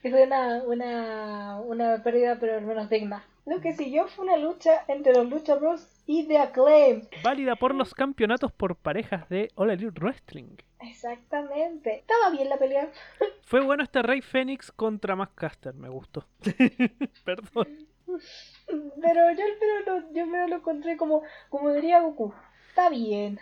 Fue 0.02 0.24
una, 0.24 0.62
una, 0.62 1.60
una 1.60 2.02
pérdida, 2.02 2.38
pero 2.40 2.56
al 2.56 2.64
menos 2.64 2.88
digna. 2.88 3.22
Lo 3.44 3.60
que 3.60 3.72
siguió 3.72 4.06
fue 4.08 4.24
una 4.24 4.36
lucha 4.36 4.84
entre 4.88 5.12
los 5.12 5.28
Lucha 5.28 5.56
Bros 5.56 5.86
y 6.06 6.26
The 6.26 6.38
Acclaim. 6.38 7.02
Válida 7.22 7.56
por 7.56 7.74
los 7.74 7.94
campeonatos 7.94 8.52
por 8.52 8.76
parejas 8.76 9.28
de 9.28 9.50
All 9.56 9.70
Elite 9.70 10.00
Wrestling. 10.00 10.56
Exactamente. 10.80 11.98
Estaba 11.98 12.30
bien 12.30 12.48
la 12.48 12.58
pelea. 12.58 12.90
Fue 13.42 13.60
bueno 13.60 13.82
este 13.82 14.02
Rey 14.02 14.22
Fénix 14.22 14.72
contra 14.72 15.16
Max 15.16 15.32
Caster, 15.34 15.74
me 15.74 15.88
gustó. 15.88 16.26
Perdón. 17.24 17.88
Pero 18.66 19.30
yo, 19.32 19.44
pero 19.60 20.00
lo, 20.00 20.12
yo 20.12 20.26
me 20.26 20.48
lo 20.48 20.56
encontré 20.56 20.96
como, 20.96 21.22
como 21.48 21.72
diría 21.72 22.00
Goku. 22.00 22.34
Está 22.68 22.88
bien. 22.88 23.38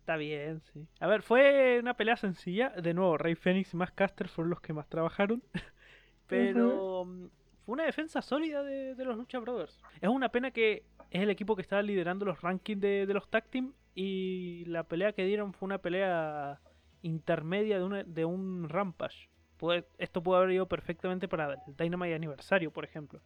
Está 0.00 0.16
bien, 0.16 0.60
sí. 0.72 0.86
A 1.00 1.06
ver, 1.06 1.22
fue 1.22 1.78
una 1.80 1.94
pelea 1.94 2.16
sencilla. 2.16 2.70
De 2.70 2.94
nuevo, 2.94 3.18
Rey 3.18 3.34
Fénix 3.34 3.74
y 3.74 3.76
Max 3.76 3.92
Caster 3.94 4.28
fueron 4.28 4.50
los 4.50 4.60
que 4.60 4.72
más 4.72 4.88
trabajaron. 4.88 5.42
Pero 6.26 7.04
mm, 7.04 7.28
fue 7.64 7.72
una 7.72 7.84
defensa 7.84 8.22
sólida 8.22 8.62
de, 8.62 8.94
de 8.94 9.04
los 9.04 9.16
Lucha 9.16 9.38
Brothers. 9.38 9.80
Es 10.00 10.08
una 10.08 10.28
pena 10.30 10.50
que 10.50 10.84
es 11.10 11.22
el 11.22 11.30
equipo 11.30 11.56
que 11.56 11.62
estaba 11.62 11.82
liderando 11.82 12.24
los 12.24 12.40
rankings 12.42 12.80
de, 12.80 13.06
de 13.06 13.14
los 13.14 13.28
tag 13.28 13.44
team 13.48 13.72
y 13.94 14.64
la 14.66 14.84
pelea 14.84 15.12
que 15.12 15.24
dieron 15.24 15.52
fue 15.52 15.66
una 15.66 15.78
pelea 15.78 16.60
intermedia 17.02 17.78
de, 17.78 17.84
una- 17.84 18.04
de 18.04 18.24
un 18.24 18.68
Rampage. 18.68 19.28
Puede- 19.56 19.86
esto 19.98 20.22
puede 20.22 20.42
haber 20.42 20.54
ido 20.54 20.66
perfectamente 20.68 21.26
para 21.28 21.54
el 21.54 21.76
Dynamite 21.76 22.14
aniversario, 22.14 22.70
por 22.70 22.84
ejemplo. 22.84 23.20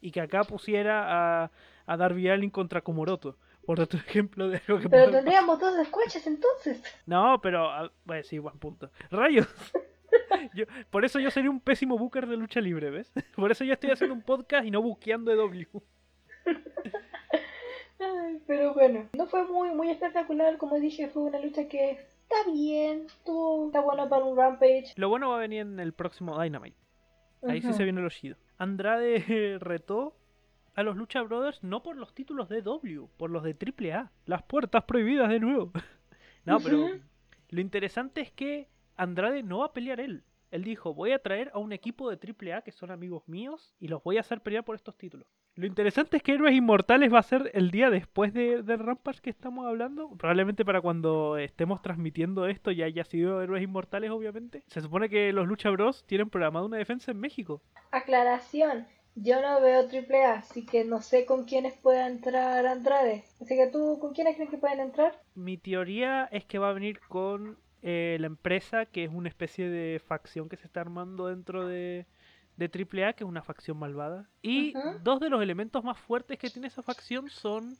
Y 0.00 0.10
que 0.12 0.20
acá 0.20 0.44
pusiera 0.44 1.44
a, 1.44 1.50
a 1.86 1.96
Darby 1.96 2.28
Allin 2.28 2.50
contra 2.50 2.80
Komoroto. 2.82 3.36
Por 3.66 3.80
otro 3.80 3.98
ejemplo 4.06 4.48
de 4.48 4.60
algo 4.68 4.80
que 4.80 4.88
Pero 4.88 5.10
tendríamos 5.10 5.58
dos 5.60 5.74
squashes 5.86 6.26
entonces. 6.26 6.82
no, 7.06 7.40
pero. 7.42 7.70
ah, 7.70 7.90
Bueno, 8.04 8.22
sí, 8.22 8.38
buen 8.38 8.58
punto. 8.58 8.90
Rayos. 9.10 9.46
Yo- 10.54 10.64
por 10.90 11.04
eso 11.04 11.18
yo 11.20 11.30
sería 11.30 11.50
un 11.50 11.60
pésimo 11.60 11.98
booker 11.98 12.26
de 12.26 12.36
lucha 12.36 12.60
libre, 12.60 12.90
¿ves? 12.90 13.12
Por 13.34 13.50
eso 13.50 13.64
yo 13.64 13.72
estoy 13.74 13.90
haciendo 13.90 14.14
un 14.14 14.22
podcast 14.22 14.64
y 14.66 14.70
no 14.70 14.80
buqueando 14.80 15.34
W. 15.34 15.66
Ay, 18.00 18.40
pero 18.46 18.74
bueno, 18.74 19.08
no 19.12 19.26
fue 19.26 19.44
muy, 19.46 19.70
muy 19.70 19.90
espectacular. 19.90 20.56
Como 20.58 20.78
dije, 20.78 21.08
fue 21.08 21.22
una 21.22 21.40
lucha 21.40 21.68
que 21.68 21.90
está 22.22 22.50
bien. 22.50 23.06
Estuvo, 23.06 23.66
está 23.66 23.80
buena 23.80 24.08
para 24.08 24.24
un 24.24 24.36
Rampage. 24.36 24.92
Lo 24.96 25.08
bueno 25.08 25.30
va 25.30 25.36
a 25.36 25.40
venir 25.40 25.60
en 25.60 25.80
el 25.80 25.92
próximo 25.92 26.40
Dynamite. 26.40 26.76
Ahí 27.46 27.60
sí 27.60 27.68
Ujú. 27.68 27.76
se 27.76 27.84
viene 27.84 28.00
lo 28.00 28.10
chido. 28.10 28.36
Andrade 28.56 29.58
retó 29.60 30.16
a 30.74 30.82
los 30.82 30.96
Lucha 30.96 31.22
Brothers 31.22 31.62
no 31.62 31.82
por 31.82 31.96
los 31.96 32.14
títulos 32.14 32.48
de 32.48 32.62
W, 32.62 33.08
por 33.16 33.30
los 33.30 33.42
de 33.42 33.56
AAA. 33.56 34.12
Las 34.26 34.42
puertas 34.44 34.84
prohibidas 34.84 35.28
de 35.28 35.40
nuevo. 35.40 35.72
No, 36.44 36.60
pero 36.60 36.88
lo 37.50 37.60
interesante 37.60 38.22
es 38.22 38.30
que 38.32 38.68
Andrade 38.96 39.42
no 39.42 39.58
va 39.58 39.66
a 39.66 39.72
pelear 39.74 40.00
él. 40.00 40.24
Él 40.50 40.64
dijo, 40.64 40.94
voy 40.94 41.12
a 41.12 41.18
traer 41.18 41.50
a 41.52 41.58
un 41.58 41.72
equipo 41.72 42.10
de 42.10 42.16
AAA 42.16 42.62
que 42.62 42.72
son 42.72 42.90
amigos 42.90 43.22
míos 43.28 43.74
y 43.78 43.88
los 43.88 44.02
voy 44.02 44.16
a 44.16 44.20
hacer 44.20 44.40
pelear 44.40 44.64
por 44.64 44.74
estos 44.74 44.96
títulos. 44.96 45.26
Lo 45.54 45.66
interesante 45.66 46.16
es 46.16 46.22
que 46.22 46.34
Héroes 46.34 46.54
Inmortales 46.54 47.12
va 47.12 47.18
a 47.18 47.22
ser 47.24 47.50
el 47.52 47.70
día 47.70 47.90
después 47.90 48.32
de, 48.32 48.62
del 48.62 48.78
Rampage 48.78 49.20
que 49.20 49.30
estamos 49.30 49.66
hablando. 49.66 50.10
Probablemente 50.16 50.64
para 50.64 50.80
cuando 50.80 51.36
estemos 51.36 51.82
transmitiendo 51.82 52.46
esto 52.46 52.70
ya 52.70 52.86
haya 52.86 53.04
sido 53.04 53.42
Héroes 53.42 53.64
Inmortales, 53.64 54.10
obviamente. 54.10 54.62
Se 54.68 54.80
supone 54.80 55.08
que 55.08 55.32
los 55.32 55.48
Lucha 55.48 55.70
Bros 55.70 56.04
tienen 56.06 56.30
programado 56.30 56.66
una 56.66 56.76
defensa 56.76 57.10
en 57.10 57.18
México. 57.18 57.60
Aclaración. 57.90 58.86
Yo 59.16 59.42
no 59.42 59.60
veo 59.60 59.80
AAA, 59.80 60.34
así 60.34 60.64
que 60.64 60.84
no 60.84 61.02
sé 61.02 61.26
con 61.26 61.44
quiénes 61.44 61.74
pueda 61.74 62.06
entrar 62.06 62.64
Andrade. 62.64 63.24
Así 63.40 63.56
que 63.56 63.66
tú, 63.66 63.98
¿con 64.00 64.14
quiénes 64.14 64.36
crees 64.36 64.50
que 64.50 64.58
pueden 64.58 64.78
entrar? 64.78 65.20
Mi 65.34 65.56
teoría 65.56 66.26
es 66.30 66.44
que 66.44 66.60
va 66.60 66.70
a 66.70 66.72
venir 66.72 67.00
con 67.08 67.58
eh, 67.82 68.16
la 68.20 68.26
empresa, 68.26 68.86
que 68.86 69.04
es 69.04 69.10
una 69.12 69.28
especie 69.28 69.68
de 69.68 70.00
facción 70.00 70.48
que 70.48 70.56
se 70.56 70.66
está 70.66 70.80
armando 70.80 71.26
dentro 71.28 71.66
de, 71.66 72.06
de 72.56 72.66
AAA, 72.66 73.12
que 73.12 73.24
es 73.24 73.28
una 73.28 73.42
facción 73.42 73.78
malvada. 73.78 74.28
Y 74.42 74.74
dos 75.02 75.20
de 75.20 75.30
los 75.30 75.40
elementos 75.42 75.84
más 75.84 75.98
fuertes 75.98 76.38
que 76.38 76.50
tiene 76.50 76.68
esa 76.68 76.82
facción 76.82 77.30
son 77.30 77.76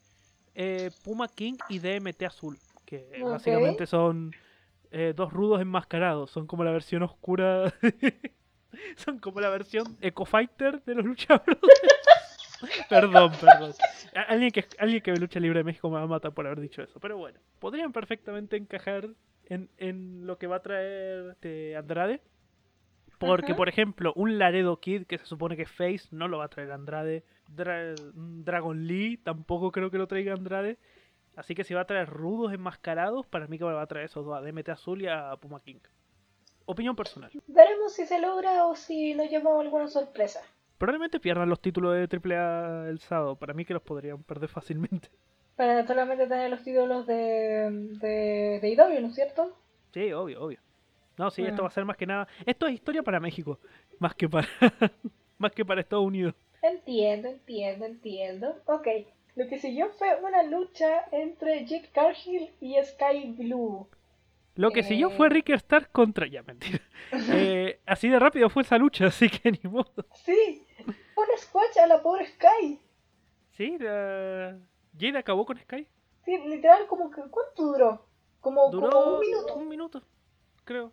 eh, 0.54 0.90
Puma 1.04 1.28
King 1.28 1.54
y 1.68 1.80
DMT 1.80 2.22
Azul, 2.22 2.58
que 2.84 3.22
básicamente 3.22 3.86
son 3.86 4.32
eh, 4.90 5.12
dos 5.14 5.32
rudos 5.32 5.60
enmascarados, 5.60 6.30
son 6.30 6.46
como 6.46 6.64
la 6.64 6.70
versión 6.70 7.02
oscura. 7.02 7.72
son 8.96 9.18
como 9.18 9.40
la 9.40 9.48
versión 9.48 9.96
Eco 10.00 10.24
Fighter 10.24 10.82
de 10.84 10.94
los 10.94 11.04
luchadores. 11.04 11.58
perdón, 12.88 13.32
perdón. 13.40 13.72
Alguien 14.28 14.50
que, 14.50 14.64
alguien 14.78 15.02
que 15.02 15.10
ve 15.10 15.18
lucha 15.18 15.40
libre 15.40 15.60
de 15.60 15.64
México 15.64 15.88
me 15.90 15.96
va 15.96 16.02
a 16.02 16.06
matar 16.06 16.32
por 16.32 16.46
haber 16.46 16.60
dicho 16.60 16.82
eso. 16.82 17.00
Pero 17.00 17.16
bueno, 17.18 17.40
podrían 17.58 17.92
perfectamente 17.92 18.56
encajar 18.56 19.08
en, 19.48 19.68
en 19.76 20.26
lo 20.26 20.38
que 20.38 20.46
va 20.46 20.56
a 20.56 20.62
traer 20.62 21.30
este 21.32 21.76
Andrade. 21.76 22.20
Porque, 23.18 23.54
por 23.56 23.68
ejemplo, 23.68 24.12
un 24.14 24.38
Laredo 24.38 24.78
Kid 24.78 25.04
que 25.06 25.18
se 25.18 25.24
supone 25.26 25.56
que 25.56 25.62
es 25.62 25.70
Face 25.70 26.06
no 26.12 26.28
lo 26.28 26.38
va 26.38 26.44
a 26.44 26.48
traer 26.48 26.70
Andrade. 26.70 27.24
Dra- 27.52 27.94
Dragon 28.14 28.86
Lee 28.86 29.16
tampoco 29.16 29.72
creo 29.72 29.90
que 29.90 29.98
lo 29.98 30.06
traiga 30.06 30.34
Andrade. 30.34 30.78
Así 31.34 31.54
que 31.54 31.64
si 31.64 31.74
va 31.74 31.80
a 31.80 31.86
traer 31.86 32.08
rudos 32.08 32.52
enmascarados, 32.52 33.26
para 33.26 33.46
mí 33.48 33.58
que 33.58 33.64
va 33.64 33.80
a 33.82 33.86
traer 33.86 34.06
esos 34.06 34.24
dos, 34.24 34.36
a 34.36 34.40
DMT 34.40 34.68
Azul 34.68 35.02
y 35.02 35.08
a 35.08 35.34
Puma 35.40 35.60
King. 35.60 35.80
Opinión 36.66 36.94
personal. 36.94 37.30
Veremos 37.46 37.92
si 37.94 38.06
se 38.06 38.20
logra 38.20 38.66
o 38.66 38.76
si 38.76 39.14
nos 39.14 39.28
llevamos 39.30 39.64
alguna 39.64 39.88
sorpresa. 39.88 40.40
Probablemente 40.76 41.18
pierdan 41.18 41.48
los 41.48 41.60
títulos 41.60 41.94
de 41.94 42.06
AAA 42.06 42.88
el 42.88 42.98
sábado. 43.00 43.34
Para 43.36 43.54
mí 43.54 43.64
que 43.64 43.74
los 43.74 43.82
podrían 43.82 44.22
perder 44.22 44.48
fácilmente. 44.48 45.08
Para 45.58 45.86
solamente 45.86 46.26
tener 46.26 46.48
los 46.50 46.62
títulos 46.62 47.06
de, 47.06 47.68
de, 48.00 48.60
de 48.62 48.68
IW, 48.70 49.00
¿no 49.02 49.08
es 49.08 49.14
cierto? 49.14 49.54
Sí, 49.92 50.10
obvio, 50.12 50.40
obvio. 50.42 50.58
No, 51.18 51.30
sí, 51.32 51.42
esto 51.42 51.62
Mm. 51.62 51.64
va 51.64 51.68
a 51.68 51.72
ser 51.72 51.84
más 51.84 51.96
que 51.96 52.06
nada. 52.06 52.28
Esto 52.46 52.66
es 52.68 52.74
historia 52.74 53.02
para 53.02 53.18
México, 53.20 53.58
más 53.98 54.14
que 54.14 54.28
para, 54.28 54.46
más 55.38 55.52
que 55.52 55.64
para 55.64 55.80
Estados 55.80 56.06
Unidos. 56.06 56.34
Entiendo, 56.62 57.28
entiendo, 57.28 57.84
entiendo. 57.86 58.56
Ok, 58.66 58.86
lo 59.36 59.48
que 59.48 59.58
siguió 59.58 59.90
fue 59.98 60.14
una 60.22 60.42
lucha 60.44 61.04
entre 61.12 61.64
Jake 61.66 61.90
Cargill 61.92 62.50
y 62.60 62.76
Sky 62.84 63.34
Blue. 63.36 63.88
Lo 64.54 64.70
que 64.70 64.82
siguió 64.84 65.08
Eh. 65.10 65.14
fue 65.16 65.28
Ricky 65.28 65.52
Stark 65.54 65.90
contra. 65.92 66.26
Ya, 66.28 66.42
mentira. 66.42 66.80
Eh, 67.32 67.80
así 67.86 68.08
de 68.08 68.18
rápido 68.18 68.48
fue 68.50 68.62
esa 68.62 68.78
lucha, 68.78 69.06
así 69.06 69.28
que 69.28 69.50
ni 69.52 69.60
modo. 69.70 70.04
Sí, 70.24 70.64
un 71.16 71.38
squash 71.38 71.78
a 71.82 71.86
la 71.88 72.00
pobre 72.02 72.26
Sky. 72.26 72.78
Sí, 73.56 73.76
la... 73.78 74.56
Jade 74.98 75.18
acabó 75.18 75.44
con 75.46 75.58
Sky. 75.58 75.86
Sí, 76.24 76.36
literal, 76.46 76.86
como 76.86 77.10
que, 77.10 77.22
¿cuánto 77.30 77.62
duró? 77.64 78.06
Como, 78.40 78.70
Duró 78.70 78.90
como 78.90 79.14
un 79.14 79.20
minuto. 79.20 79.54
un 79.56 79.68
minuto, 79.68 80.02
creo. 80.64 80.92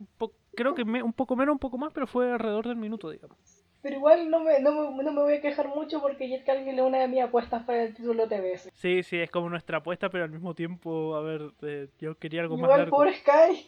Un 0.00 0.06
po- 0.16 0.32
creo 0.54 0.74
que 0.74 0.84
me- 0.84 1.02
un 1.02 1.12
poco 1.12 1.36
menos, 1.36 1.52
un 1.52 1.58
poco 1.58 1.78
más, 1.78 1.92
pero 1.92 2.06
fue 2.06 2.30
alrededor 2.32 2.66
del 2.66 2.76
minuto, 2.76 3.10
digamos. 3.10 3.38
Pero 3.80 3.96
igual 3.96 4.28
no 4.28 4.40
me, 4.40 4.58
no, 4.60 4.90
me, 4.90 5.04
no 5.04 5.12
me 5.12 5.22
voy 5.22 5.34
a 5.34 5.40
quejar 5.40 5.68
mucho 5.68 6.00
porque 6.00 6.28
Jake 6.28 6.44
Cargill 6.44 6.78
es 6.78 6.84
una 6.84 6.98
de 6.98 7.08
mis 7.08 7.22
apuestas 7.22 7.62
para 7.64 7.84
el 7.84 7.94
título 7.94 8.26
TBS. 8.26 8.70
Sí, 8.74 9.02
sí, 9.04 9.18
es 9.18 9.30
como 9.30 9.48
nuestra 9.48 9.78
apuesta, 9.78 10.10
pero 10.10 10.24
al 10.24 10.30
mismo 10.30 10.54
tiempo, 10.54 11.14
a 11.14 11.20
ver, 11.20 11.52
eh, 11.62 11.88
yo 12.00 12.16
quería 12.18 12.40
algo 12.40 12.56
más 12.56 12.70
Igual 12.70 12.88
pobre 12.88 13.14
Sky. 13.14 13.66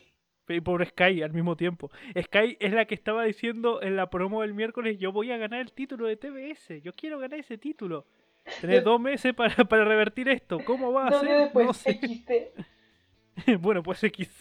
Y 0.49 0.61
pobre 0.61 0.87
Sky 0.87 1.23
al 1.23 1.33
mismo 1.33 1.55
tiempo. 1.57 1.91
Sky 2.21 2.57
es 2.59 2.73
la 2.73 2.87
que 2.87 2.95
estaba 2.97 3.23
diciendo 3.23 3.81
en 3.83 3.95
la 3.95 4.11
promo 4.11 4.43
del 4.43 4.53
miércoles, 4.53 4.99
yo 4.99 5.13
voy 5.13 5.31
a 5.31 5.37
ganar 5.37 5.61
el 5.61 5.73
título 5.73 6.07
de 6.09 6.17
TBS, 6.17 6.81
yo 6.83 6.93
quiero 6.95 7.21
ganar 7.21 7.39
ese 7.39 7.57
título. 7.57 8.05
Tenés 8.61 8.85
dos 8.85 9.01
meses 9.01 9.35
para, 9.35 9.55
para 9.69 9.85
revertir 9.85 10.29
esto, 10.29 10.59
¿cómo 10.65 10.93
va 10.93 11.09
a 11.09 11.21
ser? 11.21 11.39
después, 11.43 11.67
No 11.67 11.73
sé. 11.75 11.93
XT. 11.95 12.31
bueno, 13.61 13.83
pues 13.83 14.03
X. 14.05 14.31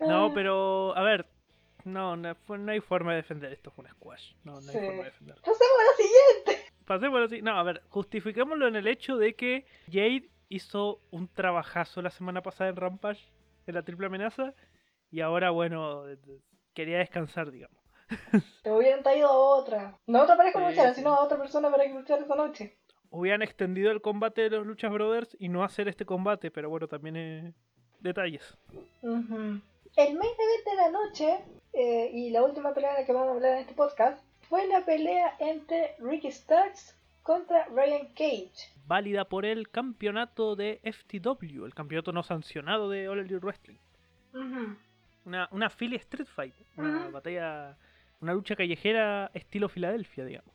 no, 0.00 0.26
Ah, 0.26 0.30
pero, 0.34 0.96
a 0.96 1.02
ver, 1.02 1.26
no, 1.84 2.16
no, 2.16 2.34
no 2.48 2.72
hay 2.72 2.80
forma 2.80 3.12
de 3.12 3.16
defender 3.18 3.52
esto, 3.52 3.70
fue 3.70 3.84
un 3.84 3.90
squash. 3.92 4.32
No, 4.44 4.60
no 4.60 4.70
hay 4.70 4.76
forma 4.78 4.98
de 4.98 5.04
defenderlo. 5.04 5.42
Pasemos 5.42 5.78
a 5.80 5.84
la 5.84 5.96
siguiente. 5.96 6.72
Pasémoslo 6.84 7.26
así. 7.26 7.42
No, 7.42 7.52
a 7.52 7.62
ver, 7.62 7.82
justifiquémoslo 7.88 8.66
en 8.68 8.76
el 8.76 8.86
hecho 8.86 9.16
de 9.16 9.34
que 9.34 9.66
Jade 9.86 10.28
hizo 10.48 11.00
un 11.10 11.28
trabajazo 11.28 12.00
la 12.02 12.10
semana 12.10 12.42
pasada 12.42 12.70
en 12.70 12.76
Rampage, 12.76 13.28
en 13.66 13.74
la 13.74 13.82
triple 13.82 14.06
amenaza, 14.06 14.54
y 15.10 15.20
ahora, 15.20 15.50
bueno, 15.50 16.04
quería 16.74 16.98
descansar, 16.98 17.50
digamos. 17.50 17.77
Te 18.62 18.70
hubieran 18.72 19.02
traído 19.02 19.28
a 19.28 19.36
otra. 19.36 19.98
No 20.06 20.20
a 20.20 20.22
otra 20.24 20.36
pareja 20.36 20.70
Sí, 20.70 20.88
sí. 20.88 20.94
sino 20.96 21.14
a 21.14 21.22
otra 21.24 21.38
persona 21.38 21.70
para 21.70 21.84
que 21.84 21.94
luchara 21.94 22.22
esa 22.22 22.34
noche. 22.34 22.76
Hubieran 23.10 23.42
extendido 23.42 23.90
el 23.90 24.00
combate 24.02 24.42
de 24.42 24.50
los 24.50 24.66
Luchas 24.66 24.92
Brothers 24.92 25.36
y 25.38 25.48
no 25.48 25.64
hacer 25.64 25.88
este 25.88 26.04
combate, 26.04 26.50
pero 26.50 26.68
bueno, 26.68 26.88
también 26.88 27.16
es 27.16 27.54
detalles. 28.00 28.56
Ujú. 29.02 29.60
El 29.96 30.14
main 30.14 30.32
event 30.38 30.64
de 30.66 30.76
la 30.76 30.90
noche, 30.90 31.38
eh, 31.72 32.10
y 32.12 32.30
la 32.30 32.42
última 32.42 32.74
pelea 32.74 32.92
de 32.92 33.00
la 33.00 33.06
que 33.06 33.12
vamos 33.12 33.28
a 33.28 33.32
hablar 33.32 33.52
en 33.54 33.58
este 33.60 33.74
podcast, 33.74 34.22
fue 34.48 34.66
la 34.66 34.84
pelea 34.84 35.36
entre 35.38 35.96
Ricky 35.98 36.30
Starks 36.30 36.94
contra 37.22 37.64
Ryan 37.66 38.06
Cage. 38.14 38.70
Válida 38.86 39.24
por 39.26 39.44
el 39.44 39.70
campeonato 39.70 40.54
de 40.56 40.80
FTW, 40.84 41.64
el 41.64 41.74
campeonato 41.74 42.12
no 42.12 42.22
sancionado 42.22 42.88
de 42.90 43.08
All 43.08 43.18
Elite 43.20 43.38
Wrestling. 43.38 43.78
Una, 45.24 45.48
una 45.50 45.68
Philly 45.70 45.96
Street 45.96 46.26
Fight, 46.26 46.54
una 46.76 47.08
batalla, 47.08 47.76
una 48.20 48.32
lucha 48.34 48.56
callejera 48.56 49.30
estilo 49.34 49.68
Filadelfia, 49.68 50.24
digamos. 50.24 50.54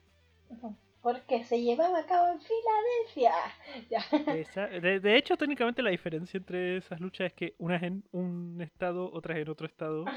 Porque 1.01 1.43
se 1.43 1.61
llevaba 1.61 1.99
a 1.99 2.05
cabo 2.05 2.27
en 2.29 2.39
Filadelfia. 2.39 3.33
Ya. 3.89 4.33
Esa- 4.33 4.67
de, 4.67 4.99
de 4.99 5.17
hecho, 5.17 5.35
técnicamente 5.35 5.81
la 5.81 5.89
diferencia 5.89 6.37
entre 6.37 6.77
esas 6.77 6.99
luchas 6.99 7.27
es 7.27 7.33
que 7.33 7.55
una 7.57 7.75
es 7.75 7.83
en 7.83 8.03
un 8.11 8.61
estado, 8.61 9.11
otra 9.11 9.35
es 9.35 9.41
en 9.41 9.49
otro 9.49 9.67
estado. 9.67 10.05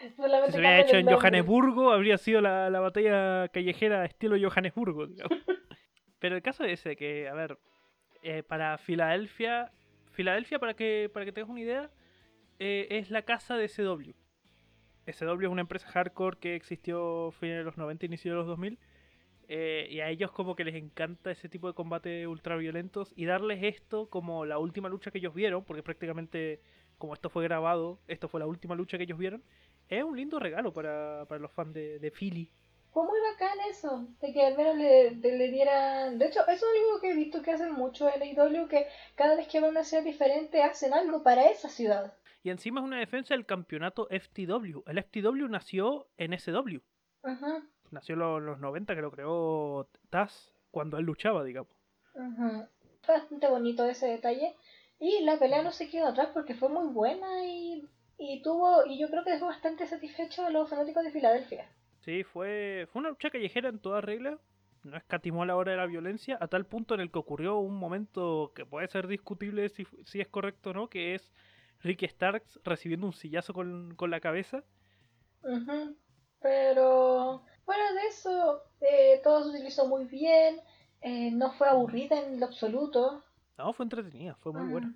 Si 0.00 0.10
se 0.52 0.58
hubiera 0.58 0.78
hecho 0.80 0.96
en. 0.96 1.06
Johannesburgo, 1.08 1.90
habría 1.92 2.16
sido 2.18 2.40
la, 2.40 2.70
la 2.70 2.78
batalla 2.78 3.48
callejera 3.48 4.04
estilo 4.04 4.36
Johannesburgo, 4.40 5.06
digamos. 5.08 5.36
Pero 6.20 6.36
el 6.36 6.42
caso 6.42 6.62
es 6.64 6.78
ese, 6.80 6.94
que, 6.96 7.28
a 7.28 7.34
ver, 7.34 7.58
eh, 8.22 8.44
para 8.44 8.78
Filadelfia, 8.78 9.72
Filadelfia, 10.12 10.60
para 10.60 10.74
que, 10.74 11.10
para 11.12 11.24
que 11.24 11.32
tengas 11.32 11.50
una 11.50 11.60
idea, 11.60 11.90
eh, 12.60 12.86
es 12.90 13.10
la 13.10 13.22
casa 13.22 13.56
de 13.56 13.66
SW. 13.68 14.12
SW 15.12 15.42
es 15.46 15.48
una 15.50 15.62
empresa 15.62 15.88
hardcore 15.88 16.38
que 16.38 16.54
existió 16.56 17.30
fines 17.32 17.58
de 17.58 17.64
los 17.64 17.76
90, 17.76 18.06
inicio 18.06 18.32
de 18.32 18.38
los 18.38 18.46
2000. 18.46 18.78
eh, 19.48 19.88
y 19.90 20.00
a 20.00 20.10
ellos 20.10 20.30
como 20.32 20.54
que 20.56 20.64
les 20.64 20.74
encanta 20.76 21.30
ese 21.30 21.48
tipo 21.48 21.68
de 21.68 21.74
combate 21.74 22.26
ultraviolentos 22.26 23.12
y 23.16 23.24
darles 23.26 23.62
esto 23.62 24.08
como 24.10 24.44
la 24.46 24.58
última 24.58 24.88
lucha 24.90 25.10
que 25.10 25.18
ellos 25.18 25.34
vieron, 25.34 25.64
porque 25.64 25.82
prácticamente 25.82 26.60
como 26.98 27.14
esto 27.14 27.30
fue 27.30 27.44
grabado, 27.44 28.00
esto 28.08 28.28
fue 28.28 28.40
la 28.40 28.46
última 28.46 28.74
lucha 28.74 28.98
que 28.98 29.04
ellos 29.04 29.18
vieron, 29.18 29.42
es 29.88 30.04
un 30.04 30.16
lindo 30.16 30.38
regalo 30.38 30.72
para, 30.72 31.24
para 31.28 31.40
los 31.40 31.52
fans 31.52 31.72
de, 31.74 31.98
de 31.98 32.10
Philly. 32.10 32.52
Fue 32.92 33.02
muy 33.04 33.18
bacán 33.20 33.58
eso, 33.70 34.06
de 34.20 34.30
que 34.32 34.44
al 34.44 34.54
menos 34.56 34.76
le, 34.76 35.12
le 35.12 35.48
dieran... 35.50 36.18
De 36.18 36.26
hecho, 36.26 36.40
eso 36.48 36.66
es 36.66 36.82
algo 36.86 37.00
que 37.00 37.12
he 37.12 37.14
visto 37.14 37.40
que 37.42 37.52
hacen 37.52 37.72
mucho 37.72 38.10
en 38.14 38.20
AEW, 38.22 38.68
que 38.68 38.86
cada 39.14 39.36
vez 39.36 39.48
que 39.48 39.60
van 39.60 39.68
a 39.68 39.72
una 39.72 39.84
ciudad 39.84 40.02
diferente 40.04 40.62
hacen 40.62 40.92
algo 40.92 41.22
para 41.22 41.46
esa 41.48 41.70
ciudad. 41.70 42.12
Y 42.42 42.50
encima 42.50 42.80
es 42.80 42.86
una 42.86 42.98
defensa 42.98 43.34
del 43.34 43.46
campeonato 43.46 44.08
FTW. 44.10 44.82
El 44.86 45.02
FTW 45.02 45.48
nació 45.48 46.08
en 46.16 46.38
SW. 46.38 46.78
Ajá, 47.22 47.62
Nació 47.90 48.14
en 48.14 48.18
los, 48.20 48.42
los 48.42 48.58
90 48.60 48.94
que 48.94 49.02
lo 49.02 49.10
creó 49.10 49.88
Taz 50.10 50.54
cuando 50.70 50.98
él 50.98 51.04
luchaba, 51.04 51.42
digamos. 51.44 51.72
ajá. 52.14 52.68
Fue 53.02 53.14
bastante 53.18 53.48
bonito 53.48 53.84
ese 53.88 54.06
detalle. 54.06 54.54
Y 55.00 55.22
la 55.24 55.38
pelea 55.38 55.62
no 55.62 55.72
se 55.72 55.88
quedó 55.88 56.08
atrás 56.08 56.28
porque 56.34 56.54
fue 56.54 56.68
muy 56.68 56.92
buena 56.92 57.44
y, 57.46 57.88
y 58.18 58.42
tuvo... 58.42 58.84
Y 58.86 58.98
yo 58.98 59.08
creo 59.08 59.24
que 59.24 59.30
dejó 59.30 59.46
bastante 59.46 59.86
satisfecho 59.86 60.44
a 60.44 60.50
los 60.50 60.68
fanáticos 60.68 61.04
de 61.04 61.10
Filadelfia. 61.12 61.66
Sí, 62.00 62.24
fue, 62.24 62.86
fue 62.92 63.00
una 63.00 63.10
lucha 63.10 63.30
callejera 63.30 63.68
en 63.68 63.78
toda 63.78 64.00
regla. 64.00 64.38
No 64.82 64.96
escatimó 64.96 65.42
a 65.42 65.46
la 65.46 65.56
hora 65.56 65.72
de 65.72 65.78
la 65.78 65.86
violencia, 65.86 66.36
a 66.40 66.48
tal 66.48 66.66
punto 66.66 66.94
en 66.94 67.00
el 67.00 67.10
que 67.10 67.18
ocurrió 67.18 67.58
un 67.58 67.76
momento 67.76 68.52
que 68.54 68.64
puede 68.66 68.88
ser 68.88 69.06
discutible 69.08 69.68
si, 69.70 69.86
si 70.04 70.20
es 70.20 70.28
correcto 70.28 70.70
o 70.70 70.74
no, 70.74 70.88
que 70.88 71.14
es 71.14 71.32
Ricky 71.82 72.06
Starks 72.06 72.60
recibiendo 72.64 73.06
un 73.06 73.12
sillazo 73.12 73.52
con, 73.54 73.94
con 73.96 74.10
la 74.10 74.20
cabeza. 74.20 74.64
Ujú. 75.42 75.96
Pero 76.40 77.42
fuera 77.64 77.92
de 77.92 78.06
eso, 78.08 78.62
eh, 78.80 79.20
todo 79.24 79.42
se 79.44 79.50
utilizó 79.50 79.86
muy 79.88 80.04
bien. 80.04 80.60
eh, 81.00 81.30
no 81.32 81.52
fue 81.52 81.68
aburrida 81.68 82.20
en 82.20 82.40
lo 82.40 82.46
absoluto. 82.46 83.22
No, 83.56 83.72
fue 83.72 83.84
entretenida, 83.84 84.36
fue 84.36 84.52
muy 84.52 84.62
Ujú. 84.62 84.70
buena. 84.72 84.90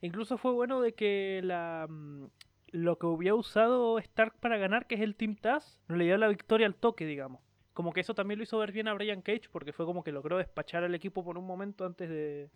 Incluso 0.00 0.38
fue 0.38 0.52
bueno 0.52 0.80
de 0.80 0.94
que 0.94 1.40
la 1.44 1.86
mm, 1.88 2.26
lo 2.72 2.98
que 2.98 3.06
hubiera 3.06 3.34
usado 3.34 3.98
Stark 3.98 4.38
para 4.40 4.58
ganar, 4.58 4.86
que 4.86 4.94
es 4.96 5.00
el 5.00 5.16
Team 5.16 5.36
Taz, 5.36 5.80
no 5.88 5.96
le 5.96 6.04
dio 6.04 6.16
la 6.18 6.28
victoria 6.28 6.66
al 6.66 6.74
toque, 6.74 7.06
digamos. 7.06 7.40
Como 7.72 7.92
que 7.92 8.00
eso 8.00 8.14
también 8.14 8.38
lo 8.38 8.44
hizo 8.44 8.58
ver 8.58 8.72
bien 8.72 8.88
a 8.88 8.94
Brian 8.94 9.22
Cage, 9.22 9.48
porque 9.52 9.72
fue 9.72 9.84
como 9.86 10.02
que 10.02 10.12
logró 10.12 10.38
despachar 10.38 10.82
al 10.84 10.94
equipo 10.94 11.24
por 11.24 11.38
un 11.38 11.46
momento 11.46 11.84
antes 11.84 12.08
de 12.08 12.50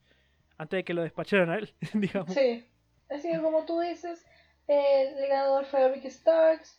antes 0.58 0.78
de 0.78 0.84
que 0.84 0.94
lo 0.94 1.02
despacharan 1.02 1.50
a 1.50 1.56
él, 1.58 1.74
digamos. 1.94 2.34
Sí, 2.34 2.64
así 3.10 3.30
que 3.30 3.40
como 3.40 3.64
tú 3.64 3.80
dices, 3.80 4.24
eh, 4.68 5.14
el 5.16 5.28
ganador 5.28 5.64
fue 5.66 5.92
Ricky 5.92 6.10
Starks. 6.10 6.78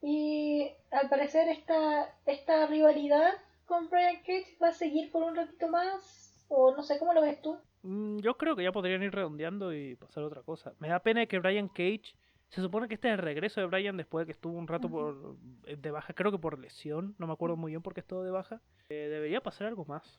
Y 0.00 0.70
al 0.90 1.08
parecer 1.08 1.48
esta, 1.48 2.14
esta 2.26 2.66
rivalidad 2.66 3.32
con 3.66 3.88
Brian 3.90 4.16
Cage 4.18 4.56
va 4.62 4.68
a 4.68 4.72
seguir 4.72 5.10
por 5.10 5.22
un 5.22 5.36
ratito 5.36 5.68
más. 5.68 6.44
O 6.48 6.74
no 6.74 6.82
sé, 6.82 6.98
¿cómo 6.98 7.12
lo 7.12 7.20
ves 7.20 7.40
tú? 7.42 7.58
Mm, 7.82 8.18
Yo 8.20 8.36
creo 8.36 8.56
que 8.56 8.62
ya 8.62 8.72
podrían 8.72 9.02
ir 9.02 9.12
redondeando 9.12 9.72
y 9.74 9.96
pasar 9.96 10.22
a 10.22 10.26
otra 10.26 10.42
cosa. 10.42 10.72
Me 10.78 10.88
da 10.88 11.00
pena 11.00 11.26
que 11.26 11.38
Brian 11.38 11.68
Cage. 11.68 12.14
Se 12.48 12.62
supone 12.62 12.88
que 12.88 12.94
este 12.94 13.08
es 13.08 13.14
el 13.14 13.18
regreso 13.18 13.60
de 13.60 13.66
Brian 13.66 13.98
después 13.98 14.22
de 14.22 14.26
que 14.26 14.32
estuvo 14.32 14.56
un 14.56 14.66
rato 14.66 14.88
por 14.88 15.36
eh, 15.66 15.76
de 15.76 15.90
baja, 15.90 16.14
creo 16.14 16.32
que 16.32 16.38
por 16.38 16.58
lesión, 16.58 17.14
no 17.18 17.26
me 17.26 17.34
acuerdo 17.34 17.56
muy 17.56 17.72
bien 17.72 17.82
por 17.82 17.92
qué 17.92 18.00
estuvo 18.00 18.22
de 18.22 18.30
baja. 18.30 18.62
Eh, 18.88 19.08
debería 19.10 19.42
pasar 19.42 19.66
algo 19.66 19.84
más, 19.84 20.18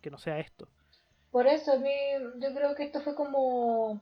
que 0.00 0.10
no 0.10 0.16
sea 0.16 0.38
esto. 0.38 0.66
Por 1.30 1.46
eso 1.46 1.72
a 1.74 1.78
mí 1.78 1.90
yo 2.38 2.54
creo 2.54 2.74
que 2.74 2.84
esto 2.84 3.02
fue 3.02 3.14
como 3.14 4.00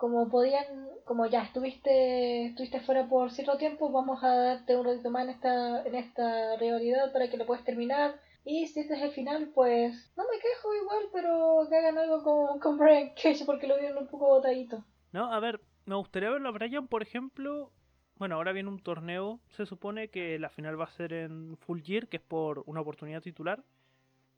como 0.00 0.30
podían 0.30 0.64
como 1.04 1.26
ya 1.26 1.42
estuviste 1.42 2.46
estuviste 2.46 2.80
fuera 2.80 3.06
por 3.06 3.30
cierto 3.32 3.58
tiempo 3.58 3.92
vamos 3.92 4.24
a 4.24 4.34
darte 4.34 4.74
un 4.74 4.86
ratito 4.86 5.10
más 5.10 5.24
en 5.24 5.30
esta 5.30 5.82
en 5.84 5.94
esta 5.94 6.56
rivalidad 6.56 7.12
para 7.12 7.28
que 7.28 7.36
lo 7.36 7.44
puedas 7.44 7.64
terminar 7.64 8.18
y 8.42 8.66
si 8.66 8.80
este 8.80 8.94
es 8.94 9.02
el 9.02 9.12
final 9.12 9.50
pues 9.54 10.10
no 10.16 10.24
me 10.24 10.40
quejo 10.40 10.74
igual 10.74 11.04
pero 11.12 11.66
que 11.68 11.76
hagan 11.76 11.98
algo 11.98 12.22
con, 12.24 12.60
con 12.60 12.78
Brian 12.78 13.10
Cage 13.22 13.44
porque 13.44 13.66
lo 13.66 13.78
vieron 13.78 13.98
un 13.98 14.08
poco 14.08 14.26
botadito 14.28 14.82
No, 15.12 15.30
a 15.30 15.38
ver, 15.38 15.60
me 15.84 15.96
gustaría 15.96 16.30
verlo 16.30 16.48
a 16.48 16.52
Brian, 16.52 16.86
por 16.86 17.02
ejemplo. 17.02 17.72
Bueno, 18.16 18.36
ahora 18.36 18.52
viene 18.52 18.68
un 18.68 18.78
torneo, 18.78 19.40
se 19.56 19.66
supone 19.66 20.08
que 20.08 20.38
la 20.38 20.48
final 20.50 20.80
va 20.80 20.84
a 20.84 20.90
ser 20.90 21.12
en 21.12 21.56
Full 21.56 21.80
Gear, 21.80 22.06
que 22.06 22.18
es 22.18 22.22
por 22.22 22.62
una 22.66 22.80
oportunidad 22.80 23.22
titular. 23.22 23.64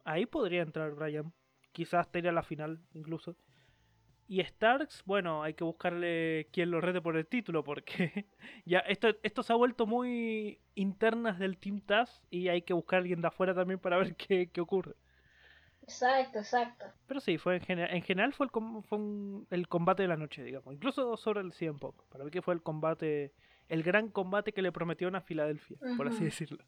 Ahí 0.03 0.25
podría 0.25 0.63
entrar 0.63 0.95
Brian. 0.95 1.31
Quizás 1.71 2.01
hasta 2.01 2.19
ir 2.19 2.27
a 2.27 2.31
la 2.31 2.43
final, 2.43 2.79
incluso. 2.93 3.35
Y 4.27 4.41
Starks, 4.43 5.03
bueno, 5.05 5.43
hay 5.43 5.53
que 5.53 5.63
buscarle 5.63 6.47
quien 6.51 6.71
lo 6.71 6.79
rete 6.81 7.01
por 7.01 7.17
el 7.17 7.27
título, 7.27 7.63
porque 7.63 8.25
ya 8.65 8.79
esto, 8.79 9.09
esto 9.21 9.43
se 9.43 9.53
ha 9.53 9.55
vuelto 9.57 9.85
muy 9.85 10.59
internas 10.75 11.37
del 11.39 11.57
Team 11.57 11.81
Taz 11.81 12.21
y 12.31 12.47
hay 12.47 12.61
que 12.61 12.73
buscar 12.73 12.97
a 12.97 13.01
alguien 13.01 13.21
de 13.21 13.27
afuera 13.27 13.53
también 13.53 13.79
para 13.79 13.97
ver 13.97 14.15
qué, 14.17 14.49
qué 14.51 14.61
ocurre. 14.61 14.95
Exacto, 15.83 16.39
exacto. 16.39 16.85
Pero 17.07 17.19
sí, 17.19 17.37
fue 17.37 17.55
en, 17.55 17.61
general, 17.61 17.93
en 17.93 18.01
general 18.03 18.33
fue, 18.33 18.45
el, 18.45 18.51
com- 18.51 18.81
fue 18.83 18.97
un- 18.97 19.45
el 19.51 19.67
combate 19.67 20.03
de 20.03 20.07
la 20.07 20.15
noche, 20.17 20.41
digamos. 20.41 20.73
Incluso 20.73 21.17
sobre 21.17 21.41
el 21.41 21.51
CM 21.51 21.77
Punk. 21.77 22.01
Para 22.09 22.23
mí 22.23 22.31
que 22.31 22.41
fue 22.41 22.53
el 22.53 22.61
combate, 22.63 23.33
el 23.67 23.83
gran 23.83 24.07
combate 24.09 24.53
que 24.53 24.61
le 24.61 24.71
prometieron 24.71 25.15
a 25.17 25.21
Filadelfia, 25.21 25.77
por 25.97 26.07
así 26.07 26.23
decirlo. 26.23 26.63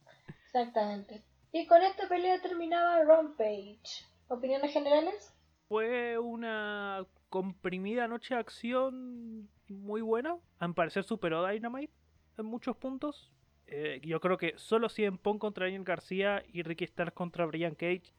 Exactamente. 0.46 1.24
Y 1.54 1.66
con 1.68 1.82
esta 1.82 2.10
pelea 2.10 2.42
terminaba 2.42 3.02
Rampage. 3.06 4.04
¿Opiniones 4.28 4.74
generales? 4.74 5.34
Fue 5.70 6.18
una 6.20 7.06
comprimida 7.30 8.08
noche 8.08 8.34
de 8.34 8.40
acción 8.40 9.50
muy 9.68 10.02
buena. 10.02 10.38
A 10.60 10.68
mi 10.68 10.74
parecer 10.74 11.04
superó 11.04 11.46
Dynamite 11.46 11.94
en 12.38 12.46
muchos 12.46 12.76
puntos. 12.78 13.32
Eh, 13.68 14.00
yo 14.04 14.20
creo 14.20 14.38
que 14.38 14.54
solo 14.58 14.90
CM 14.90 15.18
Punk 15.18 15.40
contra 15.40 15.66
Daniel 15.66 15.84
García 15.84 16.44
y 16.52 16.64
Ricky 16.64 16.86
Starks 16.86 17.16
contra 17.16 17.46
Brian 17.46 17.74
Cage 17.74 18.14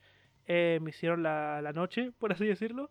eh, 0.47 0.79
me 0.83 0.91
hicieron 0.91 1.23
la, 1.23 1.61
la 1.63 1.73
noche, 1.73 2.13
por 2.19 2.33
así 2.33 2.47
decirlo. 2.47 2.91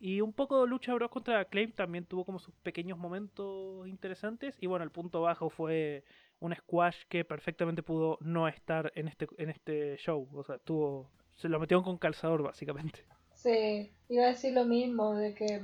Y 0.00 0.20
un 0.20 0.32
poco 0.32 0.62
de 0.62 0.68
lucha 0.68 0.92
bros 0.94 1.10
contra 1.10 1.40
Acclaim 1.40 1.72
también 1.72 2.04
tuvo 2.04 2.24
como 2.24 2.38
sus 2.38 2.54
pequeños 2.56 2.98
momentos 2.98 3.86
interesantes. 3.88 4.56
Y 4.60 4.66
bueno, 4.66 4.84
el 4.84 4.90
punto 4.90 5.22
bajo 5.22 5.48
fue 5.48 6.04
un 6.40 6.54
squash 6.54 7.04
que 7.08 7.24
perfectamente 7.24 7.82
pudo 7.82 8.18
no 8.20 8.48
estar 8.48 8.92
en 8.96 9.08
este, 9.08 9.26
en 9.38 9.50
este 9.50 9.96
show. 9.96 10.28
O 10.34 10.44
sea, 10.44 10.58
tuvo, 10.58 11.10
se 11.36 11.48
lo 11.48 11.58
metieron 11.58 11.84
con 11.84 11.96
calzador 11.96 12.42
básicamente. 12.42 13.06
Sí, 13.44 13.90
iba 14.08 14.24
a 14.24 14.28
decir 14.28 14.54
lo 14.54 14.64
mismo, 14.64 15.14
de 15.14 15.34
que 15.34 15.60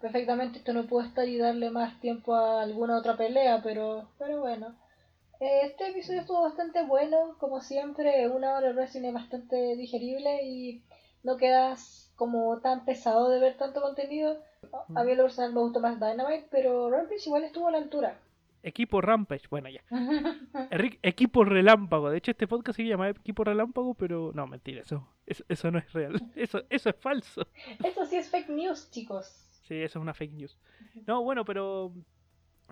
perfectamente 0.00 0.58
esto 0.58 0.72
no 0.72 0.86
pudo 0.86 1.02
estar 1.02 1.28
y 1.28 1.36
darle 1.38 1.68
más 1.70 2.00
tiempo 2.00 2.34
a 2.34 2.62
alguna 2.62 2.96
otra 2.98 3.16
pelea, 3.16 3.60
pero, 3.62 4.08
pero 4.18 4.40
bueno. 4.40 4.74
Eh, 5.40 5.62
Este 5.64 5.88
episodio 5.90 6.20
estuvo 6.20 6.42
bastante 6.42 6.84
bueno, 6.84 7.36
como 7.40 7.60
siempre, 7.60 8.28
una 8.28 8.56
hora 8.56 8.68
de 8.68 8.74
wrestling 8.74 9.04
es 9.08 9.14
bastante 9.14 9.76
digerible 9.76 10.44
y 10.44 10.82
no 11.24 11.36
quedas 11.36 12.12
como 12.16 12.60
tan 12.60 12.84
pesado 12.86 13.30
de 13.30 13.40
ver 13.40 13.56
tanto 13.58 13.82
contenido. 13.82 14.38
A 14.94 15.04
mí 15.04 15.14
lo 15.16 15.24
personal 15.24 15.52
me 15.54 15.60
gustó 15.60 15.80
más 15.80 16.00
Dynamite, 16.00 16.48
pero 16.50 16.90
Rampage 16.90 17.26
igual 17.26 17.44
estuvo 17.44 17.68
a 17.68 17.72
la 17.72 17.78
altura. 17.78 18.23
Equipo 18.64 19.02
Rampage, 19.02 19.46
bueno 19.50 19.68
ya. 19.68 19.84
Enrique, 20.70 20.98
equipo 21.02 21.44
Relámpago. 21.44 22.08
De 22.08 22.16
hecho, 22.16 22.30
este 22.30 22.48
podcast 22.48 22.76
se 22.76 22.84
llama 22.84 23.10
Equipo 23.10 23.44
Relámpago, 23.44 23.92
pero 23.92 24.32
no, 24.34 24.46
mentira, 24.46 24.80
eso, 24.80 25.06
eso, 25.26 25.44
eso 25.48 25.70
no 25.70 25.78
es 25.78 25.92
real. 25.92 26.14
Eso, 26.34 26.62
eso 26.70 26.88
es 26.88 26.96
falso. 26.96 27.46
Eso 27.84 28.06
sí 28.06 28.16
es 28.16 28.30
fake 28.30 28.48
news, 28.48 28.90
chicos. 28.90 29.26
Sí, 29.68 29.74
eso 29.76 29.98
es 29.98 30.02
una 30.02 30.14
fake 30.14 30.32
news. 30.32 30.56
No, 31.06 31.22
bueno, 31.22 31.44
pero 31.44 31.92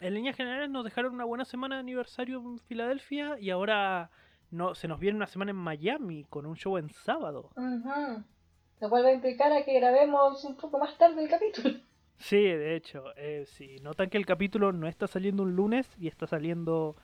en 0.00 0.14
líneas 0.14 0.36
generales 0.36 0.70
nos 0.70 0.84
dejaron 0.84 1.14
una 1.14 1.24
buena 1.24 1.44
semana 1.44 1.76
de 1.76 1.80
aniversario 1.80 2.38
en 2.38 2.58
Filadelfia 2.60 3.38
y 3.38 3.50
ahora 3.50 4.10
no, 4.50 4.74
se 4.74 4.88
nos 4.88 4.98
viene 4.98 5.16
una 5.16 5.26
semana 5.26 5.50
en 5.50 5.58
Miami 5.58 6.24
con 6.24 6.46
un 6.46 6.56
show 6.56 6.78
en 6.78 6.88
sábado. 6.90 7.50
Ujú. 7.56 8.24
Lo 8.80 8.88
cual 8.88 9.04
va 9.04 9.08
a 9.08 9.12
implicar 9.12 9.52
a 9.52 9.64
que 9.64 9.78
grabemos 9.78 10.44
un 10.44 10.56
poco 10.56 10.78
más 10.78 10.96
tarde 10.96 11.22
el 11.22 11.28
capítulo. 11.28 11.74
Sí, 12.22 12.40
de 12.40 12.76
hecho, 12.76 13.04
eh, 13.16 13.44
si 13.46 13.76
notan 13.80 14.08
que 14.08 14.16
el 14.16 14.26
capítulo 14.26 14.72
no 14.72 14.86
está 14.86 15.06
saliendo 15.08 15.42
un 15.42 15.56
lunes 15.56 15.88
y 15.98 16.06
está 16.06 16.26
saliendo 16.26 16.94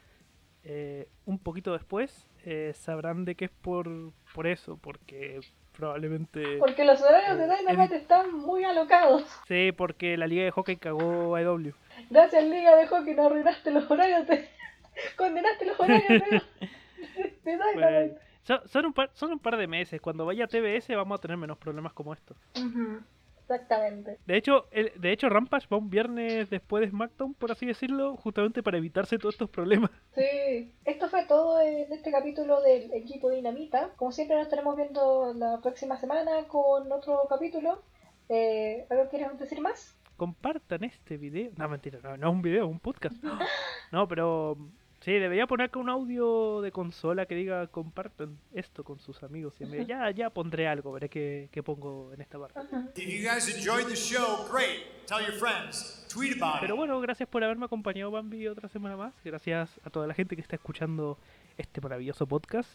eh, 0.62 1.08
un 1.26 1.38
poquito 1.40 1.72
después, 1.72 2.28
eh, 2.44 2.72
sabrán 2.74 3.24
de 3.24 3.34
qué 3.34 3.46
es 3.46 3.50
por, 3.50 3.88
por 4.32 4.46
eso, 4.46 4.78
porque 4.80 5.40
probablemente... 5.76 6.58
Porque 6.58 6.84
los 6.84 7.00
horarios 7.02 7.36
de 7.36 7.44
Eh, 7.46 7.56
Dynamite 7.58 7.96
están 7.96 8.32
muy 8.32 8.62
alocados. 8.64 9.24
Sí, 9.48 9.72
porque 9.76 10.16
la 10.16 10.28
liga 10.28 10.44
de 10.44 10.50
hockey 10.52 10.76
cagó 10.76 11.34
a 11.34 11.42
EW. 11.42 11.72
Gracias, 12.10 12.44
Liga 12.44 12.76
de 12.76 12.86
Hockey, 12.86 13.14
no 13.14 13.26
arruinaste 13.26 13.70
los 13.72 13.90
horarios 13.90 14.26
de... 14.28 14.48
Condenaste 15.16 15.66
los 15.66 15.80
horarios 15.80 16.08
de, 16.08 16.42
de 17.22 17.34
Dynamite. 17.44 17.74
Bueno, 17.74 18.62
son, 18.66 18.86
un 18.86 18.92
par, 18.92 19.10
son 19.14 19.32
un 19.32 19.38
par 19.40 19.56
de 19.56 19.66
meses. 19.66 20.00
Cuando 20.00 20.24
vaya 20.26 20.44
a 20.44 20.48
TBS 20.48 20.88
vamos 20.96 21.18
a 21.18 21.20
tener 21.20 21.36
menos 21.36 21.58
problemas 21.58 21.92
como 21.92 22.12
estos. 22.14 22.36
Ujú, 22.56 23.00
Exactamente. 23.48 24.18
De 24.26 24.36
hecho, 24.36 24.66
el, 24.70 24.92
de 25.00 25.10
hecho 25.10 25.30
Rampage 25.30 25.68
va 25.72 25.78
un 25.78 25.88
viernes 25.88 26.50
después 26.50 26.82
de 26.82 26.90
SmackDown, 26.90 27.32
por 27.32 27.50
así 27.50 27.64
decirlo, 27.64 28.14
justamente 28.16 28.62
para 28.62 28.76
evitarse 28.76 29.18
todos 29.18 29.34
estos 29.34 29.50
problemas. 29.50 29.90
Sí, 30.14 30.74
esto 30.84 31.08
fue 31.08 31.26
todo 31.26 31.60
en 31.60 31.92
este 31.92 32.10
capítulo 32.10 32.60
del 32.60 32.92
equipo 32.92 33.30
Dinamita. 33.30 33.90
Como 33.96 34.10
siempre 34.10 34.36
nos 34.36 34.46
estaremos 34.46 34.76
viendo 34.76 35.32
la 35.32 35.60
próxima 35.60 35.96
semana 35.96 36.48
con 36.48 36.90
otro 36.90 37.22
capítulo. 37.28 37.82
Eh, 38.28 38.84
¿Algo 38.90 39.08
quieres 39.08 39.38
decir 39.38 39.60
más? 39.60 39.96
Compartan 40.16 40.82
este 40.82 41.16
video. 41.16 41.52
No, 41.56 41.68
mentira, 41.68 42.00
no, 42.02 42.16
no 42.16 42.28
es 42.28 42.34
un 42.34 42.42
video, 42.42 42.64
es 42.64 42.70
un 42.70 42.80
podcast. 42.80 43.16
No, 43.92 44.06
pero 44.06 44.58
sí, 45.00 45.12
debería 45.12 45.46
poner 45.46 45.66
acá 45.66 45.78
un 45.78 45.88
audio 45.88 46.60
de 46.60 46.72
consola 46.72 47.26
que 47.26 47.34
diga 47.34 47.66
compartan 47.68 48.38
esto 48.52 48.84
con 48.84 48.98
sus 48.98 49.22
amigos 49.22 49.54
y 49.60 49.64
amigas. 49.64 49.86
Ya, 49.86 50.10
ya 50.10 50.30
pondré 50.30 50.68
algo, 50.68 50.92
veré 50.92 51.08
qué, 51.08 51.48
qué 51.52 51.62
pongo 51.62 52.12
en 52.12 52.20
esta 52.20 52.38
parte. 52.38 52.58
Ujú. 52.60 52.90
If 52.96 53.08
you 53.08 53.28
guys 53.28 53.48
enjoyed 53.54 53.86
the 53.86 53.96
show, 53.96 54.46
great. 54.50 55.06
Tell 55.06 55.20
your 55.20 55.32
friends. 55.38 56.06
Tweet 56.12 56.36
about 56.40 56.60
Pero 56.60 56.74
it. 56.74 56.78
bueno, 56.78 57.00
gracias 57.00 57.28
por 57.28 57.42
haberme 57.42 57.64
acompañado, 57.66 58.10
Bambi, 58.10 58.46
otra 58.48 58.68
semana 58.68 58.96
más. 58.96 59.14
Gracias 59.24 59.80
a 59.84 59.90
toda 59.90 60.06
la 60.06 60.14
gente 60.14 60.36
que 60.36 60.42
está 60.42 60.56
escuchando 60.56 61.18
este 61.56 61.80
maravilloso 61.80 62.26
podcast. 62.26 62.70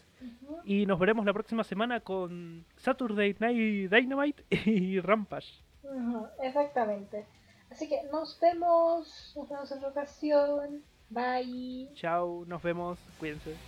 Y 0.64 0.86
nos 0.86 0.98
veremos 0.98 1.24
la 1.24 1.32
próxima 1.32 1.62
semana 1.64 2.00
con 2.00 2.64
Saturday 2.76 3.36
Night 3.38 3.90
Dynamite 3.90 4.44
y 4.50 5.00
Rampage. 5.00 5.62
Exactamente. 6.42 7.26
Así 7.70 7.88
que 7.88 7.96
nos 8.12 8.38
vemos, 8.40 9.32
nos 9.36 9.48
vemos 9.48 9.70
en 9.72 9.78
otra 9.78 9.88
ocasión. 9.90 10.82
Bye. 11.10 11.88
Chao, 11.94 12.44
nos 12.46 12.62
vemos, 12.62 12.98
cuídense. 13.16 13.60